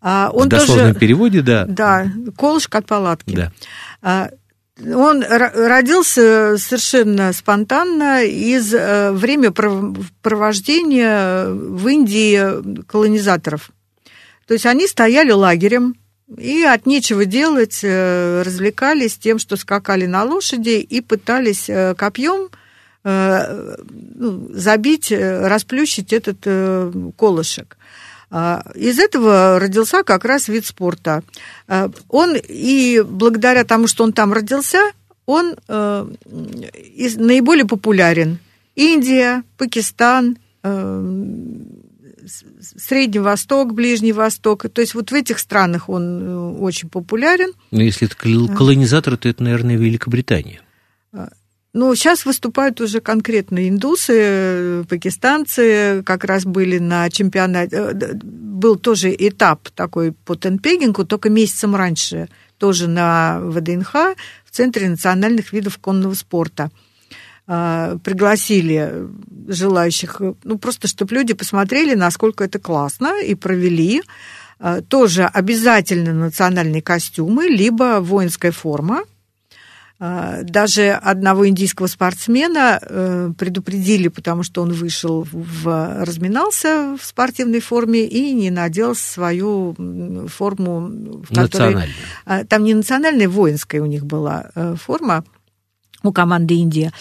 А, 0.00 0.30
он 0.32 0.46
в 0.46 0.48
дословном 0.48 0.88
тоже, 0.88 1.00
переводе, 1.00 1.42
да. 1.42 1.64
Да, 1.66 2.10
колышек 2.36 2.74
от 2.74 2.86
палатки. 2.86 3.34
Да. 3.34 3.52
А, 4.02 4.30
он 4.80 5.24
родился 5.24 6.56
совершенно 6.58 7.32
спонтанно 7.32 8.24
из 8.24 8.72
э, 8.72 9.10
времяпровождения 9.10 11.48
в 11.48 11.88
Индии 11.88 12.82
колонизаторов. 12.82 13.72
То 14.46 14.54
есть 14.54 14.66
они 14.66 14.86
стояли 14.86 15.32
лагерем 15.32 15.96
и 16.36 16.62
от 16.62 16.86
нечего 16.86 17.24
делать 17.24 17.80
э, 17.82 18.42
развлекались 18.42 19.18
тем, 19.18 19.40
что 19.40 19.56
скакали 19.56 20.06
на 20.06 20.22
лошади 20.22 20.78
и 20.78 21.00
пытались 21.00 21.68
э, 21.68 21.96
копьем 21.96 22.48
забить, 23.04 25.12
расплющить 25.12 26.12
этот 26.12 27.14
колышек. 27.16 27.78
А, 28.30 28.62
из 28.74 28.98
этого 28.98 29.58
родился 29.58 30.02
как 30.02 30.24
раз 30.24 30.48
вид 30.48 30.66
спорта. 30.66 31.22
А, 31.66 31.90
он 32.08 32.36
и 32.36 33.02
благодаря 33.06 33.64
тому, 33.64 33.86
что 33.86 34.04
он 34.04 34.12
там 34.12 34.32
родился, 34.32 34.78
он 35.24 35.56
э, 35.68 36.06
наиболее 37.16 37.66
популярен. 37.66 38.38
Индия, 38.74 39.42
Пакистан, 39.56 40.38
э, 40.62 41.24
Средний 42.60 43.20
Восток, 43.20 43.74
Ближний 43.74 44.12
Восток. 44.12 44.68
То 44.70 44.80
есть 44.80 44.94
вот 44.94 45.10
в 45.10 45.14
этих 45.14 45.38
странах 45.38 45.88
он 45.88 46.22
э, 46.22 46.36
очень 46.60 46.88
популярен. 46.88 47.52
Но 47.70 47.82
если 47.82 48.06
это 48.06 48.16
колонизатор, 48.16 49.16
то 49.16 49.28
это, 49.28 49.42
наверное, 49.42 49.76
Великобритания. 49.76 50.60
Ну, 51.74 51.94
сейчас 51.94 52.24
выступают 52.24 52.80
уже 52.80 53.00
конкретно 53.00 53.68
индусы, 53.68 54.84
пакистанцы, 54.88 56.02
как 56.04 56.24
раз 56.24 56.44
были 56.44 56.78
на 56.78 57.10
чемпионате. 57.10 57.76
Э, 57.76 58.14
был 58.14 58.76
тоже 58.76 59.14
этап 59.16 59.68
такой 59.70 60.12
по 60.12 60.34
тенпегингу, 60.34 61.04
только 61.04 61.28
месяцем 61.28 61.76
раньше, 61.76 62.28
тоже 62.56 62.88
на 62.88 63.40
ВДНХ, 63.40 63.92
в 64.44 64.50
Центре 64.50 64.88
национальных 64.88 65.52
видов 65.52 65.78
конного 65.78 66.14
спорта. 66.14 66.70
А, 67.46 67.96
пригласили 68.04 69.08
желающих, 69.46 70.20
ну, 70.44 70.58
просто 70.58 70.88
чтобы 70.88 71.14
люди 71.14 71.34
посмотрели, 71.34 71.94
насколько 71.94 72.44
это 72.44 72.58
классно, 72.58 73.22
и 73.22 73.34
провели. 73.34 74.02
А, 74.58 74.80
тоже 74.80 75.24
обязательно 75.24 76.12
национальные 76.12 76.82
костюмы, 76.82 77.46
либо 77.46 78.00
воинская 78.00 78.52
форма, 78.52 79.04
даже 80.00 80.92
одного 80.92 81.48
индийского 81.48 81.88
спортсмена 81.88 82.78
э, 82.80 83.32
предупредили, 83.36 84.06
потому 84.06 84.44
что 84.44 84.62
он 84.62 84.72
вышел, 84.72 85.26
в, 85.32 86.04
разминался 86.04 86.96
в 86.96 87.04
спортивной 87.04 87.58
форме 87.58 88.06
и 88.06 88.32
не 88.32 88.50
надел 88.50 88.94
свою 88.94 89.74
форму, 90.28 91.22
в 91.28 91.34
которой... 91.34 91.88
А, 92.26 92.44
там 92.44 92.62
не 92.62 92.74
национальная, 92.74 93.28
воинская 93.28 93.82
у 93.82 93.86
них 93.86 94.06
была 94.06 94.50
э, 94.54 94.76
форма 94.76 95.24
у 96.04 96.12
команды 96.12 96.54
Индия. 96.54 96.92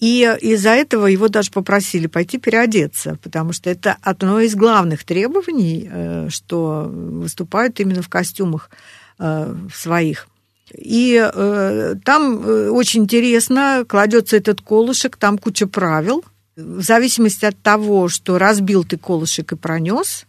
И 0.00 0.28
из-за 0.40 0.70
этого 0.70 1.06
его 1.06 1.28
даже 1.28 1.52
попросили 1.52 2.08
пойти 2.08 2.38
переодеться, 2.38 3.16
потому 3.22 3.52
что 3.52 3.70
это 3.70 3.96
одно 4.02 4.40
из 4.40 4.56
главных 4.56 5.04
требований, 5.04 5.88
э, 5.88 6.28
что 6.30 6.90
выступают 6.90 7.78
именно 7.78 8.02
в 8.02 8.08
костюмах 8.08 8.70
своих. 9.70 10.29
И 10.76 11.16
э, 11.20 11.94
там 12.04 12.42
э, 12.42 12.68
очень 12.70 13.04
интересно, 13.04 13.84
кладется 13.88 14.36
этот 14.36 14.60
колышек, 14.60 15.16
там 15.16 15.38
куча 15.38 15.66
правил. 15.66 16.24
В 16.56 16.82
зависимости 16.82 17.44
от 17.44 17.60
того, 17.60 18.08
что 18.08 18.38
разбил 18.38 18.84
ты 18.84 18.96
колышек 18.96 19.52
и 19.52 19.56
пронес, 19.56 20.26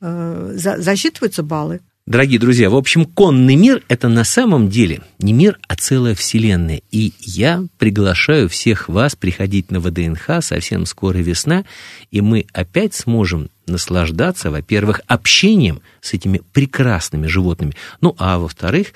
э, 0.00 0.52
за, 0.54 0.80
засчитываются 0.80 1.42
баллы. 1.42 1.80
Дорогие 2.06 2.40
друзья, 2.40 2.70
в 2.70 2.74
общем, 2.74 3.04
конный 3.04 3.54
мир– 3.54 3.84
это 3.88 4.08
на 4.08 4.24
самом 4.24 4.68
деле 4.68 5.00
не 5.20 5.32
мир, 5.32 5.60
а 5.68 5.76
целая 5.76 6.16
вселенная. 6.16 6.82
И 6.90 7.12
я 7.20 7.62
приглашаю 7.78 8.48
всех 8.48 8.88
вас 8.88 9.14
приходить 9.14 9.70
на 9.70 9.78
ВДНХ, 9.78 10.42
совсем 10.42 10.86
скоро 10.86 11.18
весна, 11.18 11.64
и 12.10 12.20
мы 12.20 12.46
опять 12.52 12.94
сможем 12.94 13.48
наслаждаться, 13.66 14.50
во-первых, 14.50 15.02
общением 15.06 15.82
с 16.00 16.12
этими 16.12 16.40
прекрасными 16.52 17.28
животными, 17.28 17.74
ну 18.00 18.16
а 18.18 18.38
во-вторых, 18.38 18.88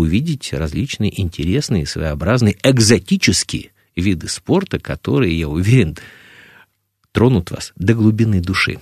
увидеть 0.00 0.52
различные 0.52 1.20
интересные, 1.20 1.86
своеобразные, 1.86 2.56
экзотические 2.62 3.70
виды 3.94 4.28
спорта, 4.28 4.78
которые, 4.78 5.38
я 5.38 5.48
уверен, 5.48 5.96
тронут 7.12 7.50
вас 7.50 7.72
до 7.76 7.94
глубины 7.94 8.40
души. 8.40 8.78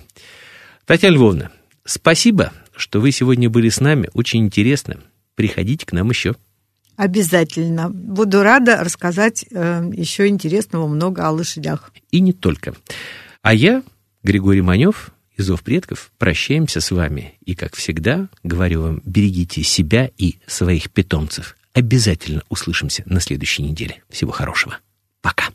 Татьяна 0.85 1.15
Львовна, 1.15 1.51
спасибо, 1.85 2.53
что 2.75 3.01
вы 3.01 3.11
сегодня 3.11 3.49
были 3.49 3.69
с 3.69 3.79
нами. 3.79 4.09
Очень 4.13 4.45
интересно. 4.45 4.97
Приходите 5.35 5.85
к 5.85 5.91
нам 5.91 6.09
еще. 6.09 6.35
Обязательно. 6.95 7.89
Буду 7.89 8.43
рада 8.43 8.83
рассказать 8.83 9.45
э, 9.49 9.89
еще 9.93 10.27
интересного 10.27 10.87
много 10.87 11.27
о 11.27 11.31
лошадях. 11.31 11.91
И 12.11 12.19
не 12.19 12.33
только. 12.33 12.75
А 13.41 13.53
я, 13.53 13.83
Григорий 14.23 14.61
Манев, 14.61 15.11
и 15.39 15.43
зов 15.43 15.63
предков, 15.63 16.11
прощаемся 16.17 16.81
с 16.81 16.91
вами. 16.91 17.35
И, 17.45 17.55
как 17.55 17.75
всегда, 17.75 18.29
говорю 18.43 18.81
вам, 18.81 19.01
берегите 19.05 19.63
себя 19.63 20.09
и 20.17 20.35
своих 20.47 20.91
питомцев. 20.91 21.55
Обязательно 21.73 22.43
услышимся 22.49 23.03
на 23.05 23.19
следующей 23.19 23.63
неделе. 23.63 24.03
Всего 24.09 24.31
хорошего. 24.31 24.77
Пока. 25.21 25.49